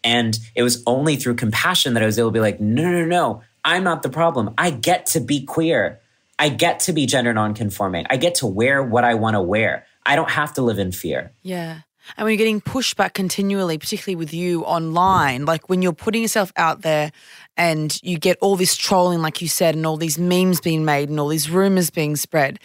And 0.04 0.38
it 0.56 0.64
was 0.64 0.84
only 0.88 1.16
through 1.16 1.36
compassion 1.36 1.94
that 1.94 2.04
I 2.04 2.06
was 2.06 2.18
able 2.18 2.30
to 2.30 2.34
be 2.34 2.40
like, 2.40 2.60
no, 2.60 2.84
no, 2.84 3.06
no, 3.06 3.42
I'm 3.64 3.84
not 3.84 4.04
the 4.04 4.10
problem. 4.10 4.54
I 4.58 4.72
get 4.72 5.06
to 5.08 5.20
be 5.20 5.44
queer. 5.44 6.00
I 6.40 6.50
get 6.50 6.80
to 6.82 6.94
be 6.94 7.06
gender 7.06 7.34
nonconforming. 7.34 8.08
I 8.10 8.18
get 8.18 8.36
to 8.36 8.48
wear 8.48 8.82
what 8.82 9.04
I 9.04 9.14
want 9.14 9.36
to 9.36 9.42
wear. 9.42 9.86
I 10.06 10.16
don't 10.16 10.32
have 10.32 10.54
to 10.54 10.64
live 10.64 10.80
in 10.80 10.92
fear. 10.92 11.32
Yeah. 11.44 11.82
And 12.18 12.26
when 12.26 12.32
you're 12.32 12.38
getting 12.38 12.62
pushback 12.62 13.14
continually, 13.14 13.78
particularly 13.78 14.16
with 14.16 14.34
you 14.34 14.64
online, 14.64 15.46
like 15.46 15.70
when 15.70 15.84
you're 15.84 15.94
putting 15.94 16.24
yourself 16.24 16.52
out 16.58 16.82
there 16.82 17.12
and 17.56 17.98
you 18.02 18.18
get 18.18 18.38
all 18.42 18.56
this 18.56 18.76
trolling, 18.76 19.22
like 19.22 19.40
you 19.40 19.48
said, 19.48 19.76
and 19.76 19.86
all 19.86 19.98
these 19.98 20.18
memes 20.18 20.60
being 20.60 20.84
made 20.84 21.10
and 21.10 21.20
all 21.20 21.28
these 21.28 21.50
rumors 21.50 21.92
being 21.92 22.16
spread, 22.16 22.60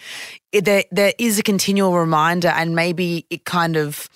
there, 0.51 0.85
there 0.91 1.13
is 1.19 1.37
a 1.37 1.43
continual 1.43 1.93
reminder, 1.93 2.47
and 2.47 2.75
maybe 2.75 3.27
it 3.29 3.45
kind 3.45 3.77
of 3.77 4.09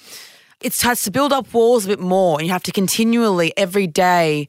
it 0.62 0.74
starts 0.74 1.04
to 1.04 1.12
build 1.12 1.34
up 1.34 1.54
walls 1.54 1.86
a 1.86 1.90
bit 1.90 2.00
more, 2.00 2.40
and 2.40 2.48
you 2.48 2.54
have 2.54 2.64
to 2.64 2.72
continually 2.72 3.54
every 3.58 3.88
day 3.88 4.48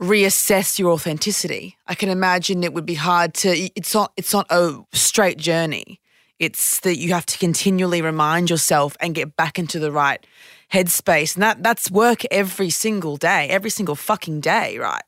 reassess 0.00 0.78
your 0.78 0.90
authenticity. 0.92 1.76
I 1.86 1.94
can 1.94 2.08
imagine 2.08 2.64
it 2.64 2.74
would 2.74 2.86
be 2.86 2.94
hard 2.94 3.34
to. 3.34 3.70
It's 3.76 3.94
not. 3.94 4.12
It's 4.16 4.32
not 4.32 4.46
a 4.50 4.82
straight 4.92 5.38
journey. 5.38 6.00
It's 6.38 6.80
that 6.80 6.98
you 6.98 7.12
have 7.12 7.26
to 7.26 7.38
continually 7.38 8.02
remind 8.02 8.50
yourself 8.50 8.96
and 8.98 9.14
get 9.14 9.36
back 9.36 9.58
into 9.58 9.78
the 9.78 9.92
right 9.92 10.26
headspace, 10.72 11.36
and 11.36 11.42
that 11.42 11.62
that's 11.62 11.90
work 11.90 12.22
every 12.30 12.70
single 12.70 13.16
day, 13.16 13.48
every 13.48 13.70
single 13.70 13.94
fucking 13.94 14.40
day, 14.40 14.78
right? 14.78 15.02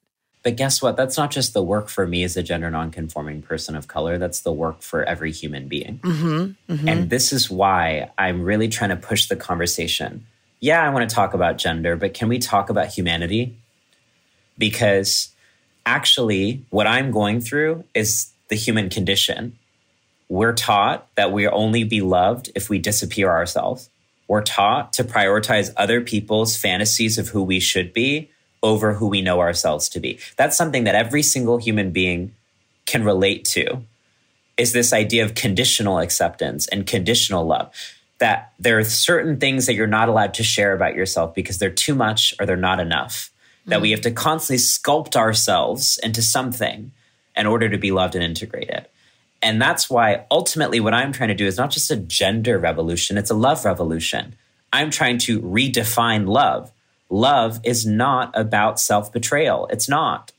But 0.45 0.57
guess 0.57 0.83
what? 0.83 0.97
That's 0.99 1.17
not 1.17 1.31
just 1.31 1.55
the 1.55 1.63
work 1.63 1.89
for 1.89 2.07
me 2.07 2.23
as 2.23 2.37
a 2.37 2.43
gender 2.43 2.71
nonconforming 2.71 3.41
person 3.41 3.75
of 3.75 3.89
color. 3.89 4.19
That's 4.19 4.41
the 4.41 4.53
work 4.53 4.83
for 4.83 5.03
every 5.03 5.33
human 5.33 5.69
being. 5.69 6.01
Mm-hmm, 6.01 6.73
mm-hmm. 6.73 6.89
And 6.89 7.09
this 7.09 7.33
is 7.33 7.51
why 7.51 8.11
I'm 8.19 8.43
really 8.43 8.69
trying 8.69 8.91
to 8.91 8.97
push 8.97 9.27
the 9.27 9.37
conversation. 9.37 10.27
Yeah, 10.65 10.83
I 10.83 10.89
want 10.89 11.07
to 11.07 11.15
talk 11.15 11.35
about 11.35 11.59
gender, 11.59 11.95
but 11.95 12.15
can 12.15 12.27
we 12.27 12.39
talk 12.39 12.71
about 12.71 12.87
humanity? 12.87 13.59
Because 14.57 15.29
actually, 15.85 16.65
what 16.71 16.87
I'm 16.87 17.11
going 17.11 17.43
through 17.43 17.85
is 17.93 18.33
the 18.49 18.57
human 18.57 18.89
condition. 18.89 19.59
We're 20.31 20.55
taught 20.55 21.07
that 21.17 21.33
we 21.33 21.47
only 21.47 21.85
be 21.85 22.01
loved 22.01 22.51
if 22.55 22.71
we 22.71 22.79
disappear 22.79 23.29
ourselves. 23.29 23.91
We're 24.27 24.41
taught 24.41 24.95
to 24.95 25.05
prioritize 25.05 25.71
other 25.77 26.01
people's 26.01 26.57
fantasies 26.57 27.19
of 27.19 27.29
who 27.29 27.43
we 27.43 27.61
should 27.61 27.93
be 27.93 28.31
over 28.63 28.95
who 28.95 29.07
we 29.07 29.21
know 29.21 29.41
ourselves 29.41 29.91
to 29.91 30.01
be. 30.01 30.19
That's 30.39 30.57
something 30.57 30.85
that 30.85 30.95
every 30.95 31.23
single 31.23 31.59
human 31.59 31.91
being 31.91 32.35
can 32.87 33.05
relate 33.05 33.45
to 33.53 33.83
is 34.57 34.73
this 34.73 34.95
idea 34.95 35.27
of 35.27 35.35
conditional 35.35 35.99
acceptance 35.99 36.67
and 36.69 36.87
conditional 36.87 37.45
love. 37.45 37.71
That 38.19 38.53
there 38.59 38.79
are 38.79 38.85
certain 38.85 39.39
things 39.39 39.67
that 39.67 39.75
you're 39.75 39.87
not 39.87 40.09
allowed 40.09 40.35
to 40.35 40.43
share 40.43 40.73
about 40.73 40.95
yourself 40.95 41.35
because 41.35 41.59
they're 41.59 41.71
too 41.71 41.95
much 41.95 42.35
or 42.39 42.47
they're 42.47 42.57
not 42.57 42.81
enough. 42.81 43.31
That 43.67 43.81
we 43.81 43.89
mm-hmm. 43.89 43.95
have 43.95 44.01
to 44.03 44.11
constantly 44.11 44.59
sculpt 44.59 45.17
ourselves 45.17 45.99
into 46.03 46.23
something 46.23 46.93
in 47.37 47.47
order 47.47 47.69
to 47.69 47.79
be 47.79 47.91
loved 47.91 48.15
and 48.15 48.23
integrated. 48.23 48.87
And 49.43 49.61
that's 49.61 49.91
why 49.91 50.27
ultimately 50.31 50.81
what 50.81 50.95
I'm 50.95 51.13
trying 51.13 51.29
to 51.29 51.35
do 51.35 51.47
is 51.47 51.59
not 51.59 51.71
just 51.71 51.91
a 51.91 51.97
gender 51.97 52.59
revolution, 52.59 53.19
it's 53.19 53.31
a 53.31 53.35
love 53.35 53.65
revolution. 53.65 54.35
I'm 54.73 54.91
trying 54.91 55.19
to 55.19 55.41
redefine 55.41 56.27
love. 56.27 56.73
Love 57.11 57.61
is 57.63 57.87
not 57.87 58.33
about 58.35 58.81
self 58.81 59.13
betrayal. 59.13 59.69
It's 59.69 59.89
not. 59.89 60.33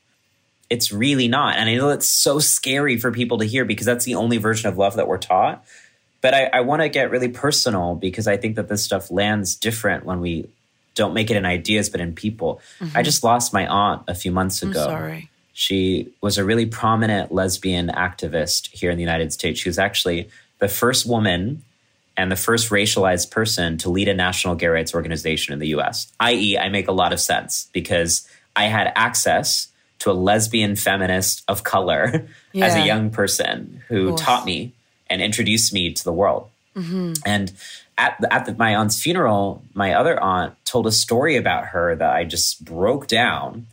It's 0.68 0.92
really 0.92 1.28
not. 1.28 1.56
And 1.56 1.70
I 1.70 1.76
know 1.76 1.88
that's 1.88 2.08
so 2.08 2.38
scary 2.38 2.98
for 2.98 3.12
people 3.12 3.38
to 3.38 3.44
hear 3.44 3.64
because 3.64 3.86
that's 3.86 4.04
the 4.04 4.16
only 4.16 4.36
version 4.38 4.68
of 4.68 4.76
love 4.76 4.96
that 4.96 5.06
we're 5.06 5.18
taught. 5.18 5.64
But 6.26 6.34
I, 6.34 6.50
I 6.54 6.60
want 6.62 6.82
to 6.82 6.88
get 6.88 7.12
really 7.12 7.28
personal 7.28 7.94
because 7.94 8.26
I 8.26 8.36
think 8.36 8.56
that 8.56 8.66
this 8.66 8.82
stuff 8.82 9.12
lands 9.12 9.54
different 9.54 10.04
when 10.04 10.20
we 10.20 10.48
don't 10.96 11.14
make 11.14 11.30
it 11.30 11.36
in 11.36 11.46
ideas, 11.46 11.88
but 11.88 12.00
in 12.00 12.16
people. 12.16 12.60
I 12.80 12.84
mm-hmm. 12.84 13.02
just 13.04 13.22
lost 13.22 13.52
my 13.52 13.64
aunt 13.64 14.02
a 14.08 14.14
few 14.16 14.32
months 14.32 14.60
I'm 14.60 14.72
ago. 14.72 14.86
sorry. 14.86 15.30
She 15.52 16.12
was 16.20 16.36
a 16.36 16.44
really 16.44 16.66
prominent 16.66 17.30
lesbian 17.30 17.86
activist 17.90 18.72
here 18.72 18.90
in 18.90 18.96
the 18.96 19.04
United 19.04 19.32
States. 19.32 19.60
She 19.60 19.68
was 19.68 19.78
actually 19.78 20.28
the 20.58 20.66
first 20.66 21.06
woman 21.06 21.62
and 22.16 22.32
the 22.32 22.34
first 22.34 22.70
racialized 22.70 23.30
person 23.30 23.78
to 23.78 23.88
lead 23.88 24.08
a 24.08 24.14
national 24.14 24.56
gay 24.56 24.66
rights 24.66 24.96
organization 24.96 25.52
in 25.52 25.60
the 25.60 25.68
US, 25.76 26.12
i.e., 26.18 26.58
I 26.58 26.70
make 26.70 26.88
a 26.88 26.92
lot 26.92 27.12
of 27.12 27.20
sense 27.20 27.70
because 27.72 28.28
I 28.56 28.64
had 28.64 28.92
access 28.96 29.68
to 30.00 30.10
a 30.10 30.12
lesbian 30.12 30.74
feminist 30.74 31.44
of 31.46 31.62
color 31.62 32.26
as 32.60 32.74
a 32.74 32.84
young 32.84 33.10
person 33.10 33.84
who 33.86 34.16
taught 34.16 34.44
me 34.44 34.72
and 35.08 35.22
introduced 35.22 35.72
me 35.72 35.92
to 35.92 36.04
the 36.04 36.12
world. 36.12 36.48
And 37.24 37.52
at, 37.96 38.16
the, 38.20 38.30
at 38.32 38.44
the, 38.44 38.54
my 38.54 38.76
aunt's 38.76 39.00
funeral, 39.02 39.62
my 39.72 39.94
other 39.94 40.22
aunt 40.22 40.54
told 40.66 40.86
a 40.86 40.92
story 40.92 41.36
about 41.36 41.68
her 41.68 41.94
that 41.96 42.10
I 42.12 42.24
just 42.24 42.62
broke 42.64 43.06
down. 43.06 43.66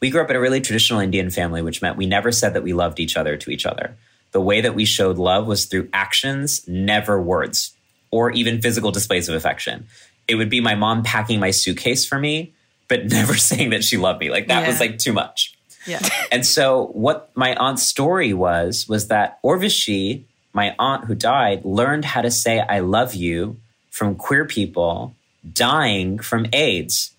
We 0.00 0.10
grew 0.10 0.20
up 0.22 0.30
in 0.30 0.34
a 0.34 0.40
really 0.40 0.60
traditional 0.60 0.98
Indian 0.98 1.30
family, 1.30 1.62
which 1.62 1.80
meant 1.82 1.96
we 1.96 2.06
never 2.06 2.32
said 2.32 2.54
that 2.54 2.64
we 2.64 2.72
loved 2.72 2.98
each 2.98 3.16
other 3.16 3.36
to 3.36 3.50
each 3.50 3.64
other. 3.64 3.96
the 4.32 4.40
way 4.40 4.60
that 4.60 4.74
we 4.74 4.84
showed 4.84 5.18
love 5.18 5.46
was 5.46 5.66
through 5.66 5.88
actions, 5.92 6.66
never 6.68 7.20
words, 7.22 7.72
or 8.10 8.30
even 8.32 8.60
physical 8.60 8.90
displays 8.90 9.28
of 9.28 9.34
affection. 9.36 9.86
It 10.26 10.34
would 10.34 10.50
be 10.50 10.60
my 10.60 10.74
mom 10.74 11.02
packing 11.04 11.38
my 11.40 11.50
suitcase 11.52 12.04
for 12.04 12.18
me, 12.18 12.52
but 12.88 13.06
never 13.18 13.34
saying 13.36 13.70
that 13.70 13.84
she 13.84 13.96
loved 13.96 14.18
me. 14.20 14.30
Like 14.30 14.48
that 14.48 14.62
Yeah. 14.62 14.68
was 14.68 14.80
like 14.80 14.98
too 14.98 15.12
much. 15.12 15.54
Yeah. 15.86 16.00
And 16.32 16.44
so 16.44 16.86
what 16.92 17.30
my 17.36 17.54
aunt's 17.54 17.84
story 17.84 18.34
was 18.34 18.86
was 18.88 19.08
that 19.08 19.40
Urvashi, 19.42 20.24
my 20.58 20.74
aunt 20.76 21.04
who 21.04 21.14
died, 21.14 21.64
learned 21.64 22.04
how 22.04 22.20
to 22.20 22.32
say 22.32 22.58
I 22.58 22.80
love 22.80 23.14
you 23.14 23.60
from 23.90 24.16
queer 24.16 24.44
people 24.44 25.14
dying 25.52 26.18
from 26.18 26.46
AIDS 26.52 27.14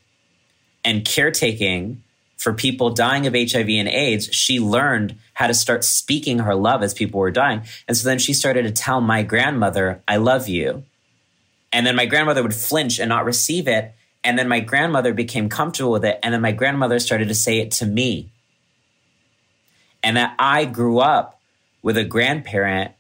and 0.84 1.06
caretaking 1.06 2.04
for 2.36 2.52
people 2.54 2.90
dying 2.90 3.28
of 3.28 3.34
HIV 3.34 3.70
and 3.70 3.88
AIDS. 3.88 4.26
She 4.34 4.60
learned 4.60 5.16
how 5.36 5.48
to 5.48 5.54
start 5.54 5.86
speaking 5.86 6.40
her 6.40 6.54
love 6.54 6.84
as 6.84 6.94
people 6.94 7.22
were 7.22 7.32
dying. 7.32 7.62
And 7.88 7.96
so 7.96 8.10
then 8.10 8.20
she 8.20 8.34
started 8.34 8.64
to 8.64 8.72
tell 8.72 9.00
my 9.00 9.24
grandmother, 9.24 10.04
I 10.06 10.18
love 10.18 10.50
you. 10.50 10.84
And 11.72 11.88
then 11.88 11.96
my 11.96 12.08
grandmother 12.08 12.44
would 12.44 12.54
flinch 12.54 13.00
and 13.00 13.08
not 13.08 13.24
receive 13.24 13.70
it. 13.70 13.96
And 14.22 14.38
then 14.38 14.50
my 14.50 14.60
grandmother 14.60 15.14
became 15.14 15.48
comfortable 15.48 15.94
with 15.94 16.04
it. 16.04 16.20
And 16.24 16.34
then 16.34 16.42
my 16.42 16.52
grandmother 16.52 17.00
started 17.00 17.30
to 17.30 17.36
say 17.36 17.60
it 17.60 17.72
to 17.80 17.86
me 17.86 18.32
and 20.04 20.18
that 20.18 20.36
I 20.38 20.66
grew 20.66 21.00
up 21.00 21.40
with 21.82 21.98
a 21.98 22.04
grandparent 22.04 22.92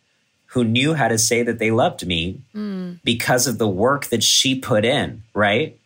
who 0.50 0.64
knew 0.64 0.95
how 0.95 1.08
to 1.08 1.18
say 1.18 1.43
that 1.43 1.60
they 1.60 1.72
loved 1.72 2.06
me 2.06 2.41
mm. 2.56 3.00
because 3.04 3.45
of 3.45 3.58
the 3.58 3.68
work 3.68 4.08
that 4.08 4.24
she 4.24 4.60
put 4.60 4.84
in, 4.84 5.24
right? 5.34 5.80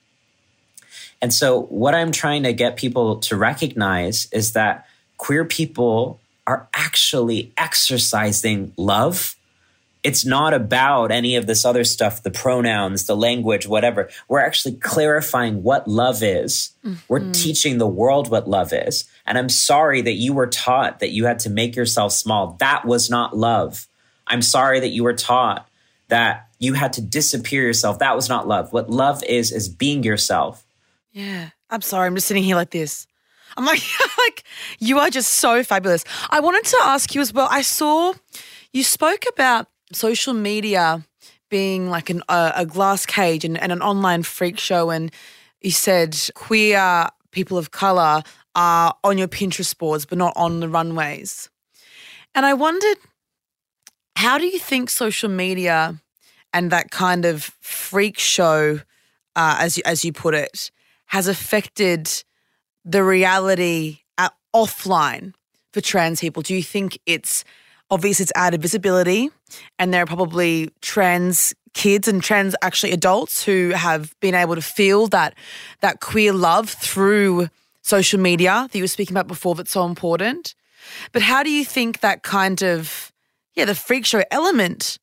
And 1.22 1.34
so, 1.34 1.62
what 1.64 1.96
I'm 1.96 2.12
trying 2.12 2.44
to 2.44 2.54
get 2.54 2.76
people 2.76 3.18
to 3.20 3.38
recognize 3.38 4.28
is 4.32 4.54
that 4.54 4.88
queer 5.18 5.46
people 5.46 6.20
are 6.48 6.68
actually 6.74 7.52
exercising 7.58 8.74
love. 8.78 9.36
It's 10.04 10.26
not 10.26 10.54
about 10.54 11.12
any 11.12 11.38
of 11.38 11.48
this 11.48 11.64
other 11.64 11.86
stuff, 11.86 12.24
the 12.24 12.32
pronouns, 12.32 13.06
the 13.06 13.16
language, 13.16 13.68
whatever. 13.68 14.10
We're 14.28 14.42
actually 14.42 14.76
clarifying 14.76 15.64
what 15.64 15.88
love 15.88 16.22
is. 16.22 16.72
We're 17.08 17.22
mm-hmm. 17.22 17.32
teaching 17.32 17.78
the 17.78 17.88
world 17.88 18.30
what 18.30 18.50
love 18.50 18.74
is. 18.74 19.06
And 19.26 19.38
I'm 19.38 19.48
sorry 19.48 20.02
that 20.02 20.16
you 20.16 20.34
were 20.34 20.48
taught 20.48 21.00
that 21.00 21.12
you 21.12 21.26
had 21.26 21.40
to 21.40 21.50
make 21.50 21.78
yourself 21.78 22.12
small. 22.12 22.58
That 22.60 22.86
was 22.86 23.10
not 23.10 23.38
love. 23.38 23.88
I'm 24.28 24.42
sorry 24.42 24.80
that 24.80 24.90
you 24.90 25.04
were 25.04 25.14
taught 25.14 25.68
that 26.10 26.48
you 26.60 26.74
had 26.74 26.94
to 26.94 27.02
disappear 27.02 27.64
yourself. 27.64 28.00
That 28.00 28.16
was 28.16 28.30
not 28.30 28.48
love. 28.48 28.72
What 28.72 28.90
love 28.90 29.24
is, 29.24 29.52
is 29.52 29.70
being 29.70 30.04
yourself. 30.04 30.66
Yeah. 31.12 31.50
I'm 31.70 31.82
sorry. 31.82 32.08
I'm 32.08 32.16
just 32.16 32.28
sitting 32.28 32.44
here 32.44 32.56
like 32.56 32.70
this. 32.70 33.08
I'm 33.58 33.66
like, 33.66 33.82
like 34.18 34.44
you 34.80 35.00
are 35.00 35.10
just 35.10 35.36
so 35.36 35.64
fabulous. 35.64 36.04
I 36.30 36.40
wanted 36.40 36.66
to 36.66 36.78
ask 36.84 37.14
you 37.16 37.22
as 37.22 37.34
well. 37.34 37.48
I 37.50 37.62
saw 37.62 38.14
you 38.72 38.84
spoke 38.84 39.24
about 39.32 39.68
social 39.92 40.34
media 40.34 41.06
being 41.50 41.90
like 41.90 42.10
an, 42.10 42.24
a, 42.30 42.66
glass 42.66 43.06
cage 43.06 43.46
and, 43.46 43.60
and 43.60 43.72
an 43.72 43.82
online 43.82 44.24
freak 44.24 44.58
show, 44.58 44.90
and 44.90 45.12
you 45.62 45.70
said 45.70 46.18
queer 46.34 47.08
people 47.30 47.58
of 47.60 47.70
color 47.70 48.24
are 48.56 48.96
on 49.04 49.18
your 49.18 49.28
Pinterest 49.28 49.78
boards, 49.78 50.06
but 50.06 50.18
not 50.18 50.34
on 50.36 50.60
the 50.60 50.70
runways. 50.70 51.50
And 52.34 52.46
I 52.46 52.54
wondered, 52.54 52.98
how 54.16 54.38
do 54.38 54.46
you 54.46 54.60
think 54.60 54.90
social 54.90 55.30
media 55.30 56.00
and 56.54 56.72
that 56.72 56.92
kind 56.92 57.26
of 57.26 57.52
freak 57.62 58.20
show, 58.20 58.80
uh, 59.36 59.58
as 59.60 59.78
you, 59.78 59.84
as 59.86 60.06
you 60.06 60.14
put 60.14 60.36
it, 60.36 60.72
has 61.08 61.28
affected 61.28 62.24
the 62.86 63.04
reality 63.04 64.00
at, 64.18 64.34
offline 64.56 65.34
for 65.72 65.82
trans 65.82 66.20
people? 66.20 66.44
Do 66.44 66.54
you 66.54 66.64
think 66.64 67.00
it's 67.06 67.44
obvious 67.90 68.20
it's 68.20 68.32
added 68.36 68.62
visibility, 68.62 69.30
and 69.78 69.94
there 69.94 70.04
are 70.04 70.08
probably 70.08 70.70
trans 70.82 71.54
kids 71.74 72.08
and 72.08 72.24
trans 72.24 72.56
actually 72.62 72.92
adults 72.92 73.44
who 73.44 73.70
have 73.70 74.14
been 74.20 74.36
able 74.36 74.56
to 74.56 74.62
feel 74.62 75.08
that 75.08 75.36
that 75.82 76.00
queer 76.00 76.34
love 76.34 76.70
through 76.70 77.50
social 77.82 78.20
media 78.20 78.68
that 78.72 78.78
you 78.78 78.84
were 78.84 78.88
speaking 78.88 79.14
about 79.14 79.28
before 79.28 79.56
that's 79.56 79.72
so 79.72 79.86
important. 79.86 80.56
But 81.12 81.22
how 81.22 81.44
do 81.44 81.52
you 81.52 81.64
think 81.64 82.00
that 82.00 82.24
kind 82.24 82.62
of 82.64 83.13
yeah, 83.56 83.66
the 83.66 83.76
freak 83.76 84.06
show 84.06 84.24
element 84.32 84.98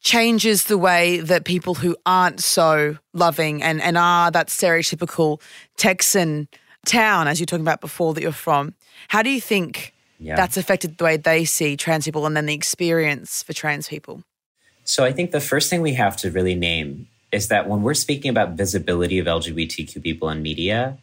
changes 0.00 0.64
the 0.64 0.78
way 0.78 1.20
that 1.20 1.44
people 1.44 1.74
who 1.74 1.96
aren't 2.04 2.42
so 2.42 2.98
loving 3.12 3.62
and, 3.62 3.80
and 3.80 3.96
are 3.96 4.30
that 4.30 4.48
stereotypical 4.48 5.40
Texan 5.76 6.48
town, 6.84 7.28
as 7.28 7.38
you're 7.38 7.46
talking 7.46 7.64
about 7.64 7.80
before, 7.80 8.12
that 8.14 8.22
you're 8.22 8.32
from, 8.32 8.74
how 9.08 9.22
do 9.22 9.30
you 9.30 9.40
think 9.40 9.94
Yeah. 10.18 10.34
that's 10.34 10.56
affected 10.56 10.98
the 10.98 11.04
way 11.04 11.16
they 11.16 11.44
see 11.44 11.76
trans 11.76 12.04
people 12.04 12.26
and 12.26 12.36
then 12.36 12.46
the 12.46 12.54
experience 12.54 13.42
for 13.42 13.52
trans 13.52 13.88
people? 13.88 14.24
So 14.84 15.04
I 15.04 15.12
think 15.12 15.30
the 15.30 15.40
first 15.40 15.70
thing 15.70 15.80
we 15.80 15.94
have 15.94 16.16
to 16.18 16.30
really 16.30 16.56
name 16.56 17.06
is 17.30 17.48
that 17.48 17.68
when 17.68 17.82
we're 17.82 17.94
speaking 17.94 18.28
about 18.28 18.50
visibility 18.50 19.20
of 19.20 19.26
LGBTQ 19.26 20.02
people 20.02 20.28
in 20.28 20.42
media, 20.42 20.98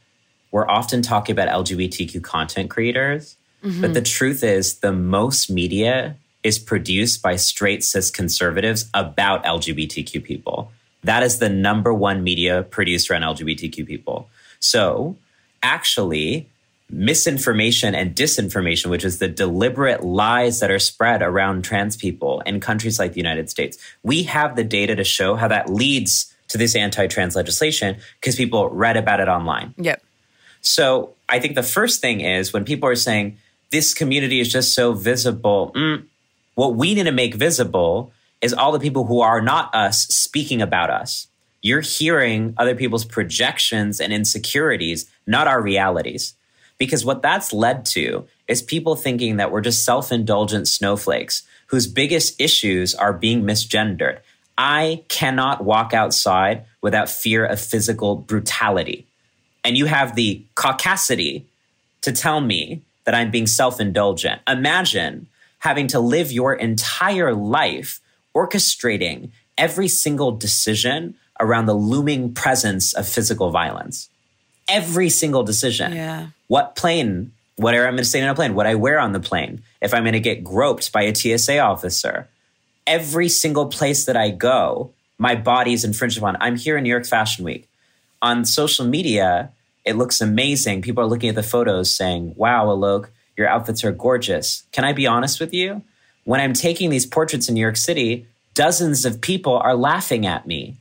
we're 0.52 0.68
often 0.68 1.02
talking 1.02 1.34
about 1.34 1.48
LGBTQ 1.48 2.22
content 2.22 2.70
creators. 2.70 3.38
But 3.62 3.72
mm-hmm. 3.72 3.94
the 3.94 4.02
truth 4.02 4.44
is, 4.44 4.80
the 4.80 4.94
most 4.94 5.50
media 5.50 6.16
is 6.50 6.60
produced 6.60 7.22
by 7.22 7.38
straight 7.38 7.84
cis 7.84 8.12
conservatives 8.12 8.90
about 8.94 9.46
LGBTQ 9.46 10.22
people. 10.24 10.72
That 11.04 11.24
is 11.24 11.40
the 11.40 11.48
number 11.48 11.94
one 11.94 12.24
media 12.24 12.64
produced 12.64 13.10
around 13.10 13.22
LGBTQ 13.22 13.88
people. 13.88 14.28
So 14.60 15.16
actually, 15.64 16.50
misinformation 16.90 17.96
and 17.96 18.16
disinformation, 18.16 18.90
which 18.90 19.06
is 19.06 19.20
the 19.20 19.28
deliberate 19.28 20.04
lies 20.04 20.60
that 20.60 20.72
are 20.72 20.80
spread 20.80 21.22
around 21.22 21.64
trans 21.64 21.96
people 21.96 22.42
in 22.42 22.60
countries 22.60 23.00
like 23.00 23.14
the 23.14 23.20
United 23.20 23.50
States. 23.50 23.78
We 24.04 24.24
have 24.24 24.56
the 24.56 24.64
data 24.64 24.96
to 24.96 25.04
show 25.04 25.36
how 25.36 25.48
that 25.48 25.70
leads 25.70 26.34
to 26.50 26.58
this 26.58 26.76
anti 26.76 27.08
trans 27.08 27.36
legislation 27.36 27.98
because 28.20 28.36
people 28.36 28.70
read 28.70 28.98
about 28.98 29.20
it 29.20 29.28
online. 29.28 29.74
Yep. 29.78 30.02
So 30.62 31.14
I 31.30 31.40
think 31.40 31.56
the 31.56 31.64
first 31.64 32.02
thing 32.02 32.22
is 32.22 32.52
when 32.52 32.66
people 32.66 32.90
are 32.90 32.96
saying 32.96 33.38
this 33.70 33.94
community 33.94 34.40
is 34.40 34.52
just 34.52 34.74
so 34.74 34.94
visible, 34.94 35.72
mm, 35.76 36.04
what 36.60 36.76
we 36.76 36.94
need 36.94 37.06
to 37.06 37.12
make 37.14 37.36
visible 37.36 38.12
is 38.42 38.54
all 38.54 38.74
the 38.74 38.82
people 38.82 39.06
who 39.06 39.22
are 39.22 39.40
not 39.40 39.74
us 39.74 40.06
speaking 40.08 40.62
about 40.62 40.90
us. 40.90 41.28
You're 41.62 41.80
hearing 41.80 42.54
other 42.58 42.76
people's 42.76 43.06
projections 43.06 44.02
and 44.02 44.12
insecurities, 44.12 45.10
not 45.26 45.48
our 45.48 45.62
realities. 45.62 46.34
Because 46.78 47.06
what 47.06 47.22
that's 47.22 47.54
led 47.54 47.86
to 47.96 48.28
is 48.50 48.62
people 48.62 48.98
thinking 48.98 49.38
that 49.38 49.54
we're 49.54 49.62
just 49.62 49.86
self 49.86 50.12
indulgent 50.12 50.68
snowflakes 50.68 51.44
whose 51.68 51.88
biggest 51.88 52.42
issues 52.42 52.94
are 52.94 53.14
being 53.14 53.44
misgendered. 53.44 54.20
I 54.58 55.06
cannot 55.08 55.64
walk 55.64 55.94
outside 55.94 56.66
without 56.82 57.08
fear 57.08 57.46
of 57.46 57.62
physical 57.62 58.18
brutality. 58.18 59.08
And 59.64 59.78
you 59.78 59.86
have 59.86 60.14
the 60.14 60.44
caucasity 60.56 61.46
to 62.02 62.12
tell 62.12 62.42
me 62.42 62.82
that 63.06 63.16
I'm 63.16 63.32
being 63.32 63.48
self 63.48 63.80
indulgent. 63.80 64.42
Imagine 64.46 65.28
having 65.60 65.88
to 65.88 66.00
live 66.00 66.32
your 66.32 66.54
entire 66.54 67.34
life 67.34 68.02
orchestrating 68.36 69.32
every 69.58 69.88
single 69.88 70.32
decision 70.32 71.16
around 71.40 71.66
the 71.66 71.74
looming 71.74 72.34
presence 72.34 72.94
of 72.94 73.08
physical 73.08 73.50
violence. 73.52 74.10
Every 74.68 75.10
single 75.10 75.44
decision. 75.44 75.94
Yeah. 75.94 76.28
What 76.48 76.76
plane, 76.76 77.32
whatever 77.56 77.86
I'm 77.86 77.94
going 77.94 78.04
to 78.04 78.10
stay 78.10 78.22
on 78.22 78.30
a 78.30 78.36
plane, 78.36 78.56
what 78.56 78.68
I 78.68 78.76
wear 78.76 79.00
on 79.00 79.14
the 79.14 79.20
plane, 79.20 79.62
if 79.82 79.94
I'm 79.94 80.04
going 80.04 80.14
to 80.14 80.20
get 80.20 80.44
groped 80.44 80.92
by 80.92 81.04
a 81.04 81.16
TSA 81.16 81.60
officer. 81.60 82.28
Every 82.86 83.30
single 83.30 83.68
place 83.68 84.06
that 84.06 84.18
I 84.18 84.30
go, 84.30 84.92
my 85.18 85.36
body 85.36 85.74
is 85.74 85.84
infringed 85.84 86.18
upon. 86.18 86.38
I'm 86.40 86.56
here 86.56 86.78
in 86.78 86.84
New 86.84 86.90
York 86.90 87.06
Fashion 87.06 87.46
Week. 87.46 87.68
On 88.22 88.46
social 88.46 88.86
media, 88.86 89.52
it 89.86 89.96
looks 89.96 90.22
amazing. 90.22 90.82
People 90.82 91.04
are 91.04 91.08
looking 91.08 91.30
at 91.30 91.36
the 91.36 91.44
photos 91.44 91.96
saying, 91.96 92.34
wow, 92.36 92.66
Alok, 92.68 93.10
your 93.40 93.48
outfits 93.48 93.84
are 93.84 93.92
gorgeous. 93.92 94.64
Can 94.72 94.84
I 94.84 94.94
be 94.94 95.08
honest 95.08 95.40
with 95.40 95.54
you? 95.54 95.82
When 96.26 96.42
I'm 96.42 96.54
taking 96.54 96.90
these 96.90 97.06
portraits 97.06 97.48
in 97.48 97.56
New 97.56 97.62
York 97.62 97.78
City, 97.78 98.28
dozens 98.54 99.06
of 99.06 99.22
people 99.22 99.58
are 99.58 99.76
laughing 99.76 100.28
at 100.28 100.46
me. 100.46 100.76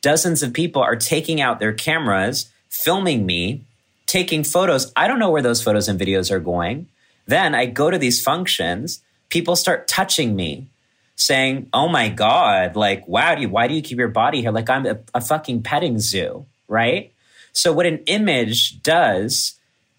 Dozens 0.00 0.42
of 0.42 0.52
people 0.52 0.80
are 0.80 0.96
taking 0.96 1.40
out 1.40 1.58
their 1.58 1.72
cameras, 1.72 2.50
filming 2.68 3.26
me, 3.26 3.64
taking 4.06 4.44
photos. 4.44 4.92
I 4.94 5.08
don't 5.08 5.18
know 5.18 5.30
where 5.30 5.42
those 5.42 5.62
photos 5.62 5.88
and 5.88 6.00
videos 6.00 6.30
are 6.30 6.40
going. 6.40 6.86
Then 7.26 7.54
I 7.54 7.66
go 7.66 7.90
to 7.90 7.98
these 7.98 8.22
functions, 8.22 9.02
people 9.28 9.56
start 9.56 9.88
touching 9.88 10.36
me, 10.36 10.68
saying, 11.16 11.68
Oh 11.72 11.88
my 11.88 12.08
God, 12.08 12.76
like, 12.76 13.06
wow, 13.08 13.34
do 13.34 13.42
you, 13.42 13.48
why 13.48 13.66
do 13.66 13.74
you 13.74 13.82
keep 13.82 13.98
your 13.98 14.08
body 14.08 14.40
here? 14.40 14.52
Like 14.52 14.70
I'm 14.70 14.86
a, 14.86 14.98
a 15.14 15.20
fucking 15.20 15.62
petting 15.62 15.98
zoo, 15.98 16.46
right? 16.68 17.12
So, 17.52 17.72
what 17.72 17.86
an 17.86 17.98
image 18.06 18.82
does 18.82 19.53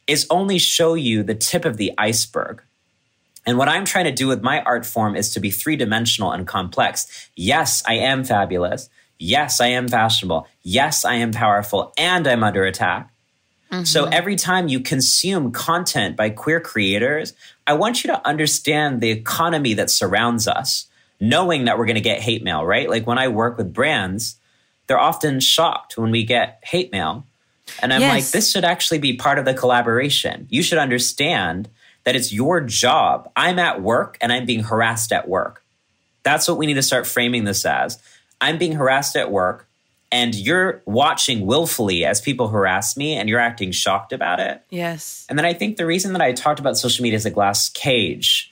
is 0.07 0.27
only 0.29 0.57
show 0.57 0.93
you 0.93 1.23
the 1.23 1.35
tip 1.35 1.65
of 1.65 1.77
the 1.77 1.93
iceberg. 1.97 2.61
And 3.45 3.57
what 3.57 3.69
I'm 3.69 3.85
trying 3.85 4.05
to 4.05 4.11
do 4.11 4.27
with 4.27 4.41
my 4.41 4.61
art 4.61 4.85
form 4.85 5.15
is 5.15 5.31
to 5.33 5.39
be 5.39 5.51
three 5.51 5.75
dimensional 5.75 6.31
and 6.31 6.47
complex. 6.47 7.29
Yes, 7.35 7.83
I 7.87 7.95
am 7.95 8.23
fabulous. 8.23 8.89
Yes, 9.19 9.61
I 9.61 9.67
am 9.67 9.87
fashionable. 9.87 10.47
Yes, 10.63 11.05
I 11.05 11.15
am 11.15 11.31
powerful 11.31 11.93
and 11.97 12.27
I'm 12.27 12.43
under 12.43 12.65
attack. 12.65 13.11
Mm-hmm. 13.71 13.83
So 13.83 14.05
every 14.05 14.35
time 14.35 14.67
you 14.67 14.79
consume 14.79 15.51
content 15.51 16.15
by 16.15 16.29
queer 16.29 16.59
creators, 16.59 17.33
I 17.65 17.73
want 17.73 18.03
you 18.03 18.11
to 18.11 18.27
understand 18.27 19.01
the 19.01 19.11
economy 19.11 19.73
that 19.75 19.89
surrounds 19.89 20.47
us, 20.47 20.87
knowing 21.19 21.65
that 21.65 21.77
we're 21.77 21.85
going 21.85 21.95
to 21.95 22.01
get 22.01 22.21
hate 22.21 22.43
mail, 22.43 22.65
right? 22.65 22.89
Like 22.89 23.07
when 23.07 23.17
I 23.17 23.27
work 23.27 23.57
with 23.57 23.73
brands, 23.73 24.37
they're 24.87 24.99
often 24.99 25.39
shocked 25.39 25.97
when 25.97 26.11
we 26.11 26.23
get 26.23 26.59
hate 26.63 26.91
mail. 26.91 27.25
And 27.81 27.93
I'm 27.93 28.01
Yes. 28.01 28.09
like, 28.13 28.31
this 28.31 28.51
should 28.51 28.65
actually 28.65 28.99
be 28.99 29.13
part 29.15 29.39
of 29.39 29.45
the 29.45 29.53
collaboration. 29.53 30.47
You 30.49 30.61
should 30.63 30.77
understand 30.77 31.69
that 32.03 32.15
it's 32.15 32.31
your 32.31 32.61
job. 32.61 33.29
I'm 33.35 33.59
at 33.59 33.81
work 33.81 34.17
and 34.21 34.31
I'm 34.31 34.45
being 34.45 34.63
harassed 34.63 35.11
at 35.11 35.27
work. 35.27 35.63
That's 36.23 36.47
what 36.47 36.57
we 36.57 36.65
need 36.65 36.75
to 36.75 36.83
start 36.83 37.07
framing 37.07 37.43
this 37.43 37.65
as. 37.65 37.99
I'm 38.41 38.57
being 38.57 38.73
harassed 38.73 39.15
at 39.15 39.31
work 39.31 39.67
and 40.11 40.35
you're 40.35 40.81
watching 40.85 41.45
willfully 41.45 42.05
as 42.05 42.21
people 42.21 42.47
harass 42.49 42.95
me 42.95 43.13
and 43.13 43.27
you're 43.27 43.39
acting 43.39 43.71
shocked 43.71 44.13
about 44.13 44.39
it. 44.39 44.61
Yes. 44.69 45.25
And 45.29 45.37
then 45.37 45.45
I 45.45 45.53
think 45.53 45.77
the 45.77 45.85
reason 45.85 46.13
that 46.13 46.21
I 46.21 46.31
talked 46.31 46.59
about 46.59 46.77
social 46.77 47.03
media 47.03 47.17
as 47.17 47.25
a 47.25 47.31
glass 47.31 47.69
cage 47.69 48.51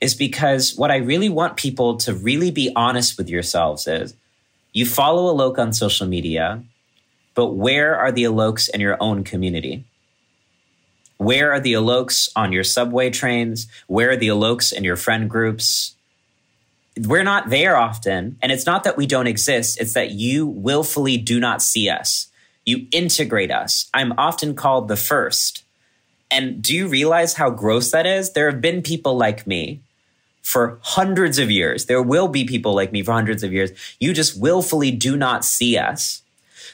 is 0.00 0.14
because 0.14 0.76
what 0.76 0.90
I 0.90 0.96
really 0.96 1.28
want 1.28 1.56
people 1.56 1.96
to 1.98 2.14
really 2.14 2.50
be 2.50 2.70
honest 2.76 3.16
with 3.16 3.28
yourselves 3.28 3.86
is 3.86 4.14
you 4.72 4.86
follow 4.86 5.32
Alok 5.34 5.58
on 5.58 5.72
social 5.72 6.06
media, 6.06 6.62
but 7.38 7.54
where 7.54 7.96
are 7.96 8.10
the 8.10 8.24
Aloks 8.24 8.68
in 8.68 8.80
your 8.80 8.96
own 8.98 9.22
community? 9.22 9.84
Where 11.18 11.52
are 11.52 11.60
the 11.60 11.74
Aloks 11.74 12.28
on 12.34 12.50
your 12.50 12.64
subway 12.64 13.10
trains? 13.10 13.68
Where 13.86 14.10
are 14.10 14.16
the 14.16 14.26
Aloks 14.26 14.72
in 14.72 14.82
your 14.82 14.96
friend 14.96 15.30
groups? 15.30 15.94
We're 16.98 17.22
not 17.22 17.48
there 17.48 17.76
often. 17.76 18.38
And 18.42 18.50
it's 18.50 18.66
not 18.66 18.82
that 18.82 18.96
we 18.96 19.06
don't 19.06 19.28
exist, 19.28 19.80
it's 19.80 19.94
that 19.94 20.10
you 20.10 20.48
willfully 20.48 21.16
do 21.16 21.38
not 21.38 21.62
see 21.62 21.88
us. 21.88 22.26
You 22.66 22.88
integrate 22.90 23.52
us. 23.52 23.88
I'm 23.94 24.18
often 24.18 24.56
called 24.56 24.88
the 24.88 24.96
first. 24.96 25.62
And 26.32 26.60
do 26.60 26.74
you 26.74 26.88
realize 26.88 27.34
how 27.34 27.50
gross 27.50 27.92
that 27.92 28.04
is? 28.04 28.32
There 28.32 28.50
have 28.50 28.60
been 28.60 28.82
people 28.82 29.16
like 29.16 29.46
me 29.46 29.80
for 30.42 30.80
hundreds 30.82 31.38
of 31.38 31.52
years. 31.52 31.86
There 31.86 32.02
will 32.02 32.26
be 32.26 32.44
people 32.44 32.74
like 32.74 32.90
me 32.90 33.04
for 33.04 33.12
hundreds 33.12 33.44
of 33.44 33.52
years. 33.52 33.70
You 34.00 34.12
just 34.12 34.40
willfully 34.40 34.90
do 34.90 35.16
not 35.16 35.44
see 35.44 35.78
us. 35.78 36.22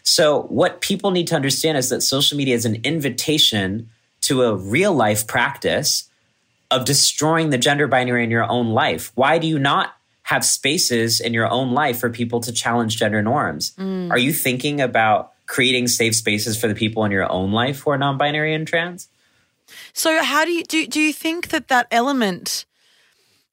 So, 0.04 0.42
what 0.42 0.80
people 0.80 1.10
need 1.10 1.26
to 1.28 1.34
understand 1.34 1.78
is 1.78 1.88
that 1.88 2.02
social 2.02 2.36
media 2.36 2.54
is 2.54 2.66
an 2.66 2.80
invitation 2.84 3.88
to 4.22 4.42
a 4.42 4.54
real 4.54 4.92
life 4.92 5.26
practice 5.26 6.08
of 6.70 6.84
destroying 6.84 7.50
the 7.50 7.58
gender 7.58 7.86
binary 7.86 8.22
in 8.22 8.30
your 8.30 8.48
own 8.50 8.70
life. 8.70 9.12
Why 9.14 9.38
do 9.38 9.46
you 9.46 9.58
not 9.58 9.94
have 10.24 10.44
spaces 10.44 11.20
in 11.20 11.34
your 11.34 11.50
own 11.50 11.72
life 11.72 11.98
for 11.98 12.10
people 12.10 12.40
to 12.40 12.52
challenge 12.52 12.96
gender 12.96 13.22
norms? 13.22 13.72
Mm. 13.78 14.10
Are 14.10 14.18
you 14.18 14.32
thinking 14.32 14.80
about 14.80 15.32
creating 15.46 15.88
safe 15.88 16.14
spaces 16.14 16.58
for 16.58 16.68
the 16.68 16.74
people 16.74 17.04
in 17.04 17.12
your 17.12 17.30
own 17.30 17.52
life 17.52 17.80
who 17.80 17.90
are 17.90 17.98
non 17.98 18.18
binary 18.18 18.54
and 18.54 18.66
trans? 18.68 19.08
So 19.92 20.22
how 20.22 20.44
do 20.44 20.52
you 20.52 20.64
do? 20.64 20.86
Do 20.86 21.00
you 21.00 21.12
think 21.12 21.48
that 21.48 21.68
that 21.68 21.86
element 21.90 22.66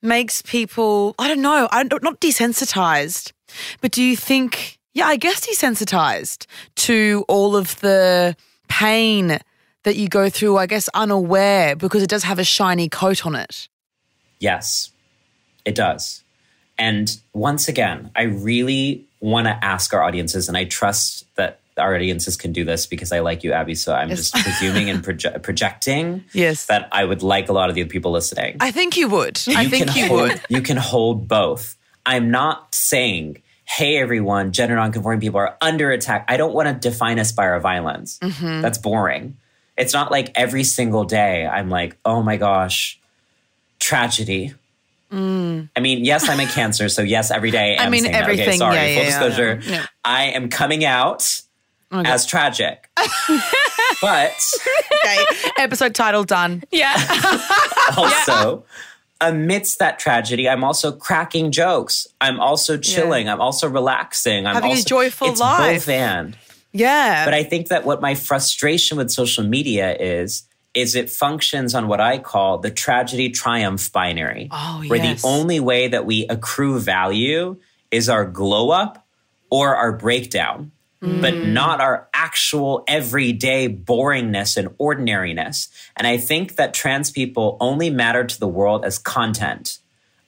makes 0.02 0.42
people? 0.42 1.16
I 1.18 1.28
don't 1.28 1.42
know. 1.42 1.70
I 1.72 1.84
don't, 1.84 2.04
not 2.04 2.20
desensitized, 2.20 3.32
but 3.80 3.92
do 3.92 4.04
you 4.04 4.18
think? 4.18 4.80
Yeah, 4.94 5.06
I 5.08 5.16
guess 5.18 5.46
desensitized 5.48 6.46
to 6.76 7.24
all 7.28 7.56
of 7.56 7.80
the 7.80 8.36
pain 8.68 9.40
that 9.84 9.96
you 9.96 10.08
go 10.10 10.30
through. 10.30 10.58
I 10.58 10.66
guess 10.66 10.90
unaware 10.94 11.76
because 11.76 12.04
it 12.04 12.10
does 12.10 12.24
have 12.24 12.40
a 12.40 12.44
shiny 12.44 12.90
coat 12.90 13.26
on 13.26 13.36
it. 13.36 13.68
Yes, 14.40 14.92
it 15.66 15.76
does. 15.76 16.24
And 16.78 17.16
once 17.34 17.68
again, 17.68 18.12
I 18.16 18.24
really 18.24 19.06
want 19.20 19.46
to 19.48 19.64
ask 19.64 19.94
our 19.94 20.02
audiences, 20.02 20.48
and 20.48 20.58
I 20.58 20.66
trust 20.66 21.26
that 21.36 21.60
our 21.78 21.96
audiences 21.96 22.36
can 22.36 22.52
do 22.52 22.66
this 22.66 22.86
because 22.86 23.12
I 23.12 23.20
like 23.20 23.44
you, 23.44 23.54
Abby. 23.54 23.76
So 23.76 23.94
I'm 23.94 24.10
just 24.10 24.34
presuming 24.34 24.90
and 24.90 25.04
proje- 25.04 25.42
projecting 25.44 26.24
Yes. 26.34 26.66
that 26.66 26.90
I 26.92 27.06
would 27.06 27.22
like 27.24 27.50
a 27.50 27.54
lot 27.54 27.70
of 27.70 27.76
the 27.76 27.86
people 27.86 28.12
listening. 28.12 28.58
I 28.60 28.72
think 28.72 28.98
you 28.98 29.08
would. 29.10 29.40
I 29.48 29.68
think 29.70 29.96
you 29.96 30.08
hold, 30.08 30.22
would. 30.22 30.42
You 30.50 30.62
can 30.62 30.78
hold 30.78 31.28
both. 31.28 31.78
I'm 32.06 32.32
not 32.32 32.74
saying, 32.74 33.42
hey, 33.78 33.98
everyone, 33.98 34.52
gender 34.52 34.76
nonconforming 34.76 35.22
people 35.22 35.40
are 35.40 35.56
under 35.62 35.92
attack. 35.92 36.26
I 36.28 36.36
don't 36.38 36.54
want 36.54 36.68
to 36.68 36.90
define 36.90 37.20
us 37.20 37.32
by 37.32 37.46
our 37.48 37.60
violence. 37.62 38.20
Mm-hmm. 38.20 38.62
That's 38.62 38.78
boring. 38.78 39.38
It's 39.78 39.94
not 39.94 40.12
like 40.12 40.32
every 40.36 40.64
single 40.66 41.06
day 41.06 41.48
I'm 41.48 41.70
like, 41.70 41.96
oh 42.04 42.22
my 42.22 42.36
gosh, 42.38 43.00
tragedy. 43.80 44.54
I 45.14 45.16
mean, 45.80 46.06
yes, 46.06 46.28
I'm 46.30 46.40
a 46.40 46.46
cancer, 46.54 46.90
so 46.90 47.02
yes, 47.02 47.32
every 47.32 47.52
day 47.52 47.76
Mm. 47.78 47.82
I 47.82 47.86
I'm 47.86 47.92
mean, 47.92 48.02
saying 48.04 48.14
that. 48.14 48.24
Okay, 48.24 48.32
everything, 48.34 48.60
sorry, 48.60 48.76
yeah, 48.76 48.82
full 48.82 48.90
yeah, 48.96 49.02
yeah, 49.10 49.28
disclosure. 49.28 49.60
yeah. 49.72 49.86
I 50.06 50.24
am 50.26 50.50
coming 50.50 50.86
out 50.86 51.42
as 51.92 52.26
tragic. 52.26 52.90
but 54.02 54.34
Okay. 55.04 55.26
Episode 55.58 55.96
title 55.96 56.24
done. 56.24 56.64
Yeah. 56.72 56.94
also 57.98 58.64
amidst 59.22 59.80
that 59.80 60.00
tragedy 60.00 60.50
i'm 60.50 60.64
also 60.64 60.92
cracking 60.92 61.52
jokes 61.52 62.08
i'm 62.20 62.40
also 62.40 62.76
chilling 62.78 63.30
i'm 63.30 63.40
also 63.40 63.70
relaxing 63.70 64.48
i'm 64.48 64.56
Having 64.56 64.72
a 64.72 64.74
also, 64.74 64.90
joyful 64.90 65.28
it's 65.30 65.40
life. 65.40 65.86
both 65.86 65.90
and 65.90 66.36
Yeah. 66.74 67.24
but 67.26 67.34
i 67.34 67.44
think 67.44 67.68
that 67.70 67.86
what 67.86 68.02
my 68.02 68.16
frustration 68.16 68.98
with 68.98 69.12
social 69.12 69.44
media 69.44 69.96
is 70.00 70.44
is 70.74 70.96
it 70.96 71.10
functions 71.10 71.76
on 71.76 71.88
what 71.88 72.02
i 72.02 72.18
call 72.18 72.58
the 72.58 72.72
tragedy 72.72 73.30
triumph 73.30 73.92
binary 73.92 74.50
Oh, 74.52 74.84
where 74.88 74.98
yes. 75.00 75.22
the 75.22 75.28
only 75.28 75.60
way 75.60 75.88
that 75.88 76.06
we 76.06 76.26
accrue 76.28 76.80
value 76.80 77.58
is 77.92 78.10
our 78.10 78.26
glow 78.26 78.72
up 78.72 79.06
or 79.52 79.76
our 79.76 79.92
breakdown 79.92 80.72
but 81.02 81.34
Mm. 81.34 81.48
not 81.54 81.82
our 81.82 82.08
actual 82.14 82.84
everyday 82.88 83.68
boringness 83.68 84.56
and 84.56 84.70
ordinariness. 84.78 85.68
And 85.98 86.06
I 86.06 86.18
think 86.18 86.56
that 86.58 86.74
trans 86.76 87.10
people 87.10 87.58
only 87.60 87.90
matter 87.90 88.24
to 88.24 88.40
the 88.40 88.48
world 88.48 88.86
as 88.86 89.00
content. 89.00 89.80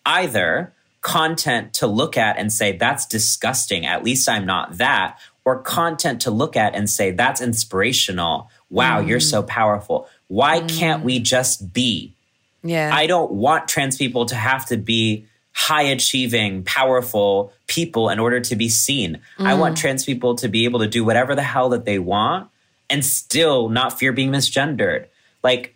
Either 0.06 0.74
content 1.02 1.74
to 1.76 1.86
look 1.86 2.18
at 2.18 2.38
and 2.38 2.52
say, 2.52 2.72
that's 2.76 3.06
disgusting, 3.06 3.86
at 3.86 4.04
least 4.04 4.28
I'm 4.28 4.46
not 4.46 4.78
that, 4.78 5.20
or 5.46 5.60
content 5.62 6.22
to 6.22 6.32
look 6.32 6.56
at 6.58 6.74
and 6.74 6.90
say, 6.90 7.12
that's 7.12 7.42
inspirational. 7.42 8.50
Wow, 8.72 9.00
you're 9.00 9.20
so 9.20 9.44
powerful. 9.44 10.08
Why 10.28 10.62
can't 10.62 11.04
we 11.04 11.20
just 11.20 11.72
be? 11.74 12.16
yeah. 12.64 12.90
I 12.94 13.06
don't 13.08 13.32
want 13.34 13.68
trans 13.68 13.98
people 13.98 14.26
to 14.28 14.36
have 14.36 14.66
to 14.68 14.78
be 14.78 15.26
high 15.54 15.84
achieving, 15.84 16.64
powerful 16.64 17.54
people 17.68 18.10
in 18.10 18.20
order 18.20 18.40
to 18.40 18.56
be 18.56 18.70
seen. 18.70 19.20
I 19.40 19.54
want 19.54 19.78
trans 19.78 20.04
people 20.04 20.36
to 20.36 20.50
be 20.50 20.66
able 20.66 20.80
to 20.80 20.88
do 20.88 21.06
whatever 21.06 21.36
the 21.36 21.44
hell 21.44 21.70
that 21.70 21.86
they 21.86 22.00
want 22.00 22.50
and 22.90 23.06
still 23.06 23.70
not 23.70 23.98
fear 23.98 24.12
being 24.12 24.32
misgendered. 24.32 25.06
Like, 25.44 25.76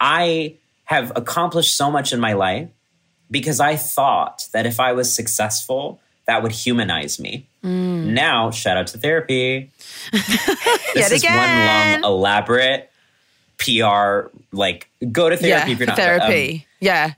I 0.00 0.56
have 0.84 1.12
accomplished 1.16 1.76
so 1.76 1.90
much 1.90 2.12
in 2.12 2.20
my 2.20 2.32
life 2.32 2.68
because 3.30 3.60
I 3.60 3.76
thought 3.76 4.48
that 4.52 4.66
if 4.66 4.80
I 4.80 4.92
was 4.92 5.14
successful, 5.14 6.00
that 6.26 6.42
would 6.42 6.52
humanize 6.52 7.18
me. 7.18 7.46
Now, 8.14 8.50
shout 8.50 8.76
out 8.76 8.88
to 8.88 8.98
therapy. 8.98 9.70
this 10.12 11.12
is 11.12 11.22
again. 11.22 11.36
one 11.92 12.02
long, 12.02 12.12
elaborate 12.12 12.90
PR, 13.58 14.34
like, 14.52 14.88
go 15.12 15.30
to 15.30 15.36
therapy 15.36 15.48
yeah. 15.48 15.68
if 15.68 15.78
you're 15.78 15.86
not. 15.86 15.98
um, 15.98 16.04
therapy. 16.04 16.66
yeah. 16.80 17.12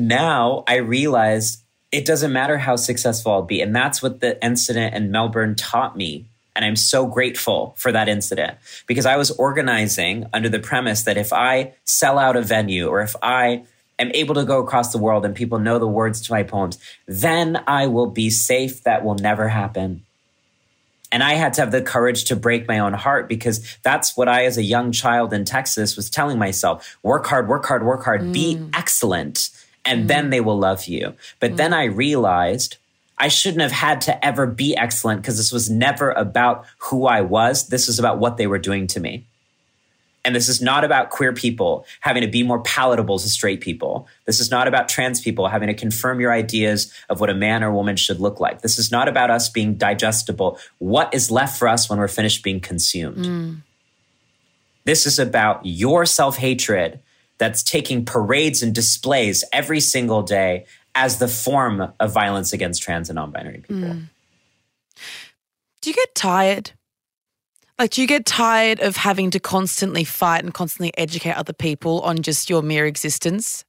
Now 0.00 0.64
I 0.66 0.76
realized 0.76 1.62
it 1.92 2.04
doesn't 2.04 2.32
matter 2.32 2.58
how 2.58 2.76
successful 2.76 3.32
I'll 3.32 3.42
be. 3.42 3.60
And 3.60 3.74
that's 3.74 4.02
what 4.02 4.20
the 4.20 4.42
incident 4.44 4.94
in 4.94 5.10
Melbourne 5.10 5.54
taught 5.56 5.96
me. 5.96 6.26
And 6.54 6.64
I'm 6.64 6.76
so 6.76 7.06
grateful 7.06 7.74
for 7.76 7.92
that 7.92 8.08
incident 8.08 8.58
because 8.86 9.06
I 9.06 9.16
was 9.16 9.30
organizing 9.32 10.26
under 10.32 10.48
the 10.48 10.58
premise 10.58 11.02
that 11.04 11.16
if 11.16 11.32
I 11.32 11.74
sell 11.84 12.18
out 12.18 12.36
a 12.36 12.42
venue 12.42 12.88
or 12.88 13.00
if 13.00 13.14
I 13.22 13.64
am 13.98 14.10
able 14.14 14.34
to 14.34 14.44
go 14.44 14.60
across 14.60 14.92
the 14.92 14.98
world 14.98 15.24
and 15.24 15.34
people 15.34 15.58
know 15.58 15.78
the 15.78 15.86
words 15.86 16.20
to 16.22 16.32
my 16.32 16.42
poems, 16.42 16.78
then 17.06 17.62
I 17.66 17.86
will 17.86 18.08
be 18.08 18.30
safe. 18.30 18.82
That 18.82 19.04
will 19.04 19.14
never 19.14 19.48
happen. 19.48 20.04
And 21.12 21.22
I 21.22 21.34
had 21.34 21.54
to 21.54 21.62
have 21.62 21.72
the 21.72 21.82
courage 21.82 22.24
to 22.26 22.36
break 22.36 22.68
my 22.68 22.78
own 22.78 22.92
heart 22.92 23.28
because 23.28 23.78
that's 23.82 24.16
what 24.16 24.28
I, 24.28 24.44
as 24.44 24.56
a 24.56 24.62
young 24.62 24.92
child 24.92 25.32
in 25.32 25.44
Texas, 25.44 25.96
was 25.96 26.08
telling 26.08 26.38
myself 26.38 26.98
work 27.02 27.26
hard, 27.26 27.48
work 27.48 27.66
hard, 27.66 27.84
work 27.84 28.04
hard, 28.04 28.32
be 28.32 28.56
mm. 28.56 28.70
excellent, 28.74 29.50
and 29.84 30.00
mm-hmm. 30.00 30.06
then 30.08 30.30
they 30.30 30.40
will 30.40 30.58
love 30.58 30.86
you. 30.86 31.14
But 31.38 31.56
then 31.56 31.70
mm-hmm. 31.70 31.80
I 31.80 31.84
realized 31.84 32.76
I 33.18 33.28
shouldn't 33.28 33.62
have 33.62 33.72
had 33.72 34.00
to 34.02 34.24
ever 34.24 34.46
be 34.46 34.76
excellent 34.76 35.20
because 35.20 35.36
this 35.36 35.52
was 35.52 35.68
never 35.68 36.10
about 36.12 36.64
who 36.78 37.06
I 37.06 37.20
was. 37.20 37.68
This 37.68 37.86
was 37.86 37.98
about 37.98 38.18
what 38.18 38.38
they 38.38 38.46
were 38.46 38.58
doing 38.58 38.86
to 38.88 39.00
me. 39.00 39.26
And 40.24 40.34
this 40.34 40.48
is 40.48 40.60
not 40.60 40.84
about 40.84 41.10
queer 41.10 41.32
people 41.32 41.86
having 42.00 42.22
to 42.22 42.28
be 42.28 42.42
more 42.42 42.60
palatable 42.60 43.18
to 43.18 43.28
straight 43.28 43.60
people. 43.60 44.06
This 44.26 44.38
is 44.38 44.50
not 44.50 44.68
about 44.68 44.88
trans 44.88 45.20
people 45.20 45.48
having 45.48 45.68
to 45.68 45.74
confirm 45.74 46.20
your 46.20 46.32
ideas 46.32 46.92
of 47.08 47.20
what 47.20 47.30
a 47.30 47.34
man 47.34 47.62
or 47.64 47.72
woman 47.72 47.96
should 47.96 48.20
look 48.20 48.38
like. 48.38 48.60
This 48.60 48.78
is 48.78 48.90
not 48.90 49.08
about 49.08 49.30
us 49.30 49.48
being 49.48 49.74
digestible. 49.74 50.58
What 50.78 51.12
is 51.14 51.30
left 51.30 51.58
for 51.58 51.68
us 51.68 51.88
when 51.88 51.98
we're 51.98 52.08
finished 52.08 52.42
being 52.42 52.60
consumed? 52.60 53.24
Mm. 53.24 53.56
This 54.84 55.06
is 55.06 55.18
about 55.18 55.60
your 55.64 56.04
self 56.04 56.36
hatred 56.36 57.00
that's 57.40 57.62
taking 57.62 58.04
parades 58.04 58.62
and 58.62 58.74
displays 58.74 59.42
every 59.50 59.80
single 59.80 60.22
day 60.22 60.66
as 60.94 61.18
the 61.18 61.26
form 61.26 61.90
of 61.98 62.12
violence 62.12 62.52
against 62.52 62.82
trans 62.82 63.08
and 63.08 63.16
non 63.16 63.30
binary 63.30 63.64
people. 63.66 63.94
Hmm. 63.94 64.00
Do 65.80 65.88
you 65.88 65.94
get 65.94 66.14
tired? 66.14 66.72
Like, 67.78 67.92
do 67.92 68.02
you 68.02 68.06
get 68.06 68.26
tired 68.26 68.80
of 68.80 68.96
having 68.96 69.30
to 69.30 69.40
constantly 69.40 70.04
fight 70.04 70.44
and 70.44 70.52
constantly 70.52 70.92
educate 70.98 71.32
other 71.32 71.54
people 71.54 72.02
on 72.02 72.20
just 72.20 72.50
your 72.50 72.60
mere 72.60 72.84
existence? 72.84 73.64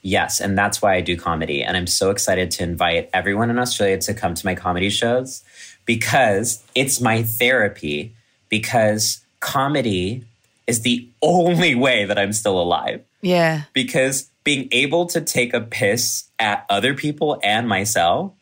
Yes, 0.00 0.40
and 0.40 0.56
that's 0.56 0.80
why 0.80 0.94
I 0.94 1.02
do 1.02 1.14
comedy. 1.14 1.62
And 1.62 1.76
I'm 1.76 1.86
so 1.86 2.08
excited 2.08 2.50
to 2.52 2.62
invite 2.62 3.10
everyone 3.12 3.50
in 3.50 3.58
Australia 3.58 3.98
to 3.98 4.14
come 4.14 4.32
to 4.32 4.46
my 4.46 4.54
comedy 4.54 4.88
shows 4.88 5.44
because 5.84 6.64
it's 6.74 7.02
my 7.02 7.22
therapy. 7.22 8.14
Because 8.48 9.20
comedy 9.40 10.24
is 10.66 10.82
the 10.82 11.08
only 11.22 11.74
way 11.74 12.04
that 12.04 12.18
I'm 12.18 12.32
still 12.32 12.60
alive. 12.60 13.02
Yeah. 13.22 13.62
Because 13.72 14.28
being 14.44 14.68
able 14.72 15.06
to 15.06 15.20
take 15.20 15.54
a 15.54 15.60
piss 15.60 16.24
at 16.38 16.66
other 16.68 16.94
people 16.94 17.40
and 17.42 17.68
myself 17.68 18.32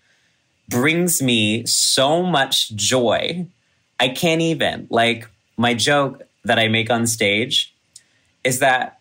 brings 0.68 1.22
me 1.22 1.66
so 1.66 2.22
much 2.22 2.74
joy. 2.74 3.46
I 4.00 4.08
can't 4.08 4.40
even. 4.40 4.86
Like, 4.90 5.28
my 5.56 5.74
joke 5.74 6.22
that 6.44 6.58
I 6.58 6.68
make 6.68 6.90
on 6.90 7.06
stage 7.06 7.74
is 8.42 8.58
that 8.58 8.98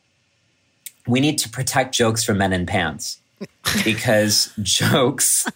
we 1.07 1.19
need 1.19 1.38
to 1.39 1.49
protect 1.49 1.93
jokes 1.95 2.24
from 2.24 2.38
men 2.38 2.53
in 2.53 2.65
pants 2.65 3.19
because 3.84 4.53
jokes 4.61 5.47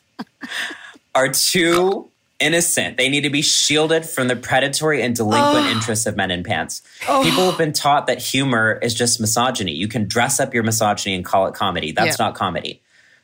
are 1.16 1.30
too 1.30 2.10
innocent. 2.40 2.98
They 2.98 3.10
need 3.10 3.22
to 3.22 3.30
be 3.30 3.42
shielded 3.42 4.06
from 4.06 4.28
the 4.28 4.36
predatory 4.36 5.02
and 5.02 5.16
delinquent 5.16 5.68
interests 5.68 6.06
of 6.06 6.16
men 6.16 6.30
in 6.32 6.44
pants. 6.44 6.82
People 7.02 7.50
have 7.50 7.58
been 7.58 7.74
taught 7.74 8.08
that 8.08 8.22
humor 8.22 8.78
is 8.82 8.94
just 8.94 9.20
misogyny. 9.20 9.74
You 9.74 9.88
can 9.88 10.08
dress 10.08 10.40
up 10.40 10.54
your 10.54 10.64
misogyny 10.64 11.16
and 11.16 11.26
call 11.26 11.48
it 11.48 11.54
comedy. 11.56 11.92
That's 11.92 12.20
Yeah. 12.20 12.26
not 12.26 12.36
comedy. 12.36 12.82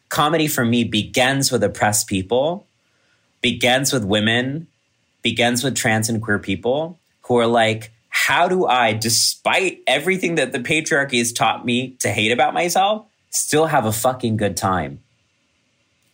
Comedy 0.10 0.48
for 0.48 0.66
me 0.66 0.84
begins 0.84 1.52
with 1.52 1.64
oppressed 1.64 2.08
people, 2.08 2.66
begins 3.42 3.94
with 3.94 4.04
women, 4.04 4.68
begins 5.22 5.64
with 5.64 5.76
trans 5.76 6.10
and 6.10 6.22
queer 6.22 6.40
people 6.40 7.00
who 7.24 7.38
are 7.38 7.48
like, 7.48 7.92
how 8.10 8.48
do 8.48 8.66
I, 8.66 8.94
despite 8.94 9.82
everything 9.88 10.36
that 10.36 10.52
the 10.52 10.60
patriarchy 10.60 11.18
has 11.20 11.32
taught 11.32 11.66
me 11.66 11.96
to 12.00 12.10
hate 12.10 12.32
about 12.32 12.54
myself, 12.54 13.06
still 13.30 13.68
have 13.68 13.86
a 13.86 13.92
fucking 13.92 14.38
good 14.38 14.56
time? 14.58 15.00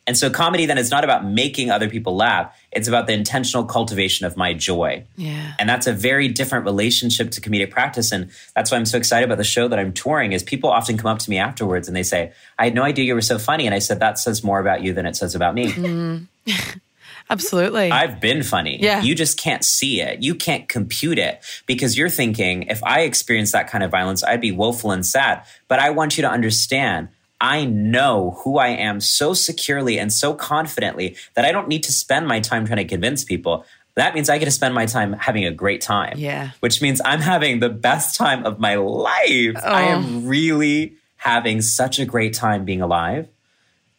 And 0.10 0.18
so 0.18 0.32
comedy 0.32 0.66
then 0.66 0.80
is 0.80 0.90
not 0.90 1.04
about 1.04 1.24
making 1.24 1.70
other 1.70 1.88
people 1.88 2.16
laugh. 2.16 2.60
It's 2.72 2.88
about 2.88 3.06
the 3.06 3.14
intentional 3.14 3.64
cultivation 3.64 4.26
of 4.26 4.36
my 4.36 4.56
joy. 4.56 5.04
Yeah. 5.18 5.54
And 5.60 5.70
that's 5.70 5.86
a 5.86 5.94
very 5.94 6.28
different 6.28 6.66
relationship 6.66 7.30
to 7.30 7.42
comedic 7.42 7.70
practice. 7.70 8.12
And 8.12 8.32
that's 8.56 8.72
why 8.72 8.78
I'm 8.78 8.88
so 8.88 8.98
excited 8.98 9.26
about 9.26 9.38
the 9.38 9.44
show 9.44 9.68
that 9.68 9.78
I'm 9.78 9.94
touring 9.94 10.32
is 10.32 10.42
people 10.42 10.72
often 10.72 10.98
come 10.98 11.12
up 11.12 11.20
to 11.20 11.30
me 11.30 11.38
afterwards 11.38 11.88
and 11.88 11.96
they 11.96 12.02
say, 12.02 12.34
I 12.58 12.64
had 12.64 12.74
no 12.74 12.82
idea 12.82 13.06
you 13.06 13.14
were 13.14 13.22
so 13.22 13.38
funny. 13.38 13.68
And 13.68 13.76
I 13.76 13.78
said, 13.78 14.00
that 14.00 14.18
says 14.18 14.44
more 14.44 14.60
about 14.60 14.82
you 14.82 14.94
than 14.94 15.06
it 15.06 15.16
says 15.16 15.36
about 15.36 15.54
me. 15.54 15.68
Mm-hmm. 15.74 16.80
Absolutely. 17.30 17.92
I've 17.92 18.20
been 18.20 18.42
funny. 18.42 18.82
Yeah. 18.82 19.04
You 19.04 19.14
just 19.14 19.38
can't 19.38 19.64
see 19.64 20.02
it. 20.02 20.24
You 20.24 20.34
can't 20.34 20.68
compute 20.68 21.20
it 21.20 21.44
because 21.68 21.96
you're 21.96 22.10
thinking, 22.10 22.64
if 22.64 22.84
I 22.84 23.02
experienced 23.02 23.54
that 23.54 23.70
kind 23.70 23.84
of 23.84 23.92
violence, 23.92 24.24
I'd 24.24 24.42
be 24.42 24.52
woeful 24.52 24.90
and 24.90 25.06
sad. 25.06 25.46
But 25.68 25.78
I 25.78 25.92
want 25.92 26.18
you 26.18 26.24
to 26.24 26.30
understand, 26.32 27.10
I 27.42 27.66
know 27.66 28.38
who 28.44 28.58
I 28.58 28.68
am 28.70 29.00
so 29.00 29.34
securely 29.34 29.98
and 29.98 30.12
so 30.12 30.34
confidently 30.34 31.16
that 31.36 31.46
I 31.46 31.52
don't 31.52 31.68
need 31.68 31.84
to 31.84 31.92
spend 31.94 32.28
my 32.28 32.40
time 32.40 32.66
trying 32.66 32.78
to 32.78 32.86
convince 32.86 33.24
people. 33.24 33.66
That 33.96 34.14
means 34.14 34.30
I 34.30 34.38
get 34.38 34.46
to 34.46 34.52
spend 34.52 34.74
my 34.76 34.86
time 34.86 35.14
having 35.14 35.46
a 35.46 35.52
great 35.52 35.82
time. 35.82 36.18
Yeah. 36.18 36.52
Which 36.60 36.82
means 36.82 37.02
I'm 37.04 37.22
having 37.22 37.60
the 37.60 37.70
best 37.70 38.16
time 38.18 38.46
of 38.46 38.60
my 38.60 38.76
life. 38.76 39.58
I 39.64 39.84
Oh. 39.92 39.96
am 40.00 40.26
really 40.28 40.94
having 41.18 41.62
such 41.62 42.00
a 42.00 42.06
great 42.06 42.34
time 42.34 42.66
being 42.66 42.82
alive. 42.82 43.28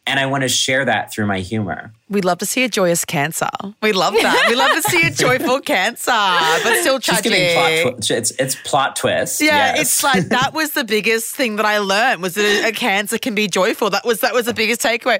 And 0.07 0.19
I 0.19 0.25
want 0.25 0.41
to 0.41 0.49
share 0.49 0.83
that 0.83 1.11
through 1.13 1.27
my 1.27 1.41
humor. 1.41 1.93
We'd 2.09 2.25
love 2.25 2.39
to 2.39 2.45
see 2.45 2.63
a 2.63 2.67
joyous 2.69 3.05
cancer. 3.05 3.47
We 3.83 3.93
love 3.93 4.13
that. 4.15 4.47
we 4.49 4.55
love 4.55 4.71
to 4.71 4.81
see 4.81 5.05
a 5.05 5.11
joyful 5.11 5.59
cancer, 5.73 6.11
but 6.11 6.81
still 6.81 6.99
tragic. 6.99 7.53
plot 7.53 8.01
twi- 8.01 8.15
it's 8.17 8.31
it's 8.31 8.55
plot 8.55 8.95
twist. 8.95 9.41
yeah, 9.41 9.75
yes. 9.75 9.79
it's 9.81 10.03
like 10.03 10.29
that 10.29 10.53
was 10.53 10.71
the 10.71 10.83
biggest 10.83 11.35
thing 11.35 11.57
that 11.57 11.67
I 11.67 11.77
learned 11.77 12.21
was 12.23 12.33
that 12.33 12.43
a, 12.65 12.69
a 12.69 12.71
cancer 12.71 13.19
can 13.19 13.35
be 13.35 13.47
joyful. 13.47 13.91
That 13.91 14.03
was 14.03 14.21
that 14.21 14.33
was 14.33 14.47
the 14.47 14.55
biggest 14.55 14.81
takeaway. 14.81 15.19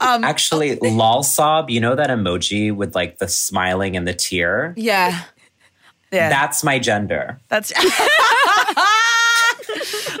Um, 0.00 0.24
actually 0.24 0.76
lol 0.76 1.22
sob. 1.22 1.68
You 1.68 1.80
know 1.80 1.94
that 1.94 2.08
emoji 2.08 2.74
with 2.74 2.94
like 2.94 3.18
the 3.18 3.28
smiling 3.28 3.96
and 3.98 4.08
the 4.08 4.14
tear. 4.14 4.72
yeah, 4.78 5.24
yeah. 6.10 6.30
That's 6.30 6.64
my 6.64 6.78
gender. 6.78 7.38
That's. 7.48 7.70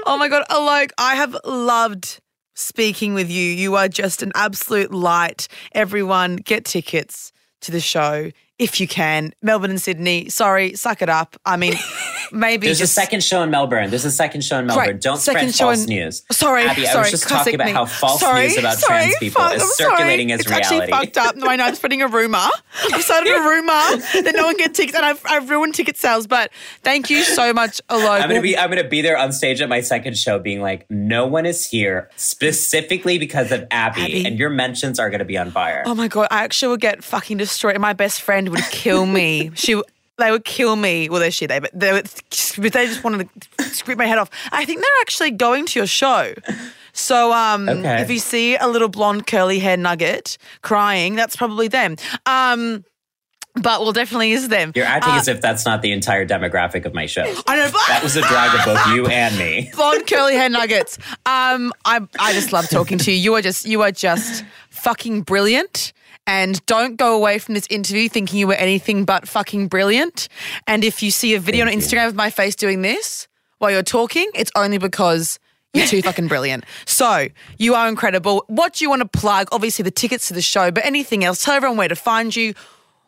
oh 0.06 0.16
my 0.18 0.28
god, 0.28 0.44
Like 0.50 0.92
I 0.98 1.14
have 1.16 1.36
loved 1.44 2.20
speaking 2.56 3.14
with 3.14 3.30
you. 3.30 3.42
You 3.44 3.76
are 3.76 3.88
just 3.88 4.22
an 4.22 4.32
absolute 4.34 4.92
light. 4.92 5.46
Everyone, 5.72 6.36
get 6.36 6.64
tickets 6.64 7.32
to 7.60 7.70
the 7.70 7.80
show 7.80 8.32
if 8.58 8.80
you 8.80 8.88
can. 8.88 9.32
Melbourne 9.42 9.70
and 9.70 9.80
Sydney. 9.80 10.28
Sorry, 10.28 10.74
suck 10.74 11.02
it 11.02 11.08
up. 11.08 11.36
I 11.44 11.56
mean, 11.56 11.74
maybe 12.32 12.66
There's 12.66 12.78
just 12.78 12.92
a 12.96 13.00
second 13.00 13.22
show 13.22 13.42
in 13.42 13.50
Melbourne. 13.50 13.90
There's 13.90 14.04
a 14.04 14.10
second 14.10 14.42
show 14.44 14.58
in 14.58 14.66
Melbourne. 14.66 14.86
Right, 14.86 15.00
Don't 15.00 15.18
second 15.18 15.52
spread 15.52 15.68
false 15.68 15.82
in- 15.84 15.88
news. 15.90 16.22
Sorry, 16.32 16.64
Abby, 16.64 16.86
I 16.88 16.96
was 16.98 17.10
just 17.10 17.28
talking 17.28 17.54
about 17.54 17.66
me. 17.66 17.72
how 17.72 17.84
false 17.84 18.20
Sorry, 18.20 18.48
news 18.48 18.58
about 18.58 18.78
sorry, 18.78 19.02
trans 19.04 19.16
people 19.18 19.42
fuck, 19.42 19.54
is 19.56 19.62
I'm 19.62 19.68
circulating 19.68 20.28
sorry. 20.28 20.32
as 20.34 20.40
it's 20.40 20.50
actually 20.50 20.76
reality. 20.86 20.92
fucked 20.92 21.18
up. 21.18 21.36
No, 21.36 21.46
I 21.48 21.56
know. 21.56 21.64
I'm 21.64 21.74
spreading 21.74 22.02
a 22.02 22.08
rumor. 22.08 22.38
I've 22.92 23.02
started 23.02 23.30
a 23.34 23.40
rumor 23.40 23.72
that 24.22 24.32
no 24.34 24.44
one 24.46 24.56
gets 24.56 24.76
tickets, 24.76 24.96
and 24.96 25.04
I've, 25.04 25.20
I've 25.26 25.50
ruined 25.50 25.74
ticket 25.74 25.96
sales. 25.96 26.26
But 26.26 26.50
thank 26.82 27.10
you 27.10 27.22
so 27.22 27.52
much, 27.52 27.80
Alok. 27.90 28.20
I'm 28.22 28.28
gonna 28.28 28.40
be 28.40 28.56
I'm 28.56 28.70
gonna 28.70 28.88
be 28.88 29.02
there 29.02 29.18
on 29.18 29.32
stage 29.32 29.60
at 29.60 29.68
my 29.68 29.80
second 29.80 30.16
show, 30.16 30.38
being 30.38 30.60
like, 30.62 30.86
no 30.90 31.26
one 31.26 31.44
is 31.46 31.68
here 31.68 32.10
specifically 32.16 33.18
because 33.18 33.52
of 33.52 33.66
Abby, 33.70 34.02
Abby. 34.02 34.26
and 34.26 34.38
your 34.38 34.50
mentions 34.50 34.98
are 34.98 35.10
gonna 35.10 35.24
be 35.24 35.36
on 35.38 35.50
fire. 35.50 35.82
Oh 35.86 35.94
my 35.94 36.08
god, 36.08 36.28
I 36.30 36.44
actually 36.44 36.68
will 36.68 36.76
get 36.76 37.04
fucking 37.04 37.36
destroyed. 37.36 37.78
My 37.78 37.92
best 37.92 38.22
friend 38.22 38.45
would 38.48 38.64
kill 38.70 39.06
me. 39.06 39.50
she 39.54 39.80
they 40.18 40.30
would 40.30 40.44
kill 40.44 40.76
me. 40.76 41.08
Well, 41.10 41.20
they're 41.20 41.30
shit, 41.30 41.48
they 41.50 41.58
but 41.58 41.70
they 41.78 41.92
would, 41.92 42.10
but 42.58 42.72
they 42.72 42.86
just 42.86 43.04
wanted 43.04 43.28
to 43.58 43.64
scrape 43.64 43.98
my 43.98 44.06
head 44.06 44.16
off. 44.18 44.30
I 44.50 44.64
think 44.64 44.80
they're 44.80 45.00
actually 45.02 45.32
going 45.32 45.66
to 45.66 45.78
your 45.78 45.86
show. 45.86 46.32
So 46.94 47.32
um, 47.34 47.68
Okay. 47.68 48.00
if 48.00 48.10
you 48.10 48.18
see 48.18 48.56
a 48.56 48.66
little 48.66 48.88
blonde 48.88 49.26
curly 49.26 49.58
hair 49.58 49.76
nugget 49.76 50.38
crying, 50.62 51.14
that's 51.16 51.36
probably 51.36 51.68
them. 51.68 51.96
Um, 52.24 52.84
but 53.54 53.80
well, 53.82 53.92
definitely 53.92 54.32
is 54.32 54.48
them. 54.48 54.72
You're 54.74 54.86
acting 54.86 55.12
Uh, 55.14 55.18
as 55.18 55.28
if 55.28 55.40
that's 55.42 55.64
not 55.66 55.82
the 55.82 55.92
entire 55.92 56.26
demographic 56.26 56.84
of 56.86 56.94
my 56.94 57.04
show. 57.06 57.24
I 57.46 57.56
know. 57.56 57.68
That 57.88 58.00
was 58.02 58.16
a 58.16 58.22
drag 58.22 58.58
of 58.58 58.64
both 58.64 58.86
you 58.94 59.06
and 59.06 59.36
me. 59.38 59.70
blonde 59.76 60.06
curly 60.06 60.34
hair 60.34 60.48
nuggets. 60.48 60.96
Um, 61.26 61.72
I 61.84 62.00
I 62.18 62.32
just 62.32 62.52
love 62.52 62.68
talking 62.70 62.96
to 62.98 63.12
you. 63.12 63.18
You 63.18 63.34
are 63.34 63.42
just 63.42 63.66
you 63.66 63.82
are 63.82 63.92
just 63.92 64.44
fucking 64.70 65.22
brilliant. 65.22 65.92
And 66.26 66.64
don't 66.66 66.96
go 66.96 67.14
away 67.14 67.38
from 67.38 67.54
this 67.54 67.66
interview 67.70 68.08
thinking 68.08 68.38
you 68.38 68.46
were 68.48 68.54
anything 68.54 69.04
but 69.04 69.28
fucking 69.28 69.68
brilliant. 69.68 70.28
And 70.66 70.82
if 70.84 71.02
you 71.02 71.10
see 71.10 71.34
a 71.34 71.40
video 71.40 71.64
Thank 71.64 71.76
on 71.76 71.80
you. 71.80 71.86
Instagram 71.86 72.08
of 72.08 72.14
my 72.14 72.30
face 72.30 72.56
doing 72.56 72.82
this 72.82 73.28
while 73.58 73.70
you're 73.70 73.82
talking, 73.82 74.28
it's 74.34 74.50
only 74.56 74.78
because 74.78 75.38
you're 75.72 75.86
too 75.86 76.02
fucking 76.02 76.26
brilliant. 76.28 76.64
So 76.84 77.28
you 77.58 77.74
are 77.74 77.88
incredible. 77.88 78.44
What 78.48 78.74
do 78.74 78.84
you 78.84 78.90
want 78.90 79.02
to 79.02 79.18
plug? 79.18 79.48
Obviously 79.52 79.82
the 79.82 79.90
tickets 79.90 80.28
to 80.28 80.34
the 80.34 80.42
show, 80.42 80.70
but 80.70 80.84
anything 80.84 81.24
else? 81.24 81.44
Tell 81.44 81.54
everyone 81.54 81.76
where 81.78 81.88
to 81.88 81.96
find 81.96 82.34
you. 82.34 82.54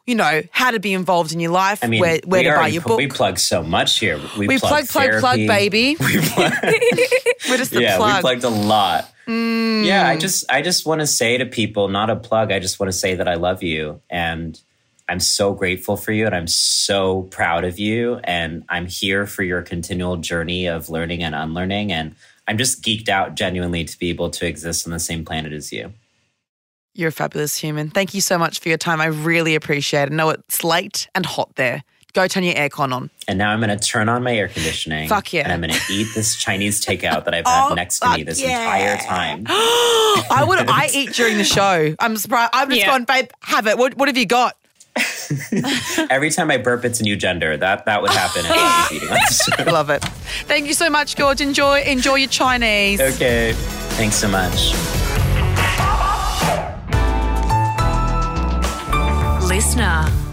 You 0.08 0.14
know 0.14 0.40
how 0.52 0.70
to 0.70 0.80
be 0.80 0.94
involved 0.94 1.32
in 1.34 1.38
your 1.38 1.50
life. 1.50 1.84
I 1.84 1.86
mean, 1.86 2.00
where 2.00 2.18
where 2.24 2.42
to 2.42 2.58
buy 2.58 2.68
your 2.68 2.80
book. 2.80 2.96
We 2.96 3.08
plug 3.08 3.38
so 3.38 3.62
much 3.62 3.98
here. 3.98 4.18
We, 4.38 4.48
We 4.48 4.58
plug, 4.58 4.88
plug, 4.88 5.20
plug, 5.20 5.36
baby. 5.36 5.96
We 6.00 6.20
plug, 6.22 6.52
We're 6.62 7.58
just 7.58 7.72
the 7.72 7.82
yeah, 7.82 7.98
plug. 7.98 8.12
Mm. 8.12 8.16
we 8.16 8.20
plugged 8.22 8.44
a 8.44 8.48
lot. 8.48 9.12
Yeah, 9.26 10.08
I 10.08 10.16
just 10.16 10.50
I 10.50 10.62
just 10.62 10.86
want 10.86 11.02
to 11.02 11.06
say 11.06 11.36
to 11.36 11.44
people, 11.44 11.88
not 11.88 12.08
a 12.08 12.16
plug. 12.16 12.52
I 12.52 12.58
just 12.58 12.80
want 12.80 12.90
to 12.90 12.96
say 12.96 13.16
that 13.16 13.28
I 13.28 13.34
love 13.34 13.62
you 13.62 14.00
and 14.08 14.58
I'm 15.10 15.20
so 15.20 15.52
grateful 15.52 15.98
for 15.98 16.12
you 16.12 16.24
and 16.24 16.34
I'm 16.34 16.46
so 16.46 17.24
proud 17.24 17.64
of 17.64 17.78
you 17.78 18.18
and 18.24 18.64
I'm 18.70 18.86
here 18.86 19.26
for 19.26 19.42
your 19.42 19.60
continual 19.60 20.16
journey 20.16 20.68
of 20.68 20.88
learning 20.88 21.22
and 21.22 21.34
unlearning 21.34 21.92
and 21.92 22.14
I'm 22.46 22.56
just 22.56 22.82
geeked 22.82 23.10
out 23.10 23.34
genuinely 23.34 23.84
to 23.84 23.98
be 23.98 24.08
able 24.08 24.30
to 24.30 24.46
exist 24.46 24.86
on 24.86 24.92
the 24.94 25.00
same 25.00 25.26
planet 25.26 25.52
as 25.52 25.70
you. 25.70 25.92
You're 26.98 27.10
a 27.10 27.12
fabulous 27.12 27.56
human. 27.56 27.90
Thank 27.90 28.12
you 28.12 28.20
so 28.20 28.36
much 28.38 28.58
for 28.58 28.68
your 28.68 28.76
time. 28.76 29.00
I 29.00 29.06
really 29.06 29.54
appreciate 29.54 30.02
it. 30.08 30.12
I 30.12 30.16
know 30.16 30.30
it's 30.30 30.64
late 30.64 31.06
and 31.14 31.24
hot 31.24 31.54
there. 31.54 31.84
Go 32.12 32.26
turn 32.26 32.42
your 32.42 32.56
aircon 32.56 32.92
on. 32.92 33.08
And 33.28 33.38
now 33.38 33.50
I'm 33.52 33.60
going 33.60 33.70
to 33.70 33.78
turn 33.78 34.08
on 34.08 34.24
my 34.24 34.34
air 34.34 34.48
conditioning. 34.48 35.08
Fuck 35.08 35.32
yeah. 35.32 35.42
And 35.44 35.52
I'm 35.52 35.60
going 35.60 35.72
to 35.72 35.92
eat 35.92 36.08
this 36.16 36.34
Chinese 36.34 36.84
takeout 36.84 37.24
that 37.26 37.34
I've 37.34 37.46
had 37.46 37.68
Oh, 37.70 37.74
next 37.74 38.00
to 38.00 38.10
me 38.16 38.24
this 38.24 38.40
yeah. 38.40 38.48
entire 38.62 38.96
time. 38.96 39.44
I 39.48 40.44
would. 40.44 40.58
I 40.58 40.88
eat 40.92 41.12
during 41.12 41.38
the 41.38 41.44
show. 41.44 41.94
I'm 42.00 42.16
surprised. 42.16 42.50
I'm 42.52 42.68
just 42.68 42.80
Yeah. 42.80 42.88
going, 42.90 43.04
babe. 43.04 43.28
Have 43.42 43.68
it. 43.68 43.78
What, 43.78 43.94
what 43.96 44.08
have 44.08 44.16
you 44.18 44.26
got? 44.26 44.56
Every 46.10 46.30
time 46.30 46.50
I 46.50 46.56
burp, 46.56 46.84
it's 46.84 46.98
a 46.98 47.04
new 47.04 47.14
gender. 47.14 47.56
That 47.56 47.84
that 47.84 48.02
would 48.02 48.10
happen 48.10 48.42
I 48.46 48.88
was 48.90 48.92
eating 48.96 49.08
on 49.08 49.14
the 49.14 49.62
show. 49.64 49.70
Love 49.70 49.90
it. 49.90 50.02
Thank 50.48 50.66
you 50.66 50.74
so 50.74 50.90
much, 50.90 51.14
George. 51.14 51.40
Enjoy. 51.40 51.80
Enjoy 51.82 52.16
your 52.16 52.28
Chinese. 52.28 53.00
Okay. 53.00 53.52
Thanks 53.54 54.16
so 54.16 54.26
much. 54.26 54.72
Listener. 59.48 60.27